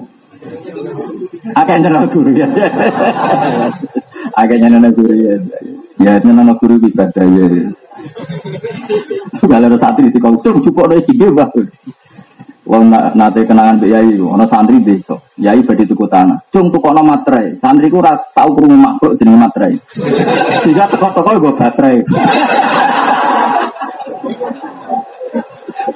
Akan 1.56 1.80
nama 1.80 2.04
guru 2.04 2.36
ya. 2.36 2.44
Akhirnya 4.36 4.68
nama 4.68 4.92
guru 4.92 5.16
ya. 5.16 5.34
Ya 5.96 6.20
nama 6.20 6.52
guru 6.60 6.76
ibadah 6.76 7.24
ya. 7.24 7.72
Kalau 9.48 9.78
santri 9.80 10.12
di 10.12 10.20
kau 10.20 10.36
cukup 10.36 10.92
ada 10.92 11.00
ide 11.00 11.28
bah. 11.32 11.48
Wong 12.68 12.92
nate 12.92 13.48
kenangan 13.48 13.80
Mbak 13.80 13.88
Yai, 13.88 14.20
ono 14.20 14.44
santri 14.44 14.76
besok. 14.84 15.16
Yai 15.40 15.64
badhe 15.64 15.88
tuku 15.88 16.04
tanah. 16.04 16.36
Cung 16.52 16.68
tukono 16.68 17.00
materai. 17.00 17.56
Santri 17.56 17.88
ku 17.88 18.04
ora 18.04 18.12
tau 18.36 18.52
krungu 18.52 18.76
makhluk 18.76 19.16
jenenge 19.16 19.40
materai. 19.40 19.72
Sehingga 20.60 20.84
teko-teko 20.92 21.40
gue 21.40 21.52
baterai. 21.56 21.96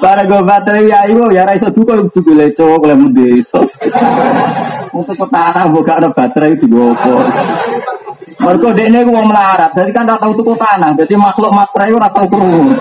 Para 0.00 0.24
gue 0.24 0.40
baterai 0.40 0.88
ya 0.88 1.04
ibu 1.12 1.28
ya 1.28 1.44
raiso 1.44 1.68
duka 1.68 2.00
duka 2.08 2.32
leco 2.32 2.80
kalau 2.80 2.96
mau 2.96 3.12
desa. 3.12 3.60
Untuk 4.96 5.12
kota 5.12 5.68
buka 5.68 6.00
ada 6.00 6.08
baterai 6.08 6.56
di 6.56 6.66
gopo. 6.72 7.20
Mereka 8.42 8.68
dek 8.72 8.88
ini 8.88 9.06
gue 9.06 9.22
melarat, 9.22 9.70
jadi 9.76 9.92
kan 9.92 10.08
tahu 10.08 10.34
tuku 10.40 10.56
tanah, 10.56 10.96
jadi 10.98 11.14
makhluk 11.20 11.52
materai 11.52 11.92
ora 11.92 12.08
tahu 12.10 12.26
kurung. 12.32 12.72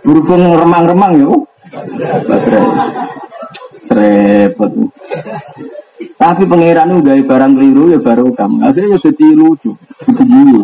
Berhubung 0.00 0.56
remang-remang 0.56 1.12
baterai. 1.20 1.44
Repot. 3.90 4.72
Tapi 6.20 6.42
pangeran 6.44 7.00
udah 7.00 7.14
barang 7.16 7.52
keliru 7.56 7.84
ya 7.96 7.98
baru 7.98 8.30
kamu. 8.36 8.60
Akhirnya 8.68 9.00
jadi 9.00 9.26
lucu, 9.32 9.72
lucu. 10.04 10.62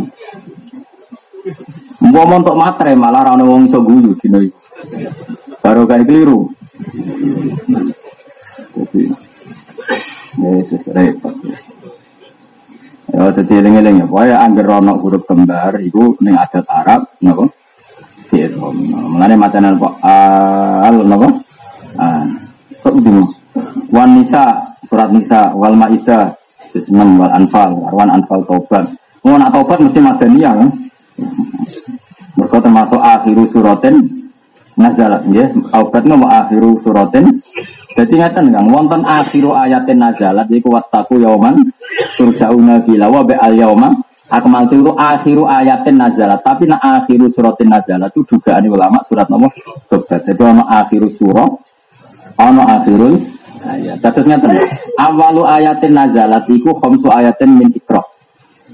Mau 2.06 2.28
montok 2.28 2.54
materai 2.60 2.92
malah 2.92 3.32
rano 3.32 3.48
wong 3.48 3.72
iso 3.72 3.80
guyu 3.80 4.12
Baru 5.64 5.88
kayak 5.88 6.06
keliru. 6.06 6.52
Jadi, 8.76 9.02
Yesus 10.36 10.84
repot. 10.92 11.34
Ya, 13.16 13.32
jadi 13.32 13.52
eling-eling 13.64 14.04
ya. 14.04 14.06
Pokoknya 14.06 14.36
angger 14.44 14.66
rono 14.68 15.00
huruf 15.00 15.24
kembar, 15.24 15.80
itu 15.80 16.20
ning 16.20 16.36
adat 16.36 16.68
Arab, 16.68 17.08
napa? 17.24 17.48
Firhom. 18.36 18.76
Mulane 19.16 19.32
macam 19.32 19.64
apa? 19.64 19.88
Al, 20.84 20.96
napa? 21.08 21.28
Ah, 21.96 22.28
kok 22.84 22.92
bingung? 23.00 23.32
Wan 23.88 24.20
Nisa, 24.20 24.60
surat 24.84 25.08
Nisa, 25.08 25.56
wal 25.56 25.72
Maidah, 25.72 26.28
Sesmen 26.68 27.16
wal 27.16 27.32
Anfal, 27.32 27.72
Arwan 27.88 28.12
Anfal 28.12 28.44
Taubat. 28.44 28.84
Mau 29.24 29.40
nak 29.40 29.56
Taubat 29.56 29.80
mesti 29.80 29.96
madaniyah 30.04 30.52
kan? 30.52 30.70
Mereka 32.36 32.60
termasuk 32.60 33.00
akhiru 33.00 33.48
suratin 33.48 34.26
nazalat 34.76 35.24
ya 35.32 35.48
aubat 35.72 36.04
mau 36.04 36.28
akhiru 36.28 36.76
suratin 36.84 37.40
jadi 37.96 38.12
ngeten 38.12 38.52
kang 38.52 38.68
wonten 38.68 39.02
akhiru 39.08 39.56
ayatin 39.56 40.04
nazalat 40.04 40.44
yaiku 40.52 40.68
wattaku 40.68 41.16
yauman 41.16 41.56
turjauna 42.20 42.84
bila 42.84 43.08
wa 43.08 43.24
al 43.24 43.56
yauma 43.56 43.88
akmal 44.26 44.66
itu 44.66 44.90
akhiru 44.94 45.44
ayatin 45.46 45.96
nazalat. 45.98 46.40
Tapi 46.42 46.66
nak 46.66 46.82
akhiru 46.82 47.30
suratin 47.30 47.70
nazalat 47.70 48.10
itu 48.10 48.22
dugaan 48.26 48.66
ulama 48.66 48.98
surat 49.06 49.26
nomor 49.30 49.50
tobat 49.86 50.22
jadi 50.26 50.42
ono 50.42 50.64
akhiru 50.66 51.08
surah 51.14 51.48
ono 52.36 52.62
akhirul 52.66 53.14
ayat. 53.66 54.02
Terus 54.02 54.26
ngeten 54.26 54.52
awalu 54.98 55.42
ayatin 55.46 55.92
nazalat 55.94 56.44
iku 56.50 56.74
khamsu 56.76 57.08
ayatin 57.10 57.50
min 57.54 57.70
ikra 57.72 58.02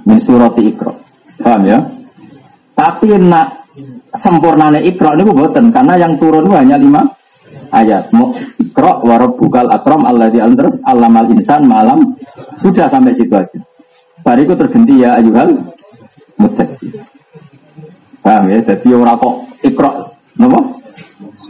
min 0.09 0.19
surati 0.19 0.63
ikra 0.67 0.93
paham 1.41 1.63
ya? 1.69 1.79
Tapi 2.73 3.15
nak 3.21 3.69
sempurnane 4.17 4.81
ikro 4.85 5.13
ini 5.17 5.29
buatan 5.29 5.73
karena 5.73 5.95
yang 6.01 6.17
turun 6.17 6.49
hanya 6.53 6.81
lima 6.81 7.05
ayat. 7.73 8.09
Ikro 8.61 9.05
bukal 9.37 9.69
akrom 9.69 10.09
Allah 10.09 10.33
di 10.33 10.41
terus 10.41 10.81
alamal 10.89 11.29
insan 11.33 11.69
malam. 11.69 12.17
Sudah 12.61 12.89
sampai 12.89 13.17
situ 13.17 13.33
aja. 13.33 13.59
Bariku 14.23 14.55
terganti 14.55 15.03
ya 15.03 15.19
ayuhal 15.19 15.51
mudasir. 16.39 16.95
Paham 18.23 18.55
ya? 18.55 18.63
Jadi 18.63 18.89
orang 18.95 19.19
kok 19.19 19.35
ikrok, 19.67 19.95
nopo 20.39 20.79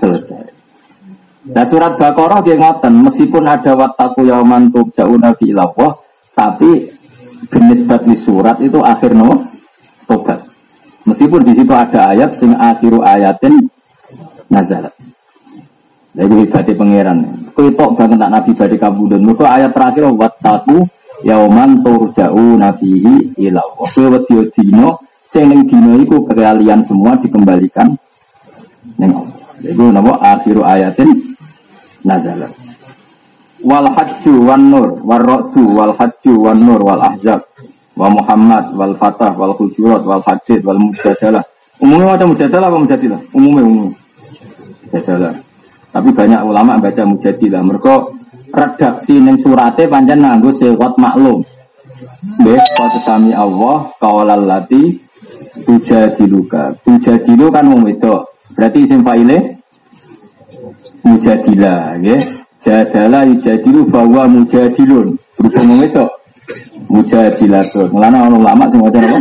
selesai. 0.01 0.45
Nah 1.53 1.67
surat 1.69 2.01
Baqarah 2.01 2.41
dia 2.41 2.57
ngoten, 2.57 3.03
meskipun 3.05 3.45
ada 3.45 3.77
wataku 3.77 4.25
yauman 4.25 4.73
jauh 4.73 5.19
nabi 5.21 5.53
ilawah, 5.53 6.01
tapi 6.33 6.89
jenis 7.53 7.85
di 7.85 8.17
surat 8.17 8.57
itu 8.65 8.81
akhir 8.81 9.13
nopo 9.13 9.45
tobat. 10.09 10.41
Meskipun 11.05 11.45
di 11.45 11.53
situ 11.59 11.73
ada 11.75 12.15
ayat 12.15 12.33
sing 12.39 12.57
akhiru 12.57 13.05
ayatin 13.05 13.69
nazalat. 14.49 14.95
Jadi 16.13 16.45
hebatnya 16.45 16.77
pangeran. 16.77 17.19
Kau 17.53 17.93
banget 17.97 18.17
tak 18.21 18.31
nabi 18.33 18.51
badi 18.53 18.77
kabudun. 18.77 19.21
Mereka 19.25 19.45
ayat 19.49 19.71
terakhir 19.73 20.09
wataku 20.13 20.85
yauman 21.23 21.83
jauh 22.15 22.51
nabihi 22.59 23.39
ilawah. 23.39 23.87
Kau 23.89 24.11
wedi 24.11 24.51
dino 24.55 25.01
sing 25.31 25.49
ning 25.49 25.65
dina 25.67 25.99
iku 26.03 26.27
semua 26.87 27.17
dikembalikan 27.19 27.95
ning 28.99 29.11
Allah. 29.15 29.39
Iku 29.63 29.85
napa 29.95 30.13
akhiru 30.21 30.63
ayatin 30.67 31.39
nazalat. 32.03 32.51
Wal 33.63 33.87
hajju 33.95 34.43
wan 34.43 34.75
nur 34.75 34.99
war 35.07 35.23
ra'du 35.23 35.63
wal 35.71 35.95
hajju 35.95 36.35
wan 36.35 36.59
nur 36.59 36.83
wal 36.83 36.99
ahzab 36.99 37.47
wa 37.95 38.09
Muhammad 38.11 38.75
wal 38.75 38.95
fatah 38.99 39.31
wal 39.37 39.55
hujurat 39.55 40.03
wal 40.03 40.23
hadid 40.25 40.67
wal 40.67 40.81
mujadalah. 40.81 41.45
Umumnya 41.83 42.15
ada 42.15 42.25
mujadalah 42.27 42.67
apa 42.71 42.79
mujadilah? 42.79 43.21
Umumnya 43.35 43.63
umum. 43.67 43.91
Mujadalah. 44.87 45.35
Tapi 45.93 46.09
banyak 46.15 46.41
ulama 46.47 46.79
baca 46.79 47.03
mujadilah. 47.05 47.61
Mereka 47.63 47.93
redaksi 48.53 49.17
ning 49.17 49.41
surate 49.41 49.89
panjang 49.89 50.21
nganggo 50.21 50.53
sewat 50.53 51.01
maklum. 51.01 51.41
Nggih, 52.23 52.63
qad 52.79 52.93
sami 53.03 53.33
Allah 53.35 53.91
qaulal 53.99 54.45
lati 54.47 54.95
tujadiluka. 55.65 56.77
Tujadilu 56.85 57.51
kan 57.51 57.67
wong 57.67 57.83
wedok. 57.89 58.29
Berarti 58.53 58.85
isim 58.85 59.01
faile 59.03 59.59
mujadilah, 61.03 61.99
ya. 61.99 62.19
Jadala 62.63 63.27
yujadilu 63.27 63.91
bahwa 63.91 64.31
mujadilun. 64.31 65.19
Berhubung 65.35 65.67
wong 65.67 65.79
wedok. 65.83 66.11
Mujadilatun. 66.87 67.91
Mulane 67.91 68.17
ana 68.23 68.37
ulama 68.39 68.71
sing 68.71 68.79
maca 68.79 69.01
apa? 69.03 69.19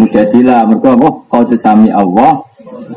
Mujadilah 0.00 0.60
mergo 0.64 0.88
apa? 0.96 1.08
Qad 1.28 1.50
sami 1.60 1.92
Allah 1.92 2.40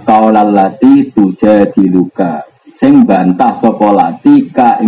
qaulal 0.07 0.51
lati 0.55 1.11
tujadiluka. 1.11 2.45
Sing 2.76 3.03
bantah 3.03 3.59
sapa 3.59 3.88
lati 3.91 4.47
ka. 4.47 4.80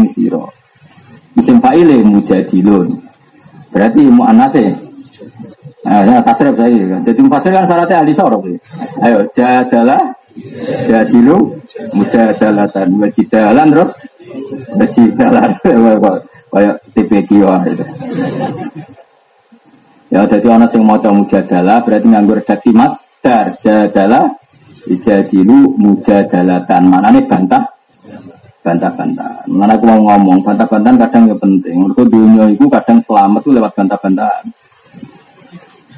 Isim 1.38 1.58
faile 1.62 2.02
mujadilun. 2.02 2.98
Berarti 3.70 4.02
muannase 4.10 4.88
Nah, 5.88 6.04
ya, 6.04 6.20
tasrif 6.20 6.52
saya. 6.60 7.00
Jadi 7.00 7.20
mufasir 7.24 7.56
kan 7.56 7.64
syaratnya 7.64 8.04
ahli 8.04 8.12
sorok. 8.12 8.44
Ayo, 9.00 9.24
jadalah, 9.32 10.04
jadilu, 10.84 11.56
mujadalatan, 11.96 12.88
wajidalan, 13.00 13.68
terus, 13.72 13.92
wajidalan. 14.76 15.50
Kayak 16.48 16.80
TPQ 16.96 17.30
itu. 17.70 17.86
Ya, 20.08 20.24
jadi 20.26 20.48
orang 20.48 20.72
yang 20.72 20.84
mau 20.88 20.98
mujadalah, 20.98 21.84
berarti 21.84 22.08
nganggur 22.08 22.40
redaksi 22.40 22.72
dar 23.20 23.52
jadalah, 23.60 24.26
jadilu, 24.88 25.76
mujadalatan. 25.76 26.82
Mana 26.88 27.16
nih 27.16 27.28
bantah? 27.28 27.64
Bantah-bantah. 28.68 29.48
Mana 29.48 29.80
aku 29.80 29.88
mau 29.88 30.12
ngomong, 30.12 30.44
bantah-bantahan 30.44 31.00
kadang 31.08 31.32
ya 31.32 31.36
penting. 31.40 31.88
Menurut 31.88 32.12
dunia 32.12 32.52
itu 32.52 32.68
kadang 32.68 33.00
selamat 33.00 33.40
tuh 33.40 33.56
lewat 33.56 33.72
bantah-bantahan. 33.80 34.44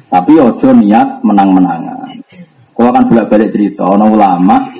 Tapi 0.06 0.32
ojo 0.38 0.70
niat 0.78 1.18
menang-menangan. 1.26 2.14
Kalau 2.70 2.90
kan 2.94 3.10
bolak-balik 3.10 3.50
cerita, 3.50 3.90
ono 3.90 4.06
ulama 4.06 4.70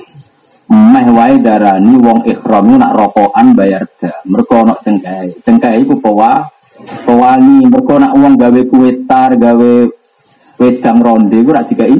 meh 0.71 1.07
wae 1.11 1.35
darani 1.43 1.99
wong 1.99 2.23
ikhram 2.31 2.79
nak 2.79 2.95
rokokan 2.95 3.51
bayar 3.51 3.83
da. 3.99 4.23
Mergo 4.23 4.63
ono 4.63 4.79
cengkai. 4.79 5.43
Cengkai 5.43 5.83
iku 5.83 5.99
pewa 5.99 6.47
pewangi. 7.03 7.67
Mergo 7.67 7.99
nak 7.99 8.15
wong 8.15 8.39
gawe 8.39 8.61
kue 8.71 9.03
tar, 9.03 9.35
gawe 9.35 9.73
wedang 10.63 10.97
ronde 11.03 11.35
iku 11.43 11.51
rak 11.51 11.67
dikai 11.67 11.99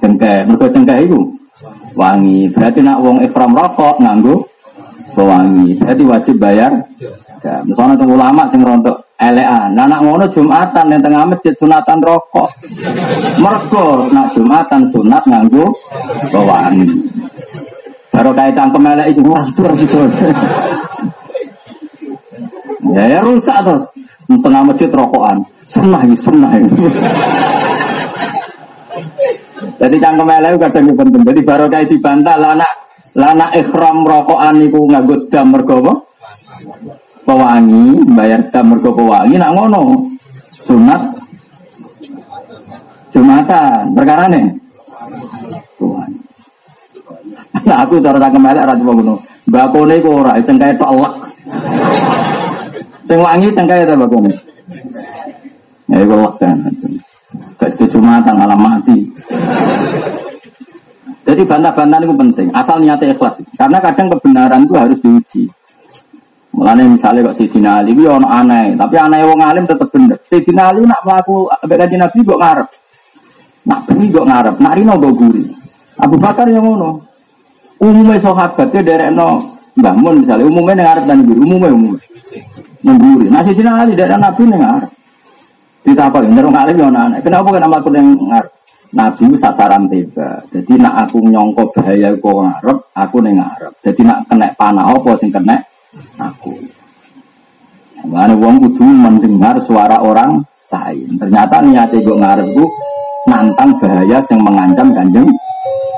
cengkai. 0.00 0.48
Mergo 0.48 0.72
cengkai 0.72 1.04
iku 1.04 1.20
wangi. 2.00 2.48
Berarti 2.48 2.80
nak 2.80 3.04
wong 3.04 3.20
ikhram 3.28 3.52
rokok 3.52 4.00
nganggo 4.00 4.51
pewangi. 5.14 5.78
Berarti 5.78 6.04
wajib 6.04 6.36
bayar. 6.40 6.72
Ya, 7.42 7.58
misalnya 7.66 8.06
ulama 8.06 8.46
sing 8.54 8.62
rontok 8.62 9.02
elean. 9.18 9.74
Nah, 9.74 9.90
nak 9.90 10.06
ngono 10.06 10.30
Jumatan 10.30 10.94
yang 10.94 11.02
tengah 11.02 11.26
masjid 11.26 11.50
sunatan 11.58 11.98
rokok. 12.02 12.50
Mergo 13.38 14.06
nak 14.14 14.30
Jumatan 14.34 14.86
sunat 14.94 15.22
nganggo 15.26 15.74
bawaan. 16.30 16.86
Baru 18.12 18.28
kait 18.36 18.52
cangkem 18.54 18.86
elek 18.92 19.16
itu 19.16 19.24
wah 19.24 19.40
itu 19.42 19.62
itu. 19.82 19.96
ya 22.94 23.08
ya 23.08 23.18
rusak 23.24 23.56
tuh. 23.64 23.80
Tengah 24.28 24.62
masjid 24.62 24.86
rokokan. 24.92 25.40
Sunnah 25.66 26.04
ini 26.04 26.14
sunnah 26.14 26.52
ini. 26.54 26.68
Jadi 29.82 29.96
cangkem 29.98 30.30
elek 30.30 30.62
kadang 30.62 30.94
penting. 30.94 31.26
Jadi 31.26 31.42
baru 31.42 31.66
kait 31.66 31.88
dibantah 31.88 32.36
lah 32.38 32.54
nak 32.54 32.70
lana 33.12 33.52
ikhram 33.52 34.08
rokokan 34.08 34.56
itu 34.64 34.80
nganggo 34.88 35.28
dam 35.28 35.52
mergo 35.52 36.08
pewangi 37.28 38.00
bayar 38.16 38.40
dam 38.48 38.72
mergo 38.72 38.90
pewangi 38.96 39.36
nak 39.36 39.52
ngono. 39.52 40.08
Sunat. 40.64 41.02
Jumatan 43.12 43.92
perkara 43.92 44.24
nih 44.32 44.44
pewangi. 45.76 46.20
Nah 47.68 47.84
aku 47.84 48.00
cara 48.00 48.16
tak 48.16 48.32
kemelek 48.32 48.64
ratu 48.64 48.82
ngono. 48.82 49.14
Bakone 49.44 50.00
iku 50.00 50.24
ora 50.24 50.40
cengkae 50.40 50.72
tok 50.80 50.92
elek. 50.96 51.14
Sing 53.06 53.18
wangi 53.20 53.52
cengkae 53.52 53.84
ta 53.84 53.94
bakone? 53.94 54.32
Ya 55.92 56.00
iku 56.00 56.14
elek 56.16 56.34
kan. 56.40 56.58
Gak 57.62 57.78
jumatan 57.78 58.34
malah 58.34 58.58
mati 58.58 59.06
jadi 61.32 61.42
bantah-bantahan 61.48 62.04
itu 62.04 62.14
penting 62.14 62.46
asal 62.52 62.76
niatnya 62.76 63.16
ikhlas 63.16 63.40
karena 63.56 63.78
kadang 63.80 64.12
kebenaran 64.12 64.60
itu 64.68 64.74
harus 64.76 64.98
diuji 65.00 65.48
Mulane 66.52 66.84
misalnya 66.84 67.32
kok 67.32 67.36
Sayyidina 67.40 67.80
Ali 67.80 67.96
itu 67.96 68.04
ono 68.04 68.28
aneh, 68.28 68.76
tapi 68.76 69.00
aneh 69.00 69.24
wong 69.24 69.40
alim 69.40 69.64
tetep 69.64 69.88
bener. 69.88 70.20
Sayyidina 70.28 70.68
Ali 70.68 70.84
nak 70.84 71.00
melaku 71.00 71.48
kanjeng 71.64 72.04
Nabi 72.04 72.18
kok 72.20 72.40
ngarep. 72.44 72.68
Nak 73.64 73.80
beri 73.88 74.06
kok 74.12 74.26
ngarep, 74.28 74.54
nak 74.60 74.72
rino 74.76 74.94
kok 75.00 75.12
guri. 75.16 75.44
Abu 75.96 76.16
Bakar 76.20 76.46
yang 76.52 76.68
ngono. 76.68 77.08
Umumnya 77.80 78.20
sahabat 78.20 78.68
dia 78.68 78.84
dari 78.84 79.10
no 79.10 79.58
Mbah 79.74 79.96
Mun 79.96 80.22
misalnya 80.22 80.44
umumnya 80.44 80.76
yang 80.76 80.86
ngarep 80.92 81.04
dan 81.08 81.18
guri, 81.24 81.40
umumnya 81.40 81.68
umumnya. 81.72 82.04
Mengguri. 82.84 83.26
Nah 83.32 83.40
Sayyidina 83.40 83.72
Ali 83.72 83.92
dari 83.96 84.12
Nabi 84.12 84.42
ngarep. 84.52 84.90
Ditakoi, 85.82 86.30
ngerung 86.30 86.54
alim 86.54 86.76
yang 86.78 86.94
aneh. 86.94 87.18
Kenapa 87.24 87.48
kan 87.48 87.64
aku 87.64 87.88
yang 87.96 88.12
ngarep? 88.28 88.52
Nabi 88.92 89.24
itu 89.24 89.36
sasaran 89.40 89.88
tiba. 89.88 90.44
Jadi 90.52 90.76
nak 90.76 91.08
aku 91.08 91.24
nyongkok 91.24 91.72
bahaya 91.72 92.12
kok 92.12 92.28
ngarep, 92.44 92.78
aku 92.92 93.16
yang 93.24 93.40
ngarep. 93.40 93.72
Jadi 93.80 94.00
nak 94.04 94.28
kena 94.28 94.52
panah 94.52 94.84
apa 94.84 95.10
sing 95.16 95.32
kena 95.32 95.56
aku. 96.20 96.52
Mana 98.04 98.36
uang 98.36 98.60
kudu 98.68 98.84
mendengar 98.84 99.56
suara 99.64 99.96
orang 100.04 100.44
lain. 100.68 101.08
Ternyata 101.16 101.64
niatnya 101.64 102.04
gue 102.04 102.16
ngarep 102.20 102.48
gue 102.52 102.68
nantang 103.32 103.70
bahaya 103.80 104.18
yang 104.20 104.40
mengancam 104.42 104.88
kanjeng 104.92 105.24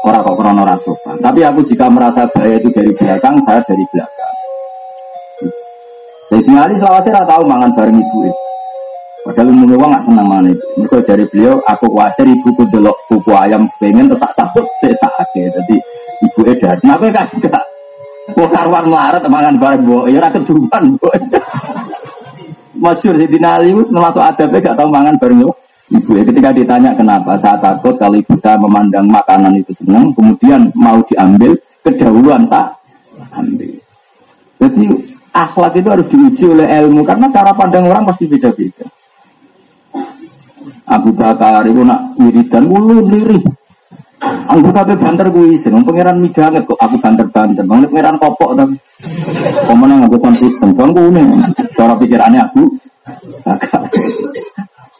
orang 0.06 0.22
kok 0.22 0.36
krono 0.38 0.62
rasokan. 0.62 1.16
Tapi 1.18 1.40
aku 1.42 1.66
jika 1.66 1.90
merasa 1.90 2.30
bahaya 2.30 2.62
itu 2.62 2.70
dari 2.70 2.92
belakang, 2.94 3.42
saya 3.42 3.60
dari 3.66 3.84
belakang. 3.90 4.34
Jadi 6.30 6.74
selawat 6.78 7.02
saya 7.02 7.26
tahu 7.26 7.42
mangan 7.42 7.74
bareng 7.74 7.98
ibu 7.98 8.18
itu. 8.28 8.43
Padahal 9.24 9.56
umumnya 9.56 9.80
uang 9.80 9.90
gak 9.96 10.04
senang 10.04 10.28
mana. 10.28 10.52
Mereka 10.76 10.96
dari 11.08 11.24
beliau, 11.32 11.56
aku 11.64 11.88
khawatir 11.88 12.28
ibu 12.28 12.48
ku 12.52 12.64
delok 12.68 12.96
pupu 13.08 13.32
ayam 13.32 13.64
pengen 13.80 14.12
tetap 14.12 14.36
takut 14.36 14.68
saya 14.84 14.92
sakit. 15.00 15.48
Jadi 15.48 15.76
ibu 16.28 16.40
edar. 16.44 16.76
Nah, 16.84 17.00
aku 17.00 17.08
kan 17.08 17.24
enggak. 17.32 17.64
Kok 18.36 18.48
karwan 18.52 18.84
melarat 18.88 19.24
mangan 19.28 19.56
bareng 19.56 19.82
bu, 19.84 20.08
ya 20.12 20.20
rakyat 20.20 20.44
keduman 20.44 20.84
bu. 21.00 21.08
Masyur 22.76 23.16
di 23.16 23.26
Dinali 23.32 23.72
itu 23.72 23.80
termasuk 23.88 24.20
adabnya 24.20 24.60
gak 24.60 24.76
tahu 24.76 24.88
mangan 24.92 25.16
bareng 25.16 25.40
bu. 25.40 25.50
Ibu 25.84 26.10
ya 26.16 26.22
ketika 26.28 26.48
ditanya 26.52 26.90
kenapa, 26.92 27.36
saya 27.40 27.56
takut 27.60 27.96
kalau 27.96 28.16
ibu 28.16 28.36
memandang 28.36 29.08
makanan 29.08 29.56
itu 29.56 29.72
senang, 29.76 30.12
kemudian 30.12 30.68
mau 30.76 31.00
diambil, 31.08 31.56
kedahuluan 31.80 32.44
tak 32.48 32.76
ambil. 33.36 33.72
Jadi 34.60 34.84
akhlak 35.32 35.76
itu 35.76 35.88
harus 35.92 36.06
diuji 36.08 36.44
oleh 36.48 36.68
ilmu, 36.80 37.04
karena 37.04 37.28
cara 37.32 37.52
pandang 37.52 37.84
orang 37.84 38.04
pasti 38.08 38.24
beda-beda. 38.28 38.84
Abu 40.84 41.10
Bakar 41.16 41.64
itu 41.64 41.82
nak 41.84 42.16
wiridan, 42.20 42.64
ulu 42.68 43.04
lirih. 43.08 43.44
Aku 44.24 44.72
kabeh 44.72 44.96
banter 44.96 45.28
isin, 45.52 45.76
wong 45.76 45.84
pangeran 45.84 46.16
midanget 46.16 46.64
kok 46.64 46.80
aku 46.80 46.96
banter-banter. 46.96 47.64
Bang 47.64 47.84
pangeran 47.84 48.16
kopok 48.16 48.56
ta. 48.56 48.64
Pemenang 49.68 50.08
aku 50.08 50.16
konsisten, 50.16 50.72
bang 50.72 50.90
kuwi. 50.96 51.24
Cara 51.76 51.92
pikirannya 51.98 52.40
aku 52.40 52.64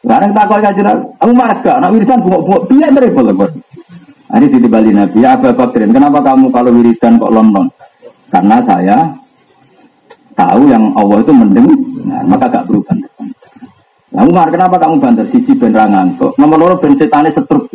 Barang 0.05 0.37
tak 0.37 0.45
kau 0.53 0.61
kajian, 0.61 1.01
aku 1.17 1.33
marah 1.33 1.57
gak? 1.65 1.81
Nak 1.81 1.91
wiridan 1.97 2.21
bungok-bungok, 2.21 2.63
biar 2.69 2.93
dari 2.93 3.09
boleh 3.09 3.51
Ini 4.37 4.47
di 4.53 4.69
Bali 4.69 4.93
Nabi, 4.93 5.25
Abu 5.25 5.49
Bakrin, 5.57 5.97
kenapa 5.97 6.21
kamu 6.21 6.53
kalau 6.53 6.71
wiridan 6.77 7.17
kok 7.17 7.33
london? 7.33 7.65
Karena 8.29 8.61
saya 8.61 9.09
tahu 10.37 10.69
yang 10.69 10.93
Allah 10.93 11.25
itu 11.25 11.33
mendeng, 11.33 11.69
nah, 12.05 12.21
maka 12.29 12.53
gak 12.53 12.69
berubah. 12.69 12.93
Nah, 14.15 14.23
Umar, 14.23 14.47
kenapa 14.47 14.79
kamu 14.79 15.03
banter? 15.03 15.27
Siji 15.27 15.59
ben 15.59 15.75
ngantuk. 15.75 16.39
Nomor 16.39 16.57
loro 16.63 16.75
ben 16.79 16.95
setane 16.95 17.35
setruk. 17.35 17.67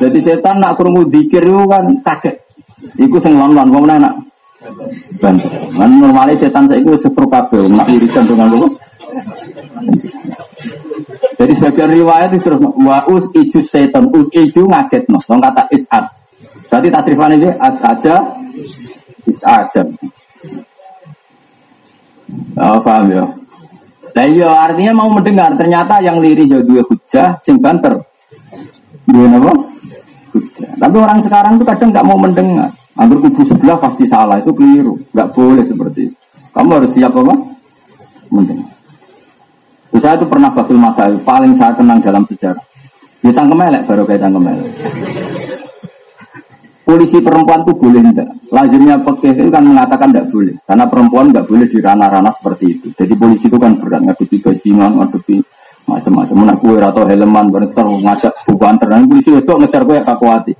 Jadi 0.00 0.18
setan 0.24 0.64
nak 0.64 0.80
krungu 0.80 1.04
dikir 1.12 1.44
itu 1.44 1.60
kan 1.68 1.84
kaget. 2.00 2.40
Iku 2.96 3.20
sing 3.20 3.36
lon-lon 3.36 3.68
wong 3.68 3.84
nak 3.84 4.16
banter. 5.20 5.52
Man 5.76 6.00
normalnya 6.00 6.40
setan 6.40 6.64
saya 6.72 6.80
itu 6.80 6.96
setruk 6.96 7.28
kabeh, 7.28 7.68
nak 7.68 7.84
irisan 7.92 8.24
dengan 8.24 8.48
lu. 8.48 8.64
Jadi 11.36 11.52
sebagian 11.56 11.92
riwayat 11.92 12.32
itu 12.32 12.40
terus 12.40 12.60
wa 12.64 13.04
us 13.12 13.24
iju 13.36 13.60
setan, 13.60 14.08
us 14.08 14.28
iju 14.32 14.64
ngaget 14.64 15.04
no. 15.12 15.20
Wong 15.28 15.40
kata 15.44 15.68
isat. 15.68 16.04
Berarti 16.72 16.88
tasrifan 16.88 17.36
ini 17.36 17.52
as 17.60 17.76
aja 17.84 18.16
is 19.28 19.40
aja. 19.44 19.84
Oh, 22.56 22.80
paham 22.80 23.12
ya? 23.12 23.24
Nah 24.10 24.24
iya 24.26 24.50
artinya 24.66 24.92
mau 24.96 25.08
mendengar 25.10 25.54
ternyata 25.54 26.02
yang 26.02 26.18
liri 26.18 26.46
jadi 26.46 26.64
dua 26.66 26.82
hujah 26.86 27.38
sing 27.46 27.62
banter. 27.62 27.94
Dua 29.06 29.26
apa? 29.26 29.52
Hujah. 30.30 30.70
Tapi 30.78 30.96
orang 30.98 31.18
sekarang 31.22 31.52
tuh 31.58 31.66
kadang 31.66 31.88
nggak 31.94 32.06
mau 32.06 32.18
mendengar. 32.18 32.70
Ambil 32.98 33.22
kubu 33.24 33.42
sebelah 33.46 33.78
pasti 33.78 34.04
salah 34.10 34.36
itu 34.38 34.50
keliru. 34.52 34.98
Nggak 35.14 35.28
boleh 35.34 35.64
seperti 35.64 36.00
itu. 36.10 36.16
Kamu 36.50 36.70
harus 36.82 36.90
siap 36.94 37.12
apa? 37.14 37.34
Mendengar. 38.30 38.70
Saya 40.00 40.16
itu 40.16 40.26
pernah 40.26 40.48
basul 40.54 40.80
masalah 40.80 41.18
paling 41.26 41.52
saya 41.60 41.76
kenang 41.76 42.00
dalam 42.00 42.24
sejarah. 42.24 42.64
Ya 43.20 43.30
cangkem 43.36 43.60
elek 43.60 43.84
baru 43.84 44.02
kayak 44.08 44.22
cangkem 44.24 44.48
elek 44.48 44.70
polisi 46.90 47.22
perempuan 47.22 47.62
itu 47.62 47.72
boleh 47.78 48.02
enggak? 48.02 48.28
Lazimnya 48.50 48.98
pekeh 49.06 49.30
itu 49.38 49.50
kan 49.54 49.62
mengatakan 49.62 50.10
tidak 50.10 50.26
boleh. 50.34 50.54
Karena 50.66 50.84
perempuan 50.90 51.30
nggak 51.30 51.46
boleh 51.46 51.66
di 51.70 51.78
ranah-ranah 51.78 52.34
seperti 52.34 52.64
itu. 52.74 52.86
Jadi 52.98 53.14
polisi 53.14 53.46
itu 53.46 53.58
kan 53.62 53.78
berat, 53.78 54.02
ngadepi 54.02 54.36
bajingan, 54.42 54.98
ngadepi 54.98 55.38
macam-macam. 55.86 56.34
Mana 56.34 56.54
kue 56.58 56.74
atau 56.82 57.06
helman, 57.06 57.46
berenter, 57.54 57.86
ngajak 57.86 58.34
bukan 58.50 58.74
terang. 58.82 59.06
Polisi 59.06 59.30
itu 59.30 59.52
ngejar 59.54 59.82
kue 59.86 59.98
kakuati. 60.02 60.52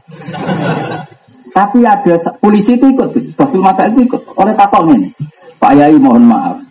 Tapi 1.50 1.78
ada 1.82 2.14
polisi 2.38 2.78
itu 2.78 2.86
ikut, 2.94 3.10
Basul 3.34 3.58
Masa 3.58 3.90
itu 3.90 4.06
ikut 4.06 4.22
oleh 4.38 4.54
kakak 4.54 4.86
ini. 4.86 5.10
Pak 5.58 5.72
Yai 5.74 5.98
mohon 5.98 6.30
maaf. 6.30 6.62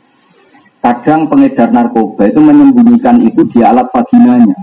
Kadang 0.80 1.28
pengedar 1.28 1.68
narkoba 1.76 2.32
itu 2.32 2.40
menyembunyikan 2.40 3.20
itu 3.20 3.44
di 3.52 3.60
alat 3.60 3.92
vaginanya. 3.92 4.56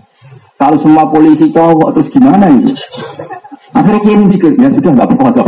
Kalau 0.57 0.81
semua 0.81 1.05
polisi 1.13 1.53
cowok 1.53 1.93
terus 1.93 2.09
gimana 2.09 2.49
itu? 2.49 2.73
Akhirnya 3.77 4.01
kiai 4.01 4.25
mikir, 4.25 4.53
ya 4.57 4.69
sudah 4.73 4.91
nggak 4.97 5.09
apa-apa. 5.13 5.43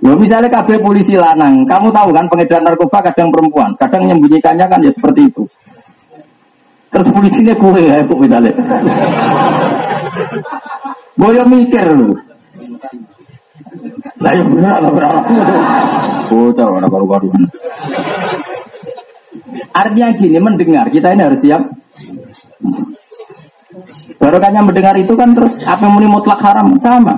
Ya 0.00 0.12
misalnya 0.16 0.48
kabel 0.52 0.80
polisi 0.80 1.16
lanang, 1.16 1.64
kamu 1.64 1.88
tahu 1.92 2.12
kan 2.12 2.24
pengedar 2.28 2.60
narkoba 2.64 3.04
kadang 3.08 3.32
perempuan, 3.32 3.72
kadang 3.80 4.04
menyembunyikannya 4.08 4.66
kan 4.68 4.80
ya 4.84 4.92
seperti 4.92 5.32
itu. 5.32 5.44
Terus 6.90 7.08
polisinya 7.08 7.54
kue 7.56 7.80
ya, 7.84 8.04
kok 8.04 8.18
misalnya. 8.18 8.52
Boyo 11.16 11.42
mikir 11.48 11.86
lu. 11.94 12.16
Lah 14.20 14.32
ya 14.36 14.42
benar 14.44 14.76
lah 14.84 14.92
berapa. 14.92 15.32
Bocah 16.28 16.66
orang 16.68 16.90
baru-baru. 16.90 17.28
Artinya 19.70 20.08
gini, 20.16 20.38
mendengar 20.42 20.88
kita 20.90 21.14
ini 21.14 21.22
harus 21.24 21.40
siap. 21.40 21.62
Barokahnya 24.18 24.60
mendengar 24.66 24.94
itu 24.98 25.14
kan 25.14 25.30
terus 25.30 25.54
apa 25.62 25.86
yang 25.86 26.10
mutlak 26.10 26.42
haram 26.42 26.74
sama. 26.82 27.14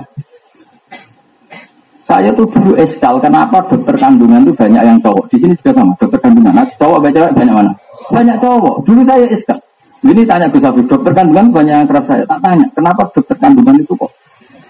Saya 2.03 2.29
tuh 2.35 2.45
dulu 2.51 2.75
eskal, 2.77 3.17
kenapa 3.23 3.63
dokter 3.63 3.95
kandungan 3.95 4.43
tuh 4.43 4.53
banyak 4.53 4.83
yang 4.83 4.99
cowok. 4.99 5.23
Di 5.31 5.39
sini 5.39 5.55
juga 5.55 5.81
sama, 5.81 5.95
dokter 5.95 6.19
kandungan. 6.19 6.51
Nah, 6.51 6.67
cowok 6.75 6.99
baca 6.99 7.19
banyak 7.31 7.55
mana? 7.55 7.71
Banyak 8.11 8.37
cowok. 8.43 8.75
Dulu 8.83 9.01
saya 9.07 9.25
eskal. 9.31 9.57
Ini 10.03 10.21
tanya 10.27 10.51
ke 10.51 10.59
Safi, 10.59 10.83
dokter 10.83 11.15
kandungan 11.15 11.47
banyak 11.49 11.73
yang 11.79 11.87
kerap 11.87 12.03
saya. 12.05 12.27
Tanya, 12.27 12.67
kenapa 12.75 13.07
dokter 13.15 13.39
kandungan 13.39 13.79
itu 13.79 13.95
kok 13.95 14.11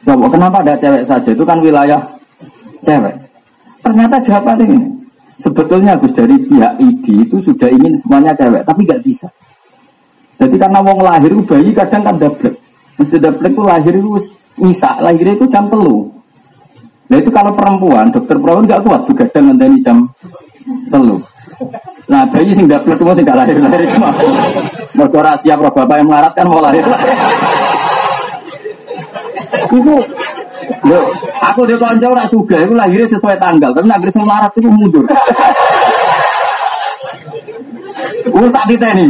cowok? 0.06 0.30
Kenapa 0.30 0.62
ada 0.62 0.74
cewek 0.78 1.04
saja? 1.10 1.30
Itu 1.34 1.44
kan 1.44 1.58
wilayah 1.58 2.00
cewek. 2.86 3.16
Ternyata 3.82 4.16
jawaban 4.22 4.58
ini. 4.62 4.80
Sebetulnya 5.42 5.98
Gus 5.98 6.14
dari 6.14 6.38
pihak 6.38 6.80
ID 6.80 7.06
itu 7.28 7.42
sudah 7.42 7.68
ingin 7.68 7.98
semuanya 8.00 8.32
cewek, 8.38 8.62
tapi 8.64 8.86
nggak 8.86 9.02
bisa. 9.02 9.28
Jadi 10.42 10.56
karena 10.58 10.80
wong 10.82 11.00
lahir 11.02 11.32
bayi 11.46 11.70
kadang 11.72 12.02
kan 12.04 12.16
dablek. 12.18 12.54
Mesti 13.00 13.18
dablek 13.18 13.52
itu 13.54 13.64
lahir 13.64 13.94
itu 13.94 14.10
bisa, 14.60 14.90
lahir 15.02 15.26
itu 15.34 15.46
jam 15.50 15.66
telu. 15.70 16.10
Nah 17.10 17.18
itu 17.20 17.30
kalau 17.30 17.52
perempuan, 17.54 18.10
dokter 18.10 18.38
perempuan 18.40 18.66
nggak 18.66 18.82
kuat 18.86 19.02
tuh 19.06 19.16
kadang 19.16 19.54
ngenteni 19.54 19.78
jam 19.86 19.98
telu. 20.90 21.18
Nah 22.10 22.26
bayi 22.28 22.52
sing 22.54 22.66
dablek 22.68 22.98
itu 22.98 23.14
tidak 23.24 23.36
lahir 23.46 23.56
lahir 23.62 23.82
itu 23.86 23.98
mau. 23.98 24.14
Rahasia 25.14 25.56
pro 25.58 25.70
bapak 25.72 25.96
yang 26.02 26.08
melarat 26.10 26.34
kan 26.36 26.46
mau 26.50 26.62
lahir. 26.62 26.84
Loh, 30.84 31.04
aku 31.40 31.64
dia 31.64 31.80
konco 31.80 32.08
ora 32.12 32.28
suga, 32.28 32.60
itu 32.60 32.76
lahirnya 32.76 33.08
sesuai 33.08 33.40
tanggal, 33.40 33.72
tapi 33.72 33.88
nak 33.88 34.00
gresem 34.04 34.24
melarat 34.24 34.52
itu 34.60 34.68
mundur. 34.68 35.08
Uh 38.32 38.48
tak 38.54 38.66
diteni. 38.72 39.08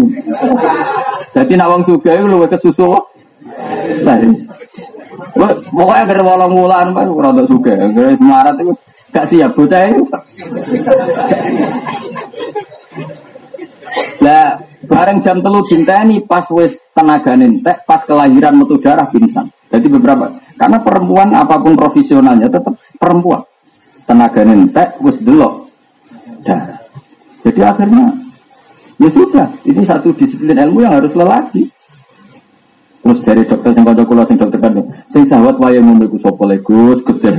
Jadi 1.34 1.53
nak 1.53 1.70
wong 1.70 1.82
juga 1.86 2.18
itu 2.18 2.26
luwih 2.26 2.49
kesusu. 2.49 2.93
Pokoknya 5.74 6.01
agar 6.05 6.20
wolong 6.22 6.53
wulan 6.53 6.88
Pak 6.93 7.09
rada 7.09 7.43
suga. 7.49 7.74
Agar 7.74 8.14
semarat 8.18 8.55
itu 8.61 8.74
gak 9.14 9.26
siap 9.30 9.51
bocah 9.53 9.82
itu. 9.89 10.03
Lah 14.24 14.57
bareng 14.88 15.20
jam 15.20 15.38
telu 15.43 15.61
dinteni 15.68 16.24
pas 16.24 16.47
wis 16.53 16.74
tenaga 16.95 17.36
nentek 17.36 17.84
pas 17.84 18.01
kelahiran 18.07 18.55
metu 18.55 18.80
darah 18.80 19.05
pingsan. 19.09 19.51
Jadi 19.68 19.89
beberapa 19.89 20.30
karena 20.57 20.78
perempuan 20.80 21.34
apa 21.34 21.59
pun 21.59 21.74
profesionalnya 21.76 22.47
tetap 22.47 22.78
perempuan. 22.97 23.41
Tenaga 24.05 24.41
nentek 24.45 25.01
wis 25.03 25.18
delok 25.20 25.68
darah. 26.45 26.80
Jadi 27.43 27.59
akhirnya 27.59 28.22
Ya 29.02 29.10
sudah, 29.10 29.48
ini 29.66 29.82
satu 29.82 30.14
disiplin 30.14 30.54
ilmu 30.54 30.86
yang 30.86 31.02
harus 31.02 31.14
lelaki. 31.18 31.66
Terus 33.04 33.20
dari 33.20 33.44
dokter 33.44 33.76
yang 33.76 33.84
kocok 33.84 34.06
kula 34.08 34.24
sing 34.24 34.39
dokter 34.39 34.60
kan, 34.64 34.80
sing 35.12 35.28
sahabat 35.28 35.60
waya 35.60 35.84
membeli 35.84 36.16
sopo 36.24 36.48
legus, 36.48 37.04
gede 37.04 37.36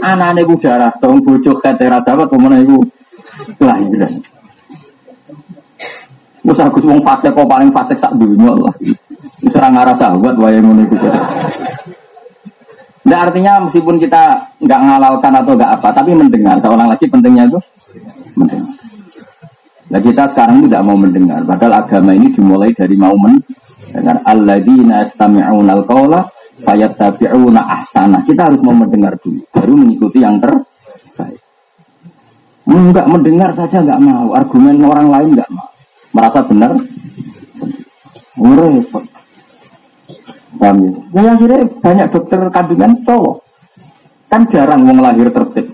Anak 0.00 0.40
ibu 0.40 0.56
darah, 0.56 0.88
dong 0.96 1.20
bojo 1.20 1.52
ketera 1.60 2.00
sahabat, 2.00 2.32
ke 2.32 2.36
mana 2.40 2.64
ibu 2.64 2.80
kelahiran. 3.60 4.08
Terus 6.40 6.58
aku 6.64 6.80
wong 6.80 7.04
fase 7.04 7.28
kok 7.28 7.44
paling 7.44 7.68
fase 7.68 7.92
sak 8.00 8.16
dunia 8.16 8.56
lah. 8.56 8.72
Itu 9.44 9.52
orang 9.60 9.84
arah 9.84 9.96
sahabat 10.00 10.40
waya 10.40 10.64
membeli 10.64 10.96
darah. 10.96 11.28
Nah, 13.04 13.28
artinya 13.28 13.60
meskipun 13.68 14.00
kita 14.00 14.48
nggak 14.64 14.80
ngalalkan 14.80 15.32
atau 15.36 15.52
nggak 15.52 15.72
apa, 15.76 15.88
tapi 15.92 16.16
mendengar. 16.16 16.56
Seorang 16.64 16.88
lagi 16.88 17.04
pentingnya 17.04 17.44
itu 17.44 17.60
mendengar. 18.32 18.79
Nah 19.90 19.98
kita 19.98 20.30
sekarang 20.30 20.70
tidak 20.70 20.82
mau 20.86 20.94
mendengar. 20.94 21.42
Padahal 21.42 21.82
agama 21.82 22.14
ini 22.14 22.30
dimulai 22.30 22.70
dari 22.70 22.94
mau 22.94 23.18
mendengar. 23.18 24.22
Alladzina 24.22 25.02
yastami'una 25.02 25.72
al-qawla 25.82 26.22
fayattabi'una 26.62 27.60
ahsana. 27.66 28.22
Kita 28.22 28.46
harus 28.46 28.62
mau 28.62 28.74
mendengar 28.74 29.18
dulu. 29.18 29.42
Baru 29.50 29.74
mengikuti 29.74 30.22
yang 30.22 30.38
terbaik. 30.38 31.42
Enggak 32.70 33.06
mendengar 33.10 33.50
saja 33.50 33.82
enggak 33.82 33.98
mau. 33.98 34.30
Argumen 34.30 34.78
orang 34.86 35.08
lain 35.10 35.28
enggak 35.34 35.50
mau. 35.50 35.68
Merasa 36.14 36.40
benar. 36.46 36.70
Repot. 38.40 39.04
Paham 40.60 40.76
ya? 40.82 40.90
Ya 41.18 41.30
akhirnya 41.34 41.60
banyak 41.82 42.06
dokter 42.14 42.40
kandungan 42.54 42.92
cowok. 43.02 43.36
Kan 44.30 44.46
jarang 44.46 44.86
mau 44.86 45.02
lahir 45.02 45.26
tertib. 45.34 45.66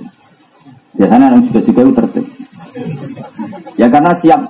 Biasanya 0.96 1.36
yang 1.36 1.44
juga-juga 1.52 1.80
itu 1.84 1.92
tertib. 1.92 2.25
Ya 3.76 3.86
karena 3.88 4.12
siap. 4.16 4.40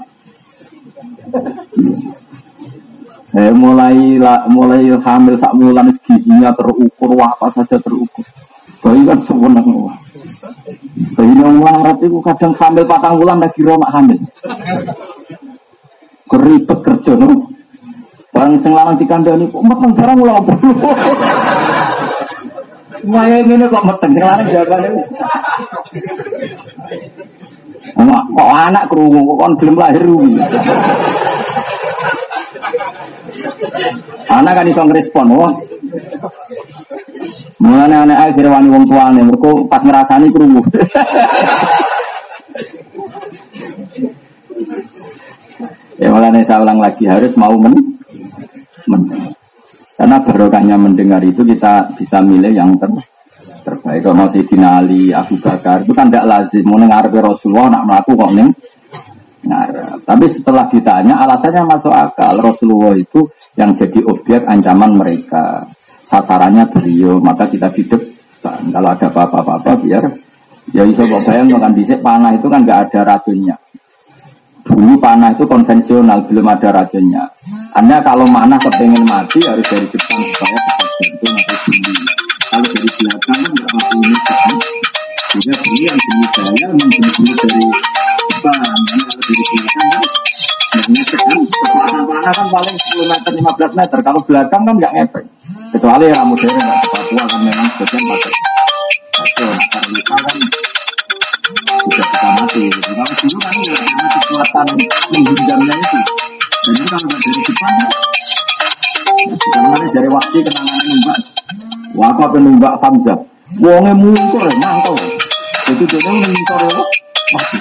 Eh, 3.37 3.53
mulai 3.53 4.17
mulai 4.49 4.89
hamil 4.89 5.37
sak 5.37 5.53
bulan 5.53 5.93
gizinya 6.09 6.49
terukur, 6.57 7.13
wah 7.13 7.29
apa 7.37 7.53
saja 7.53 7.77
terukur. 7.77 8.25
Bayi 8.81 9.05
kan 9.05 9.19
sewenang 9.29 9.67
wah. 9.77 9.99
Bayi 11.19 11.37
yang 11.37 11.61
itu 12.01 12.17
kadang 12.25 12.57
hamil 12.57 12.85
patang 12.89 13.21
bulan 13.21 13.37
lagi 13.43 13.61
romak 13.61 13.93
hamil. 13.93 14.17
Keribet 16.27 16.79
kerja 16.81 17.13
no. 17.13 17.53
Barang 18.33 18.61
sing 18.61 18.73
lanang 18.77 18.97
dikandani 19.01 19.49
kok 19.49 19.65
meteng 19.65 19.93
barang 19.97 20.19
lho. 20.21 20.37
Wah, 23.07 23.25
ini 23.29 23.65
kok 23.65 23.85
meteng, 23.87 24.13
sing 24.13 24.25
lanang 24.25 24.49
jawabane. 24.49 24.91
Kok 27.97 28.51
anak 28.53 28.93
kerungu 28.93 29.25
kok 29.25 29.39
kon 29.41 29.53
belum 29.57 29.77
lahir 29.81 30.05
anak 34.27 34.53
kan 34.53 34.69
iso 34.69 34.83
ngerespon 34.85 35.33
oh 35.33 35.49
Mulane 37.57 37.97
anak 38.05 38.19
akhir 38.31 38.53
wani 38.53 38.69
wong 38.69 38.85
tuane 38.85 39.25
mergo 39.25 39.65
pas 39.65 39.81
ngrasani 39.81 40.29
krungu. 40.29 40.61
ya 45.97 46.13
mulane 46.13 46.45
saya 46.45 46.61
ulang 46.61 46.77
lagi 46.85 47.09
harus 47.09 47.33
mau 47.41 47.57
men 47.57 47.97
mendengar. 48.85 49.33
Karena 49.97 50.21
barokahnya 50.21 50.77
mendengar 50.77 51.25
itu 51.25 51.41
kita 51.41 51.97
bisa 51.97 52.21
milih 52.21 52.53
yang 52.53 52.77
ter 52.77 52.93
terbaik. 53.67 54.07
Kalau 54.07 54.31
Sayyidina 54.31 54.69
Ali, 54.79 55.11
Abu 55.11 55.43
Bakar 55.43 55.83
itu 55.83 55.91
kan 55.91 56.07
tidak 56.07 56.31
lazim. 56.31 56.63
Mau 56.63 56.79
dengar 56.79 57.11
Rasulullah 57.11 57.75
nak 57.75 57.83
melaku 57.91 58.15
kok 58.15 58.33
neng. 58.39 58.51
Tapi 60.07 60.27
setelah 60.31 60.71
ditanya 60.71 61.19
alasannya 61.27 61.67
masuk 61.67 61.91
akal. 61.91 62.39
Rasulullah 62.39 62.95
itu 62.95 63.27
yang 63.59 63.75
jadi 63.75 64.01
objek 64.07 64.47
ancaman 64.47 64.95
mereka 64.95 65.67
sasarannya 66.07 66.71
beliau 66.71 67.19
maka 67.19 67.51
kita 67.51 67.67
hidup 67.75 67.99
kalau 68.47 68.95
ada 68.95 69.11
apa-apa 69.11 69.75
biar 69.83 70.07
ya 70.71 70.87
iso 70.87 71.03
bayang 71.27 71.51
kan 71.51 71.75
bisa 71.75 71.99
panah 71.99 72.31
itu 72.35 72.47
kan 72.47 72.63
nggak 72.63 72.91
ada 72.91 73.01
racunnya 73.03 73.57
dulu 74.63 74.99
panah 74.99 75.35
itu 75.35 75.47
konvensional 75.47 76.23
belum 76.31 76.47
ada 76.47 76.71
racunnya 76.71 77.27
hanya 77.75 77.99
kalau 78.03 78.27
mana 78.27 78.55
kepengen 78.59 79.03
mati 79.03 79.43
harus 79.47 79.67
dari 79.67 79.87
depan 79.87 80.19
supaya 80.23 80.59
jantung 81.03 81.35
atau 81.35 81.57
sini 81.67 82.26
kalau 82.57 82.73
dari 82.73 82.89
belakang 82.89 83.37
kan 83.45 83.51
nggak 83.53 83.69
mampu 83.69 83.97
ini 84.01 84.19
kan 84.25 84.49
sehingga 85.29 85.57
beliau 85.61 85.93
yang 85.93 85.99
demi 86.01 86.27
saya 86.33 86.67
membunuh 86.73 87.35
dari 87.37 87.67
depan 88.33 88.57
karena 88.57 89.05
dari 89.13 89.43
belakang 89.45 89.89
kan. 89.93 90.05
Nggak 90.77 91.07
kan. 91.21 91.39
Kan 92.33 92.47
paling 92.49 92.77
10 92.81 93.13
meter 93.13 93.33
15 93.37 93.77
meter. 93.77 93.99
Kalau 94.01 94.21
belakang 94.25 94.63
kan 94.65 94.75
nggak 94.81 94.93
ngefek 94.97 95.25
Kecuali 95.77 96.05
yang 96.09 96.25
modern 96.33 96.57
nggak 96.57 96.79
Papua 96.89 97.25
kan 97.29 97.41
memang 97.45 97.69
sebagian 97.77 98.03
pakai. 98.09 98.33
Oke, 99.17 99.47
karena 99.69 99.89
luka 99.93 100.17
kan. 100.17 100.37
Sudah 101.77 102.07
kita 102.09 102.29
mati. 102.41 102.63
Kalau 102.73 103.05
dulu 103.05 103.37
kan 103.37 103.55
karena 103.69 104.05
kekuatan 104.17 104.67
menghindamnya 105.13 105.75
itu. 105.77 106.01
Ini 106.73 106.83
kalau 106.89 107.05
nggak 107.05 107.21
dari 107.21 107.41
depan 107.45 107.73
Karena 109.17 109.89
dari 109.91 110.09
waktu 110.13 110.37
kenangan 110.45 110.85
numbak, 110.85 111.19
Waka 111.97 112.25
penumbak 112.29 112.75
Hamzah. 112.85 113.19
Wonge 113.63 113.93
mungkul, 113.97 114.47
mantau. 114.61 114.93
Itu 115.73 115.85
jadi 115.89 116.09
mungkul 116.13 116.61
ya, 116.69 116.83
mati. 117.33 117.59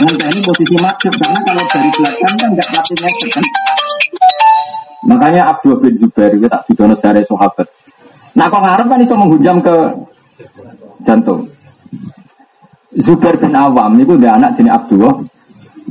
Nanti 0.00 0.24
ini 0.32 0.40
posisi 0.40 0.76
macet 0.80 1.12
karena 1.12 1.38
kalau 1.44 1.64
dari 1.68 1.88
belakang 1.92 2.34
kan 2.40 2.48
nggak 2.56 2.68
mati 2.72 2.94
kan. 3.28 3.44
Makanya 5.04 5.42
Abdul 5.50 5.76
bin 5.80 5.94
Zubair 5.96 6.32
itu 6.36 6.46
tak 6.48 6.64
didono 6.68 6.94
dari 6.96 7.24
sahabat. 7.24 7.66
Nah 8.36 8.46
kok 8.46 8.62
ngarep 8.62 8.86
kan 8.86 9.00
iso 9.02 9.14
menghujam 9.18 9.56
ke 9.60 9.74
jantung. 11.04 11.48
Zubair 12.96 13.36
bin 13.36 13.52
Awam 13.56 13.98
itu 14.00 14.14
dia 14.16 14.36
anak 14.36 14.56
jenis 14.56 14.72
Abdul 14.72 15.26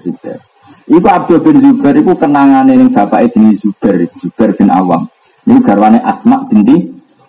Zubair. 0.02 0.49
Iku 0.90 1.06
Abdul 1.06 1.38
bin 1.46 1.62
Zubair 1.62 2.02
itu 2.02 2.18
kenangan 2.18 2.66
ini 2.66 2.90
bapak 2.90 3.30
jenis 3.30 3.62
Zubair, 3.62 4.10
Zubair 4.18 4.58
bin 4.58 4.74
Awam. 4.74 5.06
Ini 5.46 5.62
garwane 5.62 6.02
Asma 6.02 6.50
binti 6.50 6.82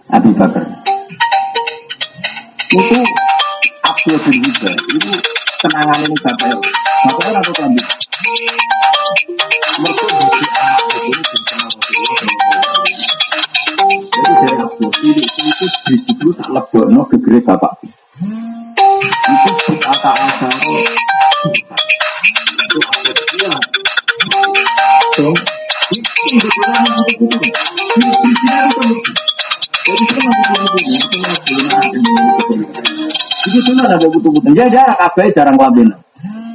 Abi 0.09 0.33
Bakar. 0.33 0.65
Itu 2.73 2.99
Abdul 3.85 4.17
bin 4.25 4.41
Zubair 4.49 4.81
itu 4.97 5.13
kenangan 5.61 5.99
ini 6.01 6.17
bapak. 6.25 6.57
Bapaknya 7.05 7.37
atau 7.45 7.53
kambing? 7.53 7.89
Mereka 9.81 10.05
Jadi 14.81 15.21
itu 15.21 15.67
itu 16.09 16.29
tak 16.33 16.49
lebokno 16.49 17.05
gegere 17.13 17.45
bapak. 17.45 17.73
Itu 19.01 19.81
kita. 19.81 20.13
Itu 22.61 22.77
apa 22.85 23.01
dia? 23.33 23.49
So, 25.17 25.33
itu 25.91 26.07
itu 26.37 26.45
itu. 26.45 26.61
Itu. 27.97 28.93
Jadi 29.81 30.05
kita 30.05 30.29
masih 30.29 31.01
punya 31.09 31.33
punya, 31.41 31.73
itu 33.49 33.59
tuh 33.65 33.73
ada. 33.81 33.97
Ya 34.53 34.93
kabeh 34.93 35.33
jarang. 35.33 35.57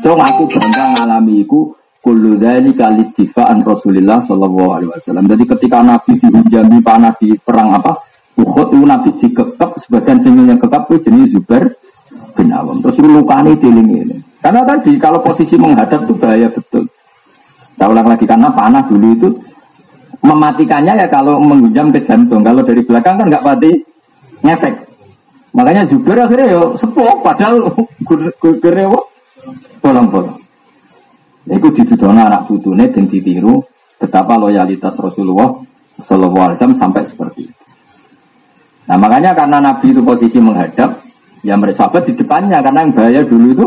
Dong 0.06 0.22
aku 0.22 0.46
bangga 0.54 0.94
ngalami 0.94 1.42
iku 1.42 1.74
Kullu 2.06 2.38
Sallallahu. 2.38 4.94
Jadi 5.02 5.44
ketika 5.50 5.82
Nabi 5.82 6.22
dihujami 6.22 6.86
panah 6.86 7.18
di 7.18 7.34
perang 7.42 7.74
apa? 7.74 7.98
Uhud 8.36 8.68
itu 8.76 8.84
Nabi 8.86 9.16
dikekep 9.18 9.72
sebagian 9.82 10.22
sininya 10.22 10.54
kekep 10.60 10.84
itu 10.92 11.08
jenis 11.10 11.32
Zubair 11.34 11.74
bin 12.36 12.52
Awam. 12.52 12.84
Terus 12.84 13.00
lukani 13.02 13.56
diling 13.58 13.90
ini. 13.90 14.18
Karena 14.44 14.62
tadi 14.68 14.94
kalau 15.02 15.24
posisi 15.24 15.58
menghadap 15.58 16.06
itu 16.06 16.14
bahaya 16.20 16.52
betul. 16.52 16.86
Saya 17.76 17.88
ulang 17.92 18.08
lagi 18.08 18.24
karena 18.28 18.52
panah 18.54 18.84
dulu 18.86 19.08
itu 19.16 19.30
mematikannya 20.22 20.94
ya 21.02 21.08
kalau 21.10 21.42
menghujam 21.42 21.90
ke 21.90 22.04
jantung. 22.04 22.44
Kalau 22.46 22.62
dari 22.62 22.84
belakang 22.84 23.20
kan 23.20 23.26
nggak 23.32 23.44
pati 23.44 23.72
ngefek. 24.44 24.76
Makanya 25.56 25.88
Zubair 25.88 26.28
akhirnya 26.28 26.48
ya 26.52 26.62
sepuh 26.76 27.24
padahal 27.24 27.64
gue 28.04 28.54
bolong-bolong. 29.80 30.40
Itu 31.46 31.70
dituduhkan 31.72 32.26
anak 32.26 32.50
putune 32.50 32.90
dan 32.90 33.06
ditiru 33.08 33.64
betapa 34.02 34.36
loyalitas 34.36 34.98
Rasulullah 34.98 35.56
Shallallahu 36.04 36.44
Alaihi 36.44 36.76
sampai 36.76 37.08
seperti 37.08 37.48
itu. 37.48 37.56
Nah 38.86 38.98
makanya 38.98 39.32
karena 39.34 39.58
Nabi 39.62 39.94
itu 39.94 40.02
posisi 40.02 40.38
menghadap, 40.42 41.05
ya 41.46 41.54
mereka 41.54 41.86
sahabat 41.86 42.10
di 42.10 42.14
depannya 42.18 42.58
karena 42.66 42.80
yang 42.82 42.92
bahaya 42.98 43.22
dulu 43.22 43.48
itu 43.54 43.66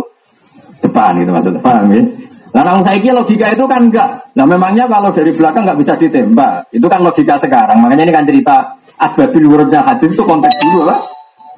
depan 0.83 1.15
itu 1.23 1.31
maksudnya 1.31 1.63
paham 1.63 1.87
ya. 1.95 2.03
Nah, 2.49 2.63
namun 2.65 2.81
saya 2.81 2.97
kira 2.97 3.13
logika 3.13 3.53
itu 3.53 3.65
kan 3.69 3.87
enggak. 3.87 4.11
Nah, 4.33 4.49
memangnya 4.49 4.89
kalau 4.89 5.13
dari 5.13 5.31
belakang 5.37 5.69
enggak 5.69 5.79
bisa 5.85 5.93
ditembak. 6.01 6.65
Itu 6.73 6.89
kan 6.89 7.05
logika 7.05 7.37
sekarang. 7.39 7.77
Makanya 7.85 8.09
ini 8.09 8.15
kan 8.15 8.25
cerita 8.25 8.57
asbabil 8.97 9.45
wurudnya 9.47 9.85
hadis 9.85 10.17
itu 10.17 10.25
konteks 10.25 10.57
dulu 10.65 10.89
lah. 10.89 10.99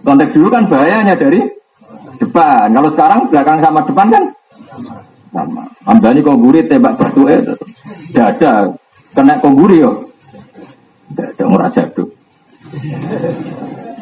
Konteks 0.03 0.35
dulu 0.35 0.51
kan 0.51 0.67
bahayanya 0.67 1.15
dari 1.15 1.41
depan. 2.19 2.75
Kalau 2.75 2.91
sekarang 2.91 3.21
belakang 3.31 3.59
sama 3.63 3.81
depan 3.87 4.07
kan 4.11 4.25
sama. 5.31 5.65
Ambani 5.87 6.21
guri 6.21 6.61
tembak 6.67 6.99
batu 6.99 7.23
eh 7.31 7.41
dada 8.11 8.69
kena 9.15 9.39
guri 9.39 9.87
yo. 9.87 10.11
Dada 11.15 11.45
ora 11.47 11.67
jatuh. 11.71 12.09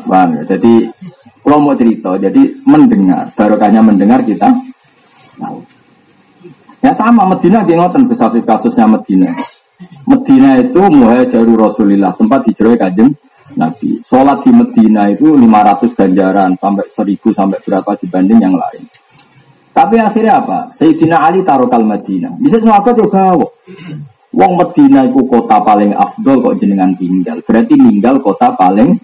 Bang, 0.08 0.40
jadi 0.48 0.88
kalau 1.48 1.64
mau 1.64 1.72
cerita, 1.72 2.12
jadi 2.20 2.60
mendengar, 2.68 3.32
barokahnya 3.32 3.80
mendengar 3.80 4.20
kita 4.20 4.52
tahu. 5.40 5.64
Ya 6.84 6.92
sama 6.92 7.24
Medina 7.24 7.64
dia 7.64 7.80
ngoten 7.80 8.04
besar 8.04 8.28
kasusnya 8.36 8.84
Medina. 8.84 9.32
Medina 10.04 10.60
itu 10.60 10.76
muhajiru 10.76 11.56
Rasulillah 11.56 12.12
tempat 12.20 12.52
hijrah 12.52 12.76
kajeng 12.76 13.16
Nabi. 13.56 13.96
Sholat 14.04 14.44
di 14.44 14.52
Medina 14.52 15.08
itu 15.08 15.24
500 15.40 15.96
ganjaran 15.96 16.52
sampai 16.60 16.84
1000 16.92 17.32
sampai 17.32 17.58
berapa 17.64 17.90
dibanding 17.96 18.38
yang 18.44 18.52
lain. 18.52 18.84
Tapi 19.72 19.96
akhirnya 20.04 20.44
apa? 20.44 20.76
Sayyidina 20.76 21.16
Ali 21.16 21.40
taruh 21.48 21.72
kal 21.72 21.80
Madinah. 21.80 22.36
Bisa 22.44 22.60
sahabat 22.60 22.92
juga. 22.92 23.32
Wong 24.36 24.52
Medina 24.60 25.08
itu 25.08 25.24
kota 25.24 25.64
paling 25.64 25.96
afdol 25.96 26.44
kok 26.44 26.60
jenengan 26.60 26.92
tinggal. 26.92 27.40
Berarti 27.40 27.72
tinggal 27.72 28.20
kota 28.20 28.52
paling 28.52 29.00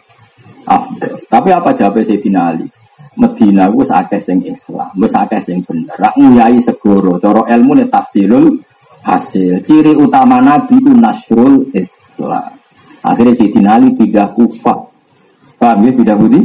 afdol. 0.67 1.15
Tapi 1.29 1.49
apa 1.53 1.71
jawab 1.77 2.01
Sayyidina 2.03 2.41
Ali? 2.53 2.67
Medina 3.15 3.71
itu 3.71 3.87
akeh 3.87 4.19
sing 4.19 4.43
Islam, 4.43 4.91
wis 4.99 5.15
akeh 5.15 5.39
sing 5.47 5.63
bener. 5.63 5.95
Rak 5.95 6.19
nguyai 6.19 6.59
segoro, 6.59 7.23
cara 7.23 7.47
ilmu 7.55 7.79
ne 7.79 7.87
tafsirul 7.87 8.59
hasil. 9.07 9.63
Ciri 9.63 9.95
utama 9.95 10.43
Nabi 10.43 10.83
itu 10.83 10.91
nasrul 10.91 11.71
Islam. 11.71 12.59
Akhirnya 13.07 13.39
Sayyidina 13.39 13.79
Ali 13.79 13.95
pindah 13.95 14.35
Kufah. 14.35 14.81
Paham 15.55 15.87
ya 15.87 15.93
pindah 15.95 16.17
budi? 16.19 16.41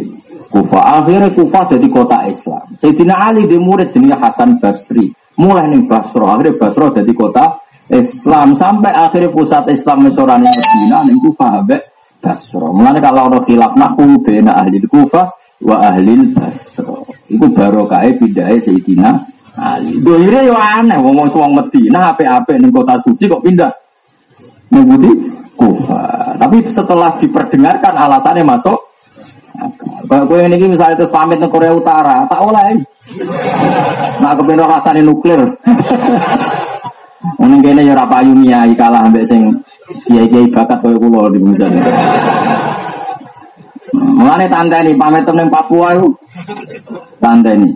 Kufa. 0.50 0.82
Akhirnya 0.82 1.30
Kufa 1.34 1.62
jadi 1.74 1.88
kota 1.90 2.26
Islam. 2.26 2.66
Sayyidina 2.78 3.16
Ali 3.18 3.46
di 3.46 3.58
murid 3.58 3.94
jenis 3.94 4.18
Hasan 4.18 4.58
Basri. 4.58 5.14
Mulai 5.40 5.72
nih 5.72 5.88
Basro. 5.88 6.26
Akhirnya 6.30 6.58
Basro 6.58 6.86
jadi 6.92 7.14
kota 7.14 7.46
Islam. 7.90 8.58
Sampai 8.58 8.92
akhirnya 8.92 9.30
pusat 9.32 9.70
Islam 9.72 10.10
Mesorani 10.10 10.50
Medina. 10.50 11.06
Nih 11.06 11.18
Kufa 11.22 11.48
habis 11.62 11.82
Basro. 12.20 12.76
Mulai 12.76 13.00
kalau 13.00 13.32
orang 13.32 13.44
khilaf 13.48 13.74
naku 13.80 14.20
bena 14.20 14.52
ahli 14.60 14.84
Kufa 14.84 15.24
wa 15.64 15.76
ahli 15.80 16.36
Basro. 16.36 17.08
Itu 17.32 17.48
baru 17.52 17.88
kaya 17.88 18.16
pindahnya 18.20 18.60
Sayyidina 18.60 19.12
Ali. 19.60 20.00
Dohire 20.00 20.48
yo 20.48 20.56
aneh. 20.56 21.00
Ngomong 21.00 21.28
suang 21.32 21.56
Medina. 21.56 22.12
Apa-apa 22.12 22.56
nih 22.60 22.70
kota 22.72 22.96
suci 23.04 23.28
kok 23.28 23.44
pindah. 23.44 23.72
Ngebuti 24.72 25.12
Kufa. 25.56 26.36
Tapi 26.40 26.58
setelah 26.72 27.16
diperdengarkan 27.20 27.94
alasannya 27.96 28.44
masuk 28.44 28.90
kalau 30.10 30.26
gue 30.26 30.40
ini 30.42 30.72
misalnya 30.72 31.04
itu 31.04 31.06
pamit 31.12 31.38
ke 31.38 31.48
Korea 31.52 31.76
Utara, 31.76 32.24
tak 32.26 32.40
oleh. 32.40 32.80
Nak 34.24 34.34
kepen 34.40 34.58
rasane 34.58 35.02
nuklir. 35.04 35.42
Mending 37.40 37.62
kene 37.64 37.82
ya 37.84 37.94
ora 38.00 38.08
payu 38.08 38.32
nyai 38.32 38.72
kalah 38.80 39.04
ambek 39.04 39.28
sing 39.28 39.52
kiai-kiai 39.90 40.48
bakat 40.54 40.78
koyo 40.86 40.98
kula 41.02 41.34
di 41.34 41.40
Munjan. 41.42 41.72
Mulane 43.94 44.46
tandani 44.46 44.94
pamit 44.94 45.26
ning 45.34 45.50
Papua 45.50 45.98
iku. 45.98 46.10
Tandani. 47.18 47.70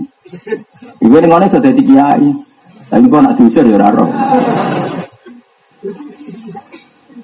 Iku 1.02 1.16
ning 1.18 1.30
ngene 1.30 1.46
sudah 1.50 1.64
dadi 1.66 1.82
kiai. 1.82 2.30
Tapi 2.94 3.10
kok 3.10 3.22
nak 3.26 3.34
diusir 3.42 3.66
ya 3.66 3.76
ora 3.82 3.90
roh. 3.90 4.10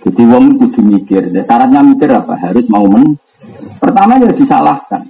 Jadi 0.02 0.22
wong 0.26 0.58
kudu 0.58 0.82
mikir. 0.82 1.30
Dan 1.30 1.46
syaratnya 1.46 1.86
mikir 1.86 2.10
apa? 2.10 2.34
Harus 2.42 2.66
mau 2.72 2.90
men. 2.90 3.14
Pertama 3.78 4.18
ya 4.18 4.34
disalahkan. 4.34 5.06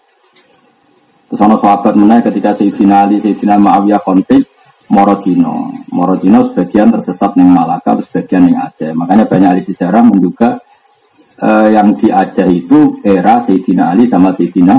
Terus 1.30 1.62
sahabat 1.62 1.94
menaik 1.94 2.26
ketika 2.28 2.58
Sayyidina 2.58 3.06
Ali, 3.06 3.22
Sayyidina 3.22 3.54
Ma'awiyah 3.62 4.02
konflik, 4.02 4.50
Morocino. 4.90 5.70
Morocino 5.94 6.50
sebagian 6.50 6.90
tersesat 6.90 7.38
yang 7.38 7.50
Malaka, 7.54 7.98
sebagian 8.02 8.50
yang 8.50 8.66
Aceh. 8.66 8.90
Makanya 8.94 9.26
banyak 9.30 9.50
ahli 9.54 9.64
sejarah 9.66 10.02
menduga 10.02 10.58
eh, 11.38 11.68
yang 11.74 11.94
di 11.94 12.10
Aceh 12.10 12.48
itu 12.50 12.98
era 13.06 13.42
Sayyidina 13.46 13.94
Ali 13.94 14.10
sama 14.10 14.34
Sayyidina 14.34 14.76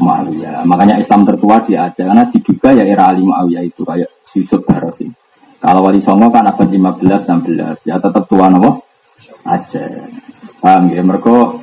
Muawiyah. 0.00 0.64
Makanya 0.64 0.96
Islam 0.96 1.28
tertua 1.28 1.60
di 1.68 1.76
Aceh 1.76 2.04
karena 2.04 2.24
diduga 2.32 2.72
ya 2.72 2.84
era 2.88 3.12
Ali 3.12 3.28
Muawiyah 3.28 3.62
itu 3.64 3.84
kayak 3.84 4.08
Yusuf 4.32 4.64
Barosi. 4.64 5.08
Kalau 5.62 5.84
Wali 5.84 6.02
Songo 6.02 6.26
kan 6.32 6.48
abad 6.48 6.66
15 6.66 7.28
16 7.28 7.86
ya 7.86 8.00
tetap 8.00 8.24
tua 8.24 8.48
nopo 8.48 8.88
Aceh. 9.44 9.88
Paham 10.58 10.88
ya? 10.90 11.04
Mereka 11.04 11.62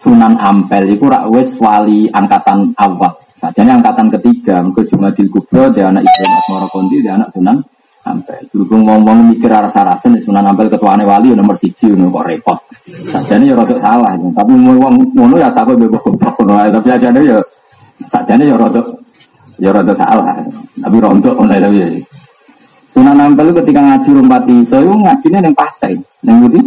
Sunan 0.00 0.40
Ampel 0.40 0.96
itu 0.96 1.04
rak 1.12 1.28
wis 1.28 1.52
wali 1.60 2.08
angkatan 2.08 2.72
awal. 2.80 3.20
Sajane 3.40 3.72
angkatan 3.80 4.12
ketiga, 4.12 4.60
mergo 4.60 4.84
Jumadil 4.84 5.32
Kubro 5.32 5.72
dia 5.72 5.88
anak 5.88 6.04
Ibrahim 6.04 6.36
Asmara 6.36 6.68
Kondi, 6.68 7.00
dia 7.00 7.16
anak 7.16 7.32
Sunan 7.32 7.56
Ampel. 8.04 8.44
Dulu 8.52 8.84
ngomong 8.84 9.32
mikir 9.32 9.48
arah 9.48 9.72
sarasen 9.72 10.20
Sunan 10.20 10.44
Ampel 10.44 10.68
ketuane 10.68 11.08
wali 11.08 11.32
nomor 11.32 11.56
siji 11.56 11.88
kok 11.88 12.26
repot. 12.28 12.60
Sajane 13.08 13.48
ya 13.48 13.56
rada 13.56 13.76
salah, 13.80 14.12
tapi 14.12 14.52
wong 14.52 15.16
ngono 15.16 15.40
ya 15.40 15.48
sakit 15.56 15.72
bebas 15.72 16.04
ngono 16.04 16.68
tapi 16.68 16.86
sajane 16.92 17.20
ya 17.24 17.38
sajane 18.12 18.44
ya 18.44 18.56
rada 18.60 18.80
ya 19.56 19.70
rada 19.72 19.94
salah. 19.96 20.36
Tapi 20.76 20.96
rontok 21.00 21.32
ngono 21.40 21.56
tapi 21.56 21.80
Sunan 23.00 23.16
Ampel 23.16 23.56
ketika 23.56 23.80
ngaji 23.80 24.12
rumpati 24.12 24.60
iso 24.60 24.76
iku 24.76 24.92
ngajine 25.00 25.40
ning 25.40 25.56
pasai, 25.56 25.96
ning 26.20 26.36
ngendi? 26.44 26.60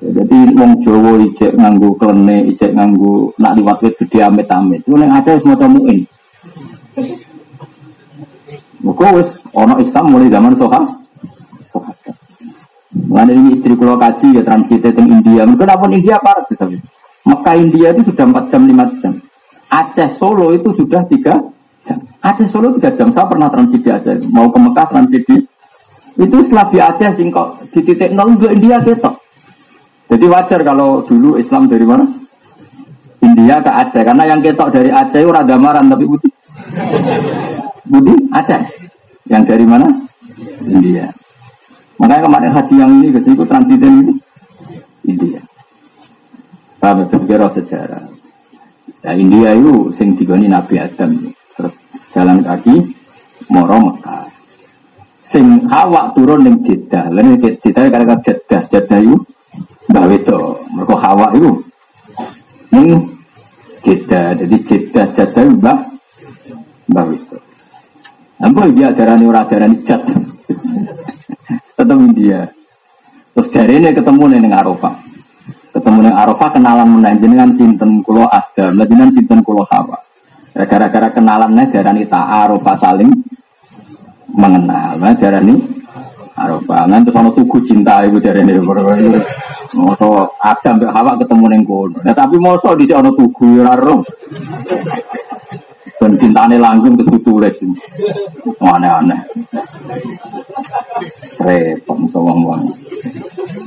Jadi 0.00 0.38
wong 0.56 0.80
Jawa 0.80 1.20
ijek 1.20 1.60
nganggo 1.60 1.92
klene, 2.00 2.48
ijek 2.48 2.72
nganggo 2.72 3.28
nak 3.36 3.52
liwat 3.52 3.84
wit 3.84 4.00
gede 4.00 4.24
amit-amit. 4.24 4.80
Iku 4.80 4.96
ning 4.96 5.12
Aceh 5.12 5.36
wis 5.36 5.44
maca 5.44 5.68
muin. 5.68 6.08
Muga 8.80 9.20
wis 9.20 9.28
ana 9.52 9.76
Islam 9.84 10.08
mulai 10.08 10.32
zaman 10.32 10.56
Soha. 10.56 10.80
Soha. 11.68 11.92
Mengenai 12.96 13.36
ini 13.36 13.60
istri 13.60 13.76
kulo 13.76 14.00
kaji 14.00 14.40
ya 14.40 14.40
transit 14.40 14.80
ke 14.80 15.04
India. 15.04 15.44
Mungkin 15.44 15.68
apa 15.68 15.84
India 15.92 16.16
apa 16.16 16.48
tapi 16.48 16.80
Mekah 17.28 17.56
India 17.60 17.92
itu 17.92 18.08
sudah 18.08 18.24
4 18.24 18.48
jam 18.48 18.64
5 18.64 19.04
jam. 19.04 19.12
Aceh 19.68 20.16
Solo 20.16 20.56
itu 20.56 20.72
sudah 20.72 21.04
3 21.04 21.49
Aceh 22.20 22.46
Solo 22.48 22.76
3 22.76 22.96
jam. 22.96 23.08
Saya 23.08 23.26
pernah 23.26 23.48
transit 23.48 23.80
di 23.80 23.90
Aceh. 23.90 24.16
Mau 24.28 24.52
ke 24.52 24.58
Mekah 24.60 24.86
transit 24.92 25.22
di 25.24 25.36
itu 26.20 26.36
setelah 26.44 26.66
di 26.68 26.78
Aceh 26.82 27.10
singkok 27.16 27.48
di 27.72 27.80
titik 27.80 28.12
nol 28.12 28.36
untuk 28.36 28.52
India 28.52 28.76
ketok. 28.84 29.16
Jadi 30.10 30.26
wajar 30.26 30.60
kalau 30.66 31.00
dulu 31.06 31.38
Islam 31.40 31.70
dari 31.70 31.86
mana? 31.86 32.04
India 33.24 33.56
ke 33.64 33.70
Aceh. 33.72 34.02
Karena 34.04 34.24
yang 34.28 34.40
ketok 34.44 34.68
dari 34.68 34.90
Aceh 34.92 35.20
itu 35.22 35.30
ragamaran 35.32 35.88
tapi 35.88 36.04
putih. 36.04 36.32
Putih 37.88 38.18
Aceh. 38.36 38.62
Yang 39.30 39.42
dari 39.48 39.64
mana? 39.64 39.88
India. 40.66 41.08
Makanya 42.00 42.22
kemarin 42.28 42.50
haji 42.56 42.74
yang 42.80 42.90
ini 43.00 43.08
ke 43.12 43.20
sini 43.20 43.44
transitin 43.44 43.92
ini 44.04 44.12
India. 45.04 45.40
Kami 46.80 47.04
berkira 47.12 47.48
sejarah. 47.52 48.04
Ya 49.04 49.12
India 49.16 49.52
itu 49.56 49.92
sing 49.96 50.16
digoni 50.16 50.48
Nabi 50.48 50.80
Adam. 50.80 51.12
Jalan 52.10 52.42
kaki 52.42 52.74
moro 53.50 53.78
Mekah. 53.90 54.26
Sing 55.30 55.66
hawa 55.70 56.10
turun 56.14 56.42
ning 56.42 56.56
Jeddah. 56.66 57.06
Lalu 57.14 57.38
Jeddah 57.38 57.86
kira-kira 57.86 58.16
Jeddah, 58.18 58.62
Jeddah 58.66 58.98
itu 58.98 59.18
Mbak 59.90 60.04
Wedo, 60.06 60.62
mereka 60.70 60.94
hawa 61.02 61.34
itu. 61.34 61.50
Ini 62.70 62.94
jeda, 63.82 64.38
jadi 64.38 64.56
jeda 64.62 65.02
jeda 65.10 65.40
mbak 65.50 65.78
Mbak 66.86 67.04
Wedo. 67.10 67.36
Apa 68.38 68.70
dia 68.70 68.88
darani 68.94 69.24
ora 69.26 69.42
darani 69.42 69.82
jad. 69.82 69.98
Tetap 71.76 71.98
India. 71.98 72.46
Terus 73.34 73.48
dari 73.50 73.82
ini 73.82 73.90
ketemu 73.90 74.22
nih 74.30 74.54
Arafah. 74.54 74.94
Ketemu 75.74 75.98
nih 76.06 76.14
Arafah 76.14 76.48
kenalan 76.54 76.86
menang 76.86 77.18
jenengan 77.18 77.50
sinten 77.58 77.98
kulo 78.06 78.30
Adam, 78.30 78.78
jenengan 78.78 79.10
sinten 79.10 79.42
kulo 79.42 79.66
Hawa. 79.66 79.98
Gara-gara 80.50 81.08
kenalan 81.14 81.54
nih 81.54 81.66
darani 81.70 82.02
Arafah 82.10 82.76
saling 82.78 83.10
mengenal. 84.34 84.98
Nah 84.98 85.14
darani 85.14 85.54
Arafah. 86.34 86.90
Nanti 86.90 87.12
terus 87.12 87.34
tugu 87.36 87.58
cinta 87.62 88.02
ibu 88.02 88.18
darani. 88.18 88.58
Moso 89.70 90.34
Adam 90.42 90.82
mbek 90.82 90.90
Hawa 90.90 91.14
ketemu 91.14 91.46
ning. 91.46 91.62
Nah, 92.02 92.10
tapi 92.10 92.42
moso 92.42 92.74
di 92.74 92.90
ono 92.90 93.14
tugu 93.14 93.62
ora 93.62 93.78
roh. 93.78 94.02
Dan 96.00 96.18
cintane 96.18 96.58
langsung 96.58 96.98
terus 96.98 97.12
ditulis. 97.14 97.54
Aneh-aneh. 98.58 99.20
Repot 101.38 102.10
wong-wong. 102.10 102.66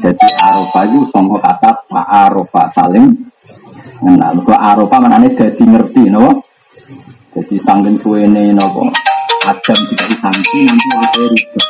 Jadi 0.03 0.27
Arofa 0.43 0.83
itu 0.83 1.07
sangka 1.07 1.39
kata 1.39 1.71
Pak 1.87 2.07
Arofa 2.27 2.67
saling 2.75 3.31
Nah, 4.03 4.35
kalau 4.43 4.59
Arofa 4.59 4.99
mana 4.99 5.23
jadi 5.31 5.63
ngerti, 5.63 6.11
no? 6.11 6.43
Jadi 7.33 7.57
sangking 7.65 7.97
suwene, 7.97 8.53
no? 8.53 8.69
Adam 9.41 9.79
tidak 9.89 10.05
disangsi, 10.05 10.69
nanti 10.69 10.87
ada 10.93 11.21
ribet. 11.33 11.65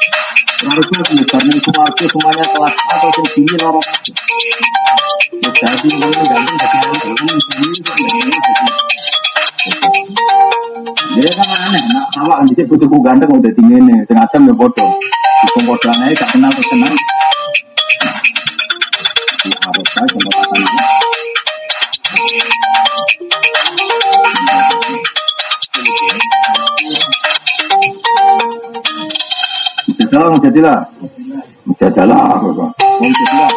Harusnya 0.67 0.99
sih, 1.07 1.23
karena 1.23 1.55
keluarga 1.63 2.03
semuanya 2.03 2.45
kelas 2.51 2.75
atau 2.91 3.09
segini 3.15 3.55
lorong 3.63 3.87
aja. 3.87 4.11
Jadi 5.39 5.87
mulai 5.95 6.23
gantung 6.27 6.57
jadi 6.59 6.77
orang 6.83 6.99
ini 7.15 7.39
Dia 11.15 11.31
kan 11.31 11.47
aneh, 11.47 11.83
nak 11.95 12.05
awak 12.19 12.43
kan 12.43 12.45
bisa 12.51 12.67
butuh 12.67 12.99
ganteng 12.99 13.31
udah 13.31 13.51
tinggi 13.55 13.79
nih, 13.79 14.03
sengaja 14.03 14.35
ya 14.35 14.53
foto. 14.59 14.85
Di 15.47 15.63
foto 15.63 15.87
aja 15.87 16.11
gak 16.11 16.29
kenal 16.35 16.51
tuh 16.51 16.65
kenal. 16.67 16.91
Harus 19.63 19.87
saja 19.95 20.19
katakan 25.83 26.63
itu. 26.63 26.99
Jadilah, 29.99 30.27
mau 30.31 30.39
jadilah. 30.39 30.79
Jadilah, 31.79 32.23
mau 32.39 33.11
jadilah. 33.11 33.51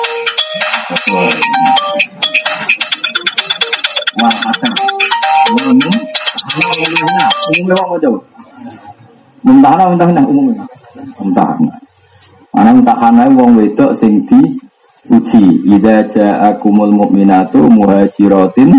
Wah, 4.17 4.35
asal. 4.51 4.73
Ini, 5.57 5.91
umumnya 7.53 7.77
apa 7.79 7.95
jauh? 8.01 8.21
Muntahana, 9.45 9.85
muntahana, 9.93 10.23
umumnya. 10.27 10.65
Muntahana. 11.21 11.73
Mana 12.57 12.71
muntahana 12.73 13.29
wong 13.37 13.61
wedok 13.61 13.93
sing 13.93 14.25
di 14.25 14.41
uji 15.13 15.63
ida 15.69 16.03
ja'akumul 16.09 16.91
mu'minatu 16.91 17.69
muhajiratin 17.69 18.75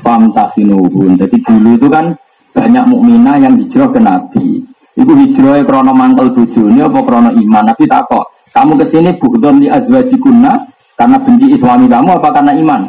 famtahinuhun 0.00 1.18
jadi 1.18 1.36
dulu 1.44 1.76
itu 1.76 1.88
kan 1.92 2.14
banyak 2.58 2.84
mukminah 2.90 3.38
yang 3.38 3.54
hijrah 3.54 3.86
ke 3.94 4.02
Nabi. 4.02 4.46
Itu 4.98 5.14
hijrahnya 5.14 5.62
krono 5.62 5.94
mangkel 5.94 6.34
bujuni 6.34 6.82
apa 6.82 6.98
krono 7.06 7.30
iman? 7.30 7.62
Nabi 7.70 7.86
tak 7.86 8.10
kok 8.10 8.34
kamu 8.50 8.82
ke 8.82 8.84
sini 8.90 9.10
bukdon 9.14 9.62
di 9.62 9.70
azwajikunna? 9.70 10.52
Karena 10.98 11.22
benci 11.22 11.54
suami 11.54 11.86
kamu 11.86 12.18
apa 12.18 12.28
karena 12.34 12.52
iman? 12.58 12.82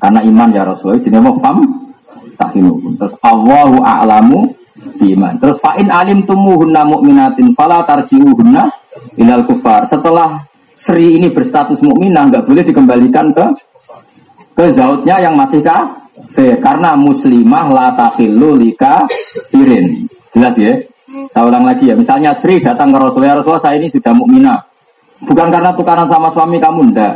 Karena 0.00 0.24
iman 0.24 0.48
ya 0.48 0.64
Rasulullah 0.64 1.04
jadi 1.04 1.20
mau 1.20 1.36
fam 1.44 1.60
tahinuhun 2.40 2.96
terus 2.96 3.12
Allahu 3.20 3.84
a'lamu 3.84 4.48
iman 4.80 5.36
terus 5.36 5.60
fa'in 5.60 5.92
alim 5.92 6.24
tumuhunna 6.24 6.88
mu'minatin 6.88 7.52
fala 7.52 7.84
tarji'uhunna 7.84 8.64
ilal 9.20 9.44
kufar. 9.44 9.84
Setelah 9.84 10.40
Sri 10.80 11.20
ini 11.20 11.28
berstatus 11.28 11.84
mukminah 11.84 12.32
nggak 12.32 12.48
boleh 12.48 12.64
dikembalikan 12.64 13.36
ke 13.36 13.44
ke 14.56 14.64
zautnya 14.72 15.20
yang 15.20 15.36
masih 15.36 15.60
kafir 16.20 16.60
karena 16.60 16.92
muslimah 16.96 17.66
la 17.72 17.86
tahillu 17.96 18.60
lika 18.60 19.08
firin. 19.48 20.06
Jelas 20.30 20.54
ya? 20.60 20.74
Saya 21.34 21.44
ulang 21.48 21.66
lagi 21.66 21.90
ya. 21.90 21.94
Misalnya 21.98 22.30
Sri 22.38 22.62
datang 22.62 22.94
ke 22.94 22.98
Rasulullah, 23.00 23.42
Rasulullah 23.42 23.64
saya 23.64 23.76
ini 23.82 23.90
sudah 23.90 24.14
mukminah. 24.14 24.60
Bukan 25.26 25.48
karena 25.50 25.74
tukaran 25.74 26.06
sama 26.06 26.30
suami 26.30 26.62
kamu 26.62 26.94
ndak. 26.94 27.14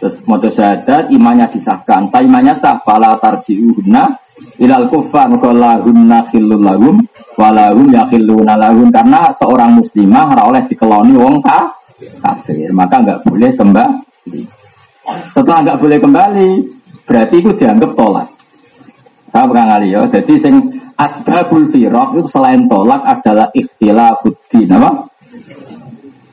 Terus 0.00 0.16
moto 0.28 0.48
syahadat 0.48 1.08
imannya 1.08 1.48
disahkan. 1.52 2.08
Tak 2.12 2.20
imannya 2.24 2.56
sah 2.60 2.80
fala 2.84 3.16
tarji'uhunna 3.16 4.04
ilal 4.60 4.88
kufar 4.88 5.28
qala 5.40 5.80
hunna 5.80 6.24
khillul 6.28 6.60
lahum 6.60 7.00
walahum 7.36 7.88
yakhilluna 7.88 8.56
lahum 8.56 8.88
karena 8.92 9.32
seorang 9.36 9.76
muslimah 9.76 10.36
ora 10.36 10.42
oleh 10.48 10.62
dikeloni 10.68 11.16
wong 11.16 11.40
kafir, 12.20 12.68
maka 12.72 13.00
nggak 13.00 13.20
boleh 13.24 13.50
kembali. 13.56 14.42
Setelah 15.32 15.58
nggak 15.64 15.80
boleh 15.80 15.98
kembali, 16.00 16.50
berarti 17.08 17.34
itu 17.40 17.50
dianggap 17.56 17.92
tolak. 17.96 18.28
Saya 19.30 19.44
pernah 19.46 19.64
ngali 19.74 19.88
ya. 19.94 20.02
Jadi 20.10 20.34
sing 20.42 20.54
asbabul 20.98 21.70
firaq 21.70 22.18
itu 22.18 22.28
selain 22.28 22.66
tolak 22.66 23.00
adalah 23.06 23.46
ikhtilafuddin 23.54 24.70
apa? 24.74 24.90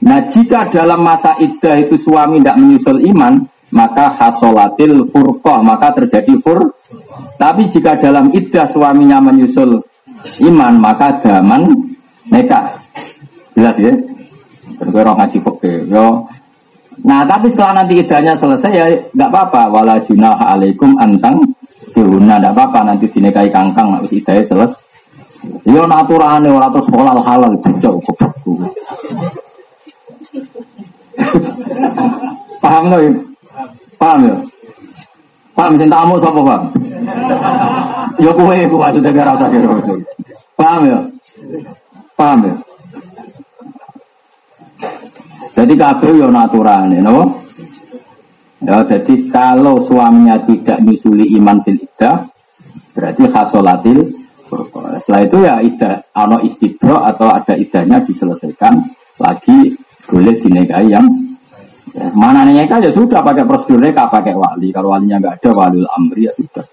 Nah 0.01 0.19
jika 0.29 0.69
dalam 0.69 1.01
masa 1.01 1.37
iddah 1.37 1.77
itu 1.77 1.97
suami 1.97 2.41
tidak 2.41 2.57
menyusul 2.57 2.99
iman, 3.13 3.43
maka 3.73 4.13
hasolatil 4.17 5.09
furqah, 5.13 5.61
maka 5.61 5.93
terjadi 5.97 6.33
fur. 6.41 6.73
Tapi 7.37 7.69
jika 7.69 7.97
dalam 8.01 8.33
iddah 8.33 8.65
suaminya 8.69 9.21
menyusul 9.21 9.77
iman, 10.41 10.73
maka 10.81 11.21
daman 11.21 11.69
nikah. 12.33 12.77
Jelas 13.53 13.77
ya? 13.77 13.93
Berkira 14.77 15.13
ngaji 15.17 15.37
fakir. 15.41 15.81
Yo. 15.89 16.25
Nah 17.05 17.25
tapi 17.25 17.49
setelah 17.53 17.81
nanti 17.81 18.01
iddahnya 18.01 18.33
selesai 18.37 18.71
ya 18.73 18.85
nggak 19.13 19.29
apa-apa. 19.29 19.61
Wala 19.69 19.95
junah 20.05 20.37
alaikum 20.37 20.97
antang 20.97 21.46
Dihuna 21.97 22.37
tidak 22.37 22.53
apa-apa 22.53 22.93
nanti 22.93 23.09
dinikahi 23.09 23.49
kangkang 23.49 23.89
habis 23.89 24.13
idai 24.13 24.45
selesai. 24.45 24.77
Yo 25.65 25.89
naturane 25.89 26.45
ora 26.45 26.69
terus 26.69 26.85
halal 26.93 27.25
halal 27.25 27.57
bocor 27.57 27.97
goblokku. 28.05 28.53
Paham 32.61 32.93
loh 32.93 33.01
ya? 33.01 33.09
Paham 33.97 34.29
ya? 34.29 34.37
Paham 35.57 35.73
sing 35.81 35.89
tamu 35.89 36.21
sapa, 36.21 36.37
Bang? 36.45 36.69
Yo 38.21 38.29
kowe 38.37 38.57
ku 38.69 38.75
maksudnya 38.77 39.09
gara 39.09 39.33
usah 39.33 39.49
kira 39.49 39.73
Paham 40.53 40.81
ya? 40.85 40.99
Paham 42.13 42.39
ya? 42.45 42.53
Jadi 45.57 45.73
kabeh 45.73 46.13
yo 46.13 46.29
naturane, 46.29 47.01
no? 47.01 47.46
Ya, 48.57 48.81
jadi 48.81 49.29
kalau 49.29 49.85
suaminya 49.85 50.41
tidak 50.41 50.81
nyusuli 50.81 51.29
iman 51.37 51.61
fil 51.61 51.77
iddah, 51.77 52.25
berarti 52.97 53.29
khasolatil 53.29 53.99
Setelah 55.03 55.21
itu 55.27 55.37
ya 55.43 55.55
idah, 55.59 55.95
ano 56.15 56.39
istibro 56.39 57.03
atau 57.03 57.27
ada 57.27 57.51
idahnya 57.59 57.99
diselesaikan 57.99 58.79
lagi 59.19 59.75
boleh 60.07 60.39
dinikahi 60.39 60.87
yang 60.87 61.03
ya, 61.91 62.07
mana 62.15 62.47
nikah 62.47 62.79
ya 62.79 62.87
sudah 62.87 63.19
pakai 63.19 63.43
prosedur 63.43 63.83
nikah 63.83 64.07
pakai 64.07 64.31
wali. 64.31 64.71
Kalau 64.71 64.95
walinya 64.95 65.19
nggak 65.19 65.43
ada 65.43 65.51
wali 65.51 65.83
amri 65.83 66.31
ya 66.31 66.31
sudah 66.31 66.63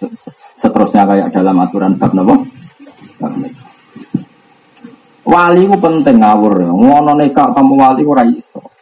seterusnya 0.62 1.02
kayak 1.02 1.28
dalam 1.34 1.58
aturan 1.58 1.98
bab 1.98 2.14
nopo. 2.14 2.34
Wali 5.24 5.60
itu 5.66 5.76
penting 5.80 6.20
ngawur, 6.20 6.68
ngono 6.68 7.12
nikah 7.18 7.50
kamu 7.50 7.74
wali 7.74 8.02
ora 8.06 8.22
iso. 8.28 8.73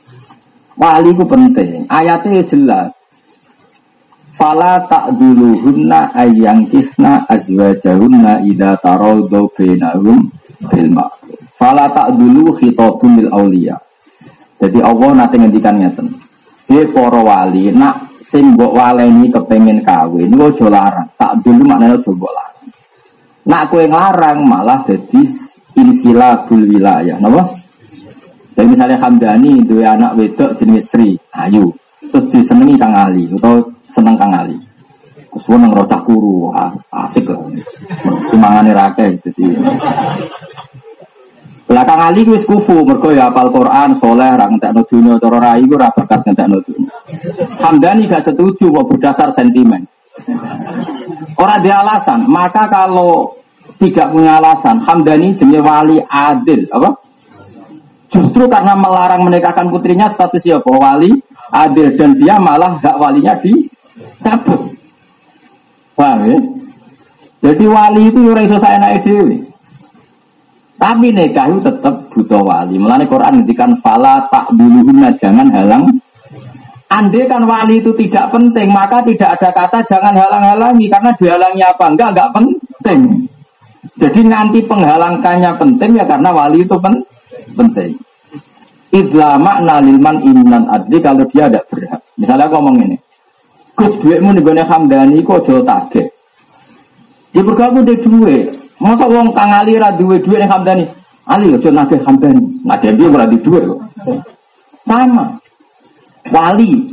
Wali 0.77 1.11
ku 1.13 1.25
penting. 1.29 1.85
Ayatnya 1.89 2.43
jelas. 2.49 2.91
Fala 4.33 4.83
tak 4.89 5.15
hunna 5.21 6.11
ayang 6.17 6.67
kisna 6.67 7.23
azwajahunna 7.29 8.43
ida 8.43 8.75
tarodo 8.81 9.53
benahum 9.53 10.27
bil 10.67 10.89
Fala 11.55 11.87
tak 11.95 12.19
dulu 12.19 12.51
khitabun 12.59 13.23
lil 13.23 13.31
aulia. 13.31 13.77
Jadi 14.59 14.83
Allah 14.83 15.11
nanti 15.15 15.37
ngendikan 15.39 15.79
ngeten. 15.79 16.11
Dia 16.67 16.89
para 16.91 17.21
wali 17.23 17.71
nak 17.71 18.19
sing 18.27 18.59
mbok 18.59 18.73
waleni 18.75 19.31
kepengin 19.31 19.85
kawin 19.87 20.35
aja 20.35 20.67
larang. 20.67 21.09
Tak 21.15 21.39
dulu 21.45 21.63
maknanya 21.63 22.03
mbok 22.03 22.33
larang. 22.33 22.67
Nak 23.47 23.63
kowe 23.71 23.85
nglarang 23.85 24.39
malah 24.43 24.83
dadi 24.83 25.23
insilabul 25.79 26.67
wilayah. 26.67 27.19
Napa? 27.23 27.62
Jadi 28.53 28.67
misalnya 28.69 28.99
Hamdani 29.01 29.65
dua 29.65 29.97
anak 29.97 30.13
wedok 30.21 30.61
jenis 30.61 30.85
Sri, 30.93 31.17
Ayu, 31.33 31.73
terus 32.13 32.29
disenangi 32.29 32.77
Kang 32.77 32.93
Ali 32.93 33.25
atau 33.33 33.65
seneng 33.89 34.17
Kang 34.21 34.33
Ali. 34.37 34.57
Terus 35.33 35.49
nang 35.57 35.73
rocah 35.73 35.97
kuru, 36.05 36.53
ah, 36.53 36.69
asik 37.09 37.25
lah. 37.33 37.41
Timangane 38.29 38.77
rakyat 38.77 39.17
jadi. 39.25 39.57
Lah 41.73 41.85
Kang 41.89 42.05
Ali 42.05 42.21
wis 42.29 42.45
kufu 42.45 42.85
mergo 42.85 43.09
ya 43.17 43.33
apal 43.33 43.49
Quran, 43.49 43.97
soleh, 43.97 44.29
ra 44.37 44.45
ngentekno 44.45 44.85
dunya 44.85 45.17
cara 45.17 45.39
rai 45.41 45.65
ku 45.65 45.73
ora 45.81 45.89
bakat 45.89 46.21
ngentekno 46.29 46.61
dunya. 46.61 46.93
Hamdani 47.65 48.05
gak 48.05 48.29
setuju 48.29 48.69
kok 48.69 48.87
berdasar 48.93 49.33
sentimen. 49.33 49.81
Orang 51.41 51.65
dia 51.65 51.81
alasan, 51.81 52.29
maka 52.29 52.69
kalau 52.69 53.33
tidak 53.81 54.13
punya 54.13 54.37
alasan, 54.37 54.85
Hamdani 54.85 55.33
jenis 55.33 55.65
wali 55.65 55.97
adil, 56.13 56.69
apa? 56.69 56.93
Justru 58.13 58.45
karena 58.45 58.77
melarang 58.77 59.25
menikahkan 59.25 59.73
putrinya 59.73 60.13
status 60.13 60.45
ya 60.45 60.61
wali 60.61 61.09
adil 61.49 61.97
dan 61.97 62.13
dia 62.21 62.37
malah 62.37 62.77
gak 62.85 63.01
walinya 63.01 63.33
dicabut. 63.41 64.69
Paham 65.97 66.21
ya? 66.29 66.39
Jadi 67.43 67.65
wali 67.65 68.03
itu 68.13 68.21
orang 68.29 68.45
iso 68.45 68.57
naik. 68.61 69.09
Tapi 70.77 71.09
nikah 71.09 71.47
itu 71.49 71.59
tetap 71.65 71.95
butuh 72.13 72.43
wali. 72.45 72.77
Mulane 72.77 73.09
Quran 73.09 73.41
ngendikan 73.41 73.73
fala 73.81 74.21
tak 74.29 74.53
duluhuna 74.53 75.09
jangan 75.17 75.49
halang. 75.49 75.89
Andai 76.93 77.25
kan 77.25 77.49
wali 77.49 77.81
itu 77.81 77.97
tidak 77.97 78.29
penting, 78.29 78.69
maka 78.69 79.01
tidak 79.01 79.41
ada 79.41 79.49
kata 79.49 79.81
jangan 79.89 80.13
halang-halangi 80.13 80.93
karena 80.93 81.11
dihalangi 81.17 81.65
apa 81.65 81.85
enggak 81.89 82.09
enggak 82.13 82.31
penting. 82.37 83.01
Jadi 83.97 84.21
nanti 84.29 84.59
penghalangkannya 84.61 85.57
penting 85.57 85.97
ya 85.97 86.05
karena 86.05 86.29
wali 86.29 86.61
itu 86.61 86.77
penting 86.77 87.09
penting. 87.55 87.93
Idla 88.93 89.41
makna 89.41 89.81
lilman 89.81 90.21
iman 90.21 90.69
adli 90.69 91.01
kalau 91.01 91.25
dia 91.33 91.49
ada 91.49 91.65
berhak. 91.65 92.01
Misalnya 92.21 92.45
aku 92.45 92.61
ngomong 92.61 92.77
ini. 92.85 92.97
Gus 93.73 93.97
duitmu 94.05 94.37
nih 94.37 94.43
gue 94.45 94.65
hamdani 94.69 95.17
kok 95.25 95.49
jauh 95.49 95.65
target. 95.65 96.13
Dia 97.33 97.41
bergabung 97.41 97.89
di 97.89 97.97
duit. 97.97 98.53
Masa 98.77 99.09
uang 99.09 99.33
kang 99.33 99.49
Ali 99.49 99.81
duit 99.97 100.21
duit 100.21 100.45
nih 100.45 100.51
hamdani. 100.51 100.85
Ali 101.25 101.57
ojo 101.57 101.73
nagih 101.73 102.05
hamdani. 102.05 102.45
Nagih 102.69 102.93
dia 102.93 103.09
berarti 103.09 103.37
duit 103.41 103.65
kok. 103.65 103.81
Sama. 104.85 105.41
Wali. 106.29 106.85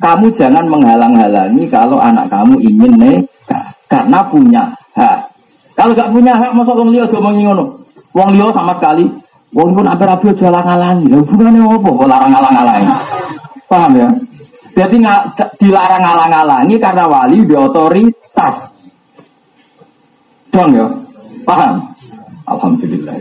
Kamu 0.00 0.32
jangan 0.36 0.64
menghalang-halangi 0.68 1.64
kalau 1.72 1.96
anak 1.96 2.28
kamu 2.28 2.60
ingin 2.60 2.92
nikah. 3.00 3.72
Karena 3.88 4.20
punya 4.28 4.68
hak. 4.92 5.32
Kalau 5.72 5.96
gak 5.96 6.12
punya 6.12 6.36
hak, 6.36 6.52
masa 6.52 6.76
uang 6.76 6.92
liya 6.92 7.08
ojo 7.08 7.24
ngono. 7.24 7.64
Wong 8.12 8.36
liya 8.36 8.52
sama 8.52 8.76
sekali 8.76 9.08
Wong 9.50 9.74
pun 9.74 9.82
apa 9.82 10.06
rapi 10.06 10.30
aja 10.30 10.62
ngalangi, 10.62 11.10
hubungannya 11.10 11.66
apa? 11.66 11.88
Kok 11.90 12.06
larang 12.06 12.30
ngalang-ngalangi? 12.30 12.92
Paham 13.66 13.92
ya? 13.98 14.08
Jadi 14.78 14.94
nggak 15.02 15.22
dilarang 15.58 16.02
ngalang-ngalangi 16.06 16.74
karena 16.78 17.04
wali 17.10 17.42
di 17.42 17.54
otoritas. 17.58 18.54
Dong 20.54 20.70
ya? 20.70 20.86
Paham? 21.42 21.82
Alhamdulillah. 22.46 23.14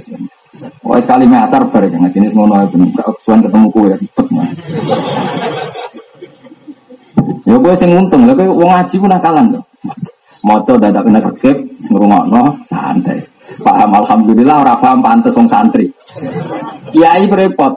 Wah 0.85 0.99
sekali 1.01 1.26
meter 1.26 1.61
bareng 1.72 1.91
jangan 1.97 2.11
jenis 2.14 2.34
ngono 2.35 2.61
itu 2.68 2.76
kesuan 2.93 3.39
ketemu 3.41 3.68
kue 3.73 3.93
ribet 3.95 4.27
mah. 4.30 4.49
Ya 7.47 7.56
gue 7.57 7.73
sing 7.81 7.89
untung, 7.97 8.30
tapi 8.30 8.45
wong 8.45 8.69
ngaji 8.69 8.95
pun 9.01 9.10
nakalan 9.10 9.45
tuh. 9.57 9.64
Moto 10.45 10.77
dadak 10.77 11.03
kena 11.03 11.19
kekep, 11.19 11.57
ngrungokno 11.89 12.43
santai. 12.69 13.28
Paham 13.57 13.91
alhamdulillah 13.97 14.55
ora 14.61 14.76
paham 14.77 15.01
pantes 15.01 15.34
wong 15.34 15.49
santri. 15.49 15.89
Kiai 16.93 17.26
berepot. 17.26 17.73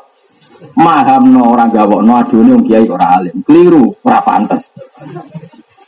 Maham 0.77 1.33
no 1.33 1.53
orang 1.53 1.73
gawok 1.73 2.01
no 2.05 2.13
adune 2.21 2.53
wong 2.55 2.65
kiai 2.69 2.87
ora 2.89 3.19
alim. 3.19 3.41
Keliru, 3.43 3.93
ora 4.05 4.21
pantes. 4.21 4.69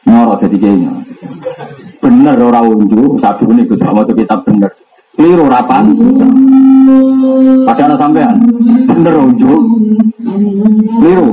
Ngoro 0.09 0.41
jadi 0.41 0.57
kiai. 0.57 0.85
Bener 2.01 2.37
ora 2.37 2.61
unju, 2.61 3.17
satu 3.17 3.49
ini 3.49 3.65
Gus 3.65 3.81
mau 3.81 4.05
kitab 4.05 4.45
bener. 4.45 4.84
Keliru 5.15 5.47
rapan. 5.47 5.85
Padahal 7.65 7.97
sampean 7.97 8.37
bener 8.91 9.15
ujo 9.19 9.55
Keliru. 11.01 11.31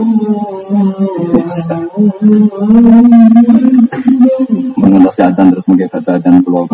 Mengendos 4.78 5.14
kesehatan 5.18 5.52
terus 5.54 5.66
mungkin 5.68 5.88
kata 5.90 6.14
dan 6.22 6.42
keluar. 6.46 6.66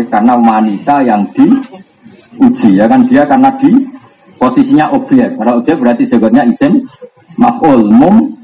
karena 0.08 0.34
wanita 0.36 1.04
yang 1.06 1.22
diuji 1.36 2.80
ya 2.80 2.86
kan? 2.88 3.04
Dia 3.08 3.24
karena 3.28 3.52
di 3.56 3.72
posisinya 4.38 4.94
objek 4.94 5.34
kalau 5.36 5.60
objek 5.60 5.76
berarti 5.82 6.06
sebutnya 6.06 6.46
isim 6.46 6.86
maf'ul 7.42 7.90
mum 7.90 8.38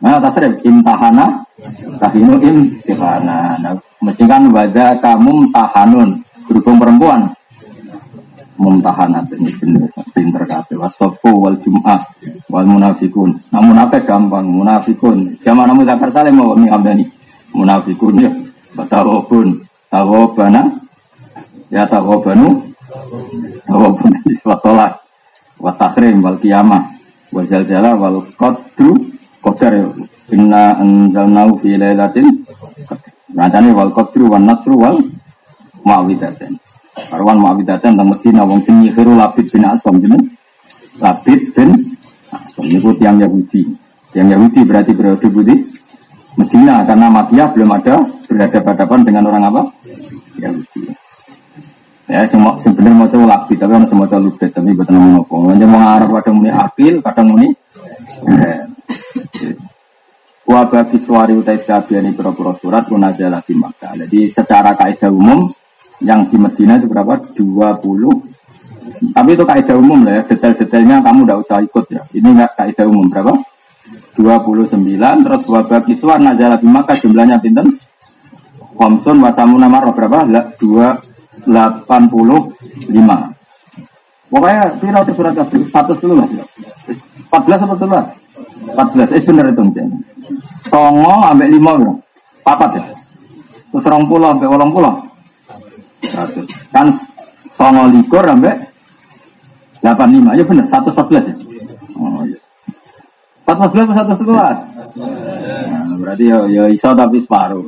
nah 0.00 0.16
tasrif 0.16 0.56
imtahana 0.64 1.44
tahinu 2.00 2.40
imtihana. 2.40 3.60
Nah, 3.60 3.76
mesti 4.00 4.24
kan 4.24 4.48
wajah 4.48 4.96
kamu 4.98 5.52
tahanun 5.52 6.24
berhubung 6.48 6.80
perempuan. 6.80 7.20
Mumtahanat 8.60 9.24
ini 9.40 9.56
benar 9.56 9.88
pinter 10.12 10.44
kata 10.44 10.76
wasofu 10.76 11.32
wal 11.32 11.56
jum'ah 11.64 11.96
wal 12.52 12.68
munafikun. 12.68 13.32
Nah 13.48 13.60
munafik 13.64 14.04
gampang 14.04 14.44
munafikun. 14.44 15.32
Zaman 15.40 15.64
namu 15.64 15.88
zakar 15.88 16.12
salim 16.12 16.36
mau 16.36 16.52
nih 16.52 17.08
munafikun 17.56 18.20
ya. 18.20 18.28
Tawabun 18.84 19.64
tawabana 19.90 20.70
ya 21.68 21.82
tawabanu 21.84 22.62
tawabun 23.66 24.14
iswatolah 24.30 24.96
wa 25.58 25.70
tasrim 25.76 26.22
wal 26.22 26.38
qiyamah. 26.38 26.82
Wa 27.30 27.42
zalzala 27.46 27.94
wal 27.98 28.22
qadru. 28.38 29.18
Qadar 29.40 29.72
ya. 29.72 29.86
Inna 30.30 30.78
anzalnahu 30.78 31.58
fi 31.64 31.74
lailatin 31.74 32.44
Rancane 33.34 33.70
wal 33.74 33.90
qadru 33.94 34.30
wan 34.30 34.46
nasru 34.46 34.74
wal 34.78 34.98
ma'widatin. 35.86 36.54
Karwan 37.10 37.38
ma'widatin 37.38 37.94
tentang 37.94 38.10
Medina 38.10 38.42
wong 38.42 38.60
sing 38.66 38.82
nyihiru 38.82 39.14
Labid 39.14 39.46
bin 39.48 39.62
Asam 39.64 40.02
jeneng. 40.02 40.34
Labid 40.98 41.54
bin 41.54 41.94
Asam 42.34 42.66
niku 42.66 42.94
tiang 42.98 43.22
Yahudi. 43.22 43.64
Tiang 44.10 44.28
Yahudi 44.28 44.60
berarti 44.66 44.92
periode 44.92 45.26
budi 45.30 45.54
Medina 46.40 46.82
karena 46.88 47.06
Madinah 47.12 47.48
belum 47.52 47.70
ada 47.76 47.94
berhadapan-hadapan 48.24 49.00
dengan 49.04 49.22
orang 49.28 49.42
apa? 49.52 49.62
Yahudi. 50.40 50.82
Ya, 52.10 52.26
semua 52.26 52.58
sebenarnya 52.58 52.96
mau 52.96 53.06
coba 53.06 53.26
lagi, 53.38 53.54
tapi 53.54 53.70
orang 53.70 53.86
semua 53.86 54.06
coba 54.10 54.26
lupa, 54.26 54.46
tapi 54.50 54.74
buat 54.74 54.88
nama 54.90 55.08
nopo. 55.14 55.46
Hanya 55.46 55.66
mau 55.68 55.78
ngarep 55.78 56.10
kadang 56.10 56.34
muni 56.42 56.50
akil, 56.50 56.94
kadang 57.06 57.26
muni. 57.30 57.48
Wa 60.42 60.66
bagi 60.66 60.98
suari 60.98 61.38
utai 61.38 61.62
ini 61.94 62.10
pura-pura 62.10 62.50
surat 62.58 62.90
munajala 62.90 63.38
di 63.46 63.54
Makkah. 63.54 63.94
Jadi 63.94 64.34
secara 64.34 64.74
kaidah 64.74 65.06
umum 65.06 65.46
yang 66.02 66.26
di 66.26 66.34
Medina 66.34 66.74
itu 66.74 66.90
berapa? 66.90 67.14
20 67.38 68.40
tapi 69.14 69.32
itu 69.32 69.44
kaidah 69.48 69.76
umum 69.80 70.04
lah 70.04 70.20
ya, 70.20 70.22
detail-detailnya 70.28 71.00
kamu 71.00 71.24
tidak 71.24 71.38
usah 71.46 71.58
ikut 71.64 71.84
ya. 71.88 72.02
Ini 72.12 72.28
enggak 72.36 72.52
kaidah 72.58 72.86
umum 72.90 73.06
berapa? 73.08 73.32
29 74.14 74.76
terus 75.24 75.42
wabah 75.48 75.80
kiswar 75.82 76.20
nazala 76.20 76.60
di 76.60 76.68
Makkah 76.68 76.96
jumlahnya 77.00 77.40
pinten? 77.40 77.80
Komsun 78.76 79.20
wasamu 79.20 79.60
nama 79.60 79.80
berapa? 79.92 80.24
285 80.56 81.48
Pokoknya 84.30 84.62
piro 84.78 85.00
di 85.02 85.12
surat 85.12 85.34
kafir 85.34 85.60
satu 85.74 85.92
dulu 85.98 86.22
lah 86.22 86.28
14 87.34 87.66
apa 87.66 87.74
dulu 87.74 87.98
14 88.78 89.16
eh 89.18 89.22
bener 89.26 89.46
itu 89.50 89.62
Songo 90.70 91.14
ambek 91.26 91.50
lima 91.50 91.74
bro. 91.74 91.98
Papat 92.46 92.70
ya? 92.78 92.82
Terus 93.74 93.84
rong 93.90 94.06
pulau 94.06 94.30
ambek 94.32 94.48
wolong 94.48 94.70
pulau 94.70 94.94
Kan 96.70 96.94
songo 97.58 97.90
likur 97.90 98.24
ambek 98.24 98.54
85 99.82 100.38
ya 100.38 100.44
bener 100.46 100.64
114 100.64 101.28
ya? 101.28 101.34
Oh 102.00 102.22
iya 102.24 102.39
14 103.54 103.90
satu 103.96 104.12
sebelas. 104.18 104.58
Nah, 104.96 105.96
berarti 106.00 106.24
ya, 106.28 106.38
ya 106.46 106.64
iso 106.70 106.90
tapi 106.94 107.22
separuh. 107.22 107.66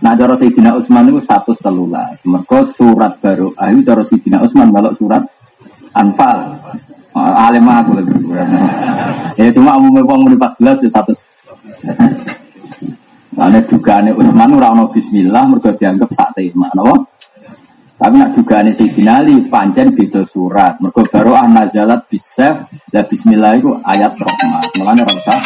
Nah, 0.00 0.16
cara 0.16 0.34
Sayyidina 0.40 0.76
Utsman 0.80 1.12
itu 1.12 1.20
satu 1.24 1.52
telulas. 1.60 2.16
Mereka 2.24 2.72
surat 2.74 3.20
baru. 3.20 3.52
Ayo 3.60 3.84
cara 3.84 4.02
Sayyidina 4.06 4.40
Utsman 4.44 4.72
kalau 4.72 4.92
surat 4.96 5.22
Anfal. 5.92 6.38
Ah, 7.10 7.50
alim 7.50 7.66
aku 7.66 7.90
lagi. 7.98 8.14
Ya 9.34 9.50
cuma 9.50 9.74
umumnya 9.76 10.06
uang 10.06 10.30
di 10.30 10.38
14 10.38 10.86
ya 10.86 10.90
satu. 10.94 11.12
Nah, 13.34 13.60
dugaane 13.62 14.10
Utsman 14.14 14.50
ora 14.56 14.72
ono 14.72 14.90
bismillah 14.92 15.44
mergo 15.48 15.70
dianggap 15.74 16.10
sak 16.14 16.30
tema? 16.38 16.68
Tapi 18.00 18.16
nak 18.16 18.32
juga 18.32 18.64
nih 18.64 18.72
Sayyidina 18.72 19.20
Ali 19.20 19.44
pancen 19.44 19.92
beda 19.92 20.24
surat. 20.24 20.80
Mergo 20.80 21.04
baru 21.04 21.36
nazalat 21.44 22.08
bisef 22.08 22.64
dan 22.88 23.04
bismillah 23.04 23.60
itu 23.60 23.76
ayat 23.84 24.16
rahmat. 24.16 24.72
Mulane 24.80 25.04
ora 25.04 25.12
usah. 25.20 25.40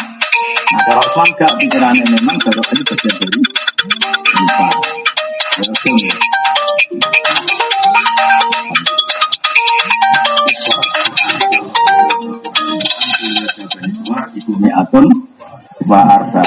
Nah, 0.71 0.81
cara 0.87 1.03
Utsman 1.03 1.29
gak 1.35 1.51
pikirannya 1.59 2.03
memang 2.15 2.39
baru 2.39 2.63
ini 2.71 2.83
bagian 2.87 3.15
dari 3.19 3.39
bisa. 3.43 4.67
Ya, 5.59 5.71
Ibu 14.35 14.51
mi'atun 14.63 15.05
wa 15.91 15.99
arba 16.07 16.43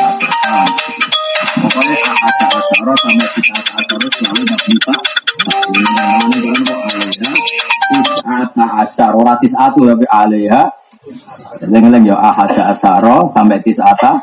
Pokoknya 1.68 2.00
ada 2.00 2.46
asyara 2.48 2.92
sampai 2.96 3.28
kita 3.36 3.60
asyara 3.76 4.06
selalu 4.16 4.42
nabi 4.48 4.72
Pak 4.88 5.00
Ata 8.24 8.66
asyar, 8.88 9.12
ora 9.12 9.36
atu 9.36 9.80
tapi 9.84 10.06
alaiha. 10.08 10.64
Lengeleng 11.68 12.08
ya 12.08 12.16
ahada 12.16 12.72
asyara 12.72 13.28
sampai 13.36 13.60
tis 13.60 13.76
ata 13.76 14.16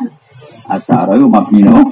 asyara 0.74 1.14
itu 1.14 1.30
mabino 1.30 1.86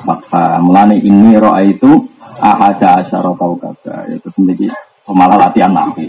Fatha. 0.00 0.56
Mulane 0.64 0.96
ini 0.96 1.36
roa 1.36 1.60
itu 1.60 2.00
ahada 2.40 3.04
asyara 3.04 3.36
kaukaba. 3.36 4.08
Itu 4.08 4.32
sendiri 4.32 4.72
malah 5.12 5.44
latihan 5.44 5.76
nabi. 5.76 6.08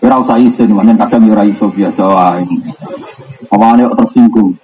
Kira 0.00 0.24
usah 0.24 0.40
isin, 0.40 0.72
kadang 0.72 1.28
ora 1.28 1.44
iso 1.44 1.68
biasa 1.68 2.04
wae. 2.08 2.48
Apa 3.52 3.76
tersinggung. 3.76 4.56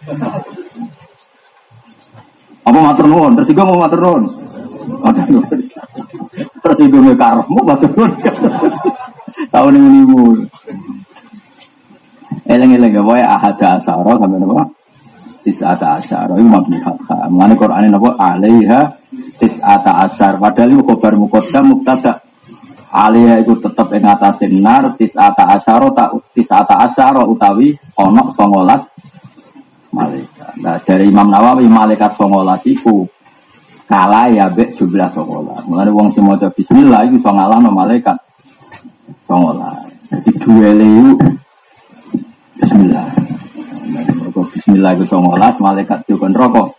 Apa 2.62 2.78
matur 2.78 3.06
nuwun? 3.10 3.34
Tersinggung 3.34 3.66
mau 3.74 3.82
matur 3.82 4.00
nuwun? 4.00 4.22
Matur 5.02 5.26
nuwun. 5.26 5.58
Tersinggung 6.62 7.04
ya 7.10 7.14
karepmu 7.18 7.60
matur 7.66 7.90
nuwun. 7.90 8.12
Tahun 9.50 9.74
ini 9.74 10.00
mul. 10.06 10.38
Eleng-eleng 12.42 12.92
ya, 12.92 13.00
pokoknya 13.00 13.26
ahada 13.38 13.66
asyara 13.80 14.12
sampai 14.18 14.44
apa? 14.44 14.64
Tis'ata 15.42 15.86
asyara, 15.98 16.32
itu 16.38 16.46
mabni 16.46 16.78
fatha. 16.78 17.26
Mengenai 17.26 17.58
Quran 17.58 17.86
ini 17.88 17.96
apa? 17.96 18.10
Alaiha 18.18 18.80
tis'ata 19.40 19.92
asyar. 20.06 20.38
Padahal 20.38 20.70
itu 20.74 20.82
khobar 20.86 21.14
mukoda 21.18 21.60
muktada. 21.64 22.22
Alaiha 22.92 23.40
itu 23.40 23.56
tetap 23.56 23.88
yang 23.96 24.04
atasin 24.12 24.52
nar 24.60 24.94
tis'ata 25.00 25.48
asyara, 25.58 25.88
tis'ata 26.36 26.74
asyara 26.86 27.24
utawi 27.24 27.72
onok 27.96 28.36
songolas 28.36 28.91
malaikat. 29.92 30.52
Nah, 30.64 30.80
dari 30.82 31.12
Imam 31.12 31.28
Nawawi 31.28 31.68
malaikat 31.68 32.16
songolas 32.16 32.64
itu 32.64 33.04
kalah 33.86 34.32
ya 34.32 34.48
bek 34.48 34.74
jumlah 34.80 35.12
songolas. 35.12 35.60
Mulai 35.68 35.92
wong 35.92 36.08
semua 36.16 36.40
bismillah 36.40 37.04
itu 37.04 37.20
songalah 37.20 37.60
no 37.60 37.70
malaikat 37.70 38.16
songolas. 39.28 39.84
Jadi 40.08 40.30
dua 40.40 40.68
leyu 40.72 41.12
bismillah. 42.56 43.08
Bismillah 44.32 44.90
itu 44.96 45.04
songolas 45.04 45.54
malaikat 45.60 46.00
juga 46.08 46.32
rokok. 46.32 46.72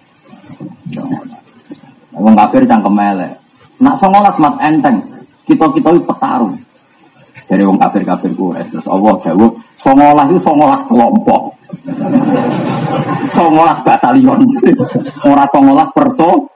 Wong 2.18 2.34
kafir 2.34 2.65
cangkem 2.65 2.98
elek. 2.98 3.34
Nak 3.77 3.95
songolas 4.02 4.35
mat 4.41 4.57
enteng. 4.65 4.98
Kita 5.45 5.69
kita 5.69 5.94
itu 5.94 6.02
petarung. 6.02 6.57
Dari 7.45 7.61
wong 7.61 7.77
kafir 7.77 8.02
kafir 8.02 8.34
kures 8.34 8.65
terus 8.73 8.88
Allah 8.90 9.14
jawab 9.22 9.53
songolas 9.77 10.27
itu 10.34 10.41
songolas 10.41 10.81
kelompok. 10.90 11.53
Songolas 13.33 13.79
batalion. 13.81 14.39
Orang 15.25 15.49
songolas 15.49 15.89
perso. 15.91 16.49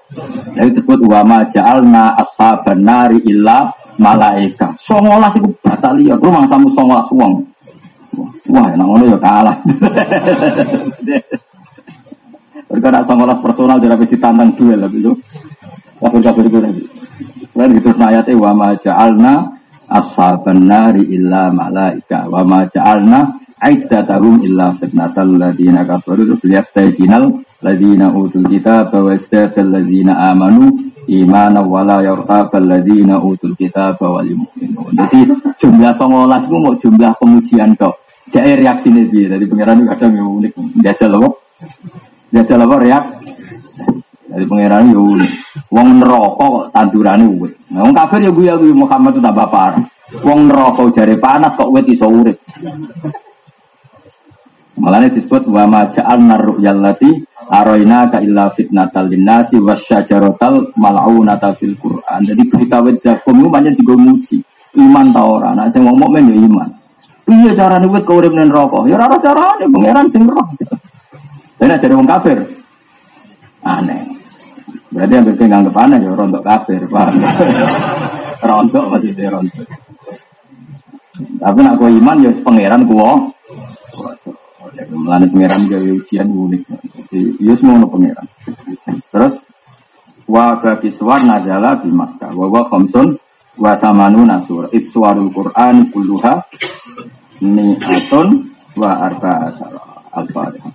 Jadi 0.55 0.71
disebut 0.77 1.03
wama 1.03 1.43
ja'alna 1.51 2.15
ashaban 2.15 2.79
nari 2.85 3.19
illa 3.27 3.67
malaika. 3.99 4.73
Songolas 4.79 5.35
itu 5.35 5.49
batalion. 5.59 6.17
Rumah 6.21 6.47
samu 6.47 6.69
songolas 6.71 7.09
wong. 7.11 7.33
Wah, 8.47 8.67
enak 8.71 8.85
ngono 8.87 9.03
ya 9.11 9.19
kalah. 9.19 9.57
Mereka 12.67 12.87
nak 12.91 13.05
songolas 13.07 13.39
personal 13.43 13.77
jadi 13.79 13.95
ditantang 13.99 14.51
duel 14.55 14.79
lah 14.81 14.91
itu. 14.91 15.13
Kafir 15.97 16.21
kafir 16.23 16.45
itu 16.45 16.59
lagi. 16.61 16.83
Lain 17.57 17.73
gitu 17.73 17.89
ayatnya 17.97 18.37
wa 18.37 18.53
ma 18.53 18.69
ja'alna 18.77 19.33
ashaban 19.89 20.69
nari 20.69 21.09
illa 21.09 21.49
malaika 21.49 22.29
wa 22.29 22.45
ma 22.45 22.69
ja'alna 22.69 23.46
aiddatahum 23.57 24.45
illa 24.45 24.69
fitnatal 24.77 25.33
ladina 25.33 25.81
kafaru 25.81 26.37
liyastayjinal 26.41 27.41
ladina 27.65 28.13
utul 28.13 28.45
kitab 28.45 28.93
wa 28.93 29.09
istatal 29.17 29.65
ladina 29.65 30.29
amanu 30.29 30.77
imana 31.09 31.65
wala 31.65 32.05
yartabal 32.05 32.61
ladina 32.61 33.17
utul 33.17 33.57
kitab 33.57 33.97
wal 33.97 34.21
mu'minun. 34.21 34.93
Jadi 34.93 35.19
jumlah 35.57 35.93
songolas 35.97 36.45
itu 36.45 36.57
mau 36.59 36.75
jumlah 36.77 37.11
pengujian 37.17 37.73
dok. 37.73 37.97
Jadi 38.27 38.59
reaksi 38.59 38.91
ini 38.91 39.07
dia 39.07 39.31
dari 39.31 39.47
pangeran 39.47 39.81
itu 39.81 39.87
kadang 39.87 40.11
yang 40.19 40.29
unik. 40.37 40.51
Jajal 40.83 41.11
apa? 41.15 41.29
Jajal 42.35 42.59
apa 42.67 42.75
reak? 42.83 43.03
Dari 44.27 44.45
pangeran 44.45 44.91
itu 44.91 45.01
unik. 45.01 45.31
Wong 45.71 45.87
neraka 46.03 46.29
kok 46.35 46.65
tandurane. 46.75 47.25
Nah, 47.71 47.81
wong 47.87 47.95
kafir 47.95 48.19
ya 48.27 48.31
gue 48.35 48.45
ya 48.51 48.55
Muhammad 48.75 49.15
itu 49.15 49.23
tambah 49.23 49.47
parah. 49.47 49.83
Wong 50.27 50.51
neraka 50.51 50.81
jare 50.91 51.15
panas 51.15 51.55
kok 51.55 51.71
wit 51.71 51.87
iso. 51.87 52.11
Malah 54.77 55.09
disebut 55.09 55.49
wa 55.49 55.65
ma 55.65 55.89
ja'alna 55.89 56.37
ru'yal 56.37 56.77
lati 56.77 57.09
aroina 57.49 58.05
ka 58.13 58.21
illa 58.21 58.53
fitnatal 58.53 59.09
linnasi 59.09 59.57
wasyajaratal 59.57 60.77
mal'unata 60.77 61.57
fil 61.57 61.73
Qur'an. 61.81 62.21
Jadi 62.21 62.45
berita 62.45 62.77
wit 62.85 63.01
zakum 63.01 63.41
itu 63.41 63.49
banyak 63.49 63.73
juga 63.73 63.93
muji. 63.97 64.37
Iman 64.77 65.09
ta 65.09 65.25
ora? 65.25 65.57
Nah 65.57 65.65
sing 65.73 65.81
wong 65.81 65.97
mukmin 65.97 66.29
ya 66.29 66.37
iman. 66.37 66.69
Iya 67.27 67.51
cara 67.57 67.81
nuwit 67.81 68.05
kau 68.05 68.21
urip 68.21 68.29
nen 68.37 68.53
rokok. 68.53 68.85
Ya 68.85 69.01
ora 69.01 69.17
carane 69.17 69.65
pangeran 69.65 70.05
sing 70.13 70.29
roh. 70.29 70.45
Dene 71.57 71.75
jadi 71.81 71.93
wong 71.97 72.05
kafir. 72.05 72.37
Aneh. 73.65 74.01
Berarti 74.93 75.13
yang 75.17 75.25
bikin 75.25 75.47
nganggep 75.49 75.75
aneh 75.75 75.99
ya 75.99 76.11
rontok 76.13 76.43
kafir, 76.45 76.81
paham? 76.87 77.17
rontok 78.49 78.85
maksudnya 78.93 79.33
rontok. 79.33 79.67
Tapi 81.17 81.59
nak 81.65 81.75
kau 81.81 81.89
iman 81.89 82.17
ya 82.21 82.31
pangeran 82.45 82.85
kuwo. 82.85 83.33
Melani 84.91 85.25
pangeran 85.31 85.61
jadi 85.69 85.89
ujian 85.95 86.27
unik. 86.27 86.61
Jadi 87.07 87.19
ya 87.39 87.53
semua 87.55 87.87
pangeran. 87.87 88.27
Terus 89.11 89.33
wa 90.27 90.59
bagi 90.59 90.89
suar 90.91 91.23
najala 91.23 91.79
di 91.79 91.89
Makkah. 91.91 92.31
Wa 92.35 92.47
wa 92.51 92.61
khamsun 92.67 93.17
wa 93.57 93.71
samanu 93.79 94.27
nasur. 94.27 94.67
Iswarul 94.75 95.31
Qur'an 95.31 95.87
kulluha 95.91 96.43
mi'atun 97.41 98.27
wa 98.75 98.89
arba 98.97 99.51
asara. 99.51 99.83
Al-Fatihah. 100.17 100.73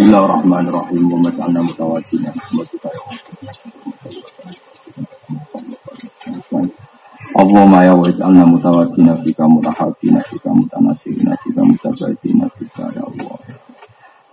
Bismillahirrahmanirrahim. 0.00 1.12
Wa 1.12 1.18
maj'alna 1.28 1.60
mutawajjina 1.60 2.32
rahmatika 2.32 2.88
ya 2.88 3.00
Allahumma 7.36 7.84
ya 7.84 7.92
wa 7.92 8.08
ij'alna 8.08 8.48
mutawajjina 8.48 9.20
fika 9.20 9.44
mutahabbina 9.44 10.24
fika 10.24 10.48
mutanasirina 10.56 11.36
fika 11.44 11.60
mutabaidina 11.68 12.48
fika 12.56 12.82
ya 12.96 13.04
Allah. 13.04 13.36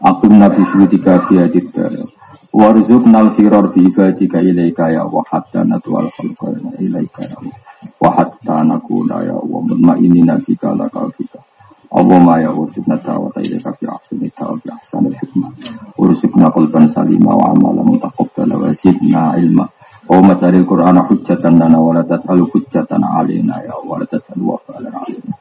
Akum 0.07 0.39
nabi 0.39 0.63
syutika 0.71 1.19
biyadid 1.27 1.67
dara. 1.75 2.07
Warzuqna 2.55 3.27
al-firar 3.27 3.67
bi 3.75 3.91
ibadika 3.91 4.39
ilaika 4.39 4.87
ya 4.87 5.03
wa 5.03 5.19
hatta 5.27 5.67
natwal 5.67 6.07
khalqana 6.15 6.79
ilaika 6.79 7.27
ya 7.27 7.35
Allah. 7.43 7.59
Wa 7.99 8.09
hatta 8.15 8.63
nakuna 8.63 9.19
ya 9.19 9.35
Allah 9.35 9.59
mutmainina 9.67 10.39
fika 10.47 10.71
laka 10.79 11.11
fika. 11.19 11.43
Allahumma 11.87 12.43
ya 12.43 12.51
warzuqna 12.51 12.99
tawata 12.99 13.39
ilaika 13.39 13.71
fi 13.79 13.87
ahsani 13.87 14.27
tawa 14.35 14.59
bi 14.59 14.67
ahsani 14.67 15.15
hikmah. 15.15 15.51
Warzuqna 15.95 16.51
qalban 16.51 16.91
salima 16.91 17.31
wa 17.31 17.55
amalan 17.55 17.95
mutaqabbala 17.95 18.59
wa 18.59 18.67
zidna 18.75 19.39
ilma. 19.39 19.63
Oh 20.11 20.19
matalil 20.19 20.67
Qur'an 20.67 20.99
hujjatan 21.07 21.55
lana 21.55 21.79
wa 21.79 21.95
la 21.95 22.03
hujjatan 22.03 23.03
alaina 23.03 23.63
ya 23.63 23.75
wa 23.79 23.95
la 23.99 24.05
tat'alu 24.07 24.43
wafalan 24.51 24.91
alaina. 24.91 25.31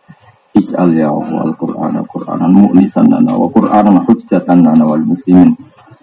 Ij'al 0.55 0.91
ya 0.95 1.11
Allah 1.11 1.51
al-Qur'ana 1.51 2.01
Qur'anan 2.07 2.51
mu'nisan 2.55 3.11
lana 3.11 3.35
wa 3.35 3.51
Qur'anan 3.51 4.07
hujjatan 4.07 4.63
lana 4.63 4.87
wal 4.87 5.03
muslimin. 5.03 5.51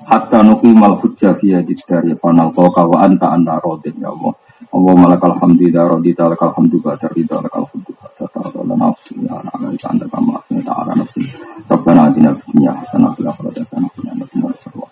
Hatta 0.03 0.43
nuqimal 0.43 0.99
hujja 0.99 1.39
fi 1.39 1.55
yadid 1.55 1.79
dari 1.87 2.11
panal 2.19 2.51
wa 2.51 2.99
anta 2.99 3.31
anta 3.31 3.63
rodin 3.63 3.95
ya 3.95 4.11
Allah. 4.11 4.35
Allahumma 4.71 5.11
malakal 5.11 5.35
hamdi 5.41 5.67
idza 5.67 5.83
di 5.99 6.11
lakal 6.15 6.51
hamdu 6.55 6.77
ba'da 6.79 7.07
ridha 7.11 7.37
lakal 7.43 7.65
hamdu 7.67 7.91
hatta 7.99 8.25
tarda 8.31 8.61
lana 8.63 8.93
nafsina 8.93 9.27
ya 9.27 9.33
ala 9.41 9.49
alaika 9.59 9.87
anta 9.91 10.05
kama 10.07 10.39
asnaita 10.39 10.71
ala 10.71 10.91
nafsi 10.95 11.21
Rabbana 11.67 12.01
atina 12.07 12.31
fid 12.37 12.47
dunya 12.53 12.71
hasanah 12.71 13.09
wa 13.11 13.15
fil 13.17 13.27
akhirati 13.27 13.59
hasanah 13.65 13.89
wa 13.89 13.95
qina 13.97 14.11
adzabannar 14.13 14.91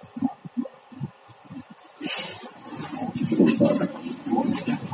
Thank 3.31 4.67
you. 4.67 4.90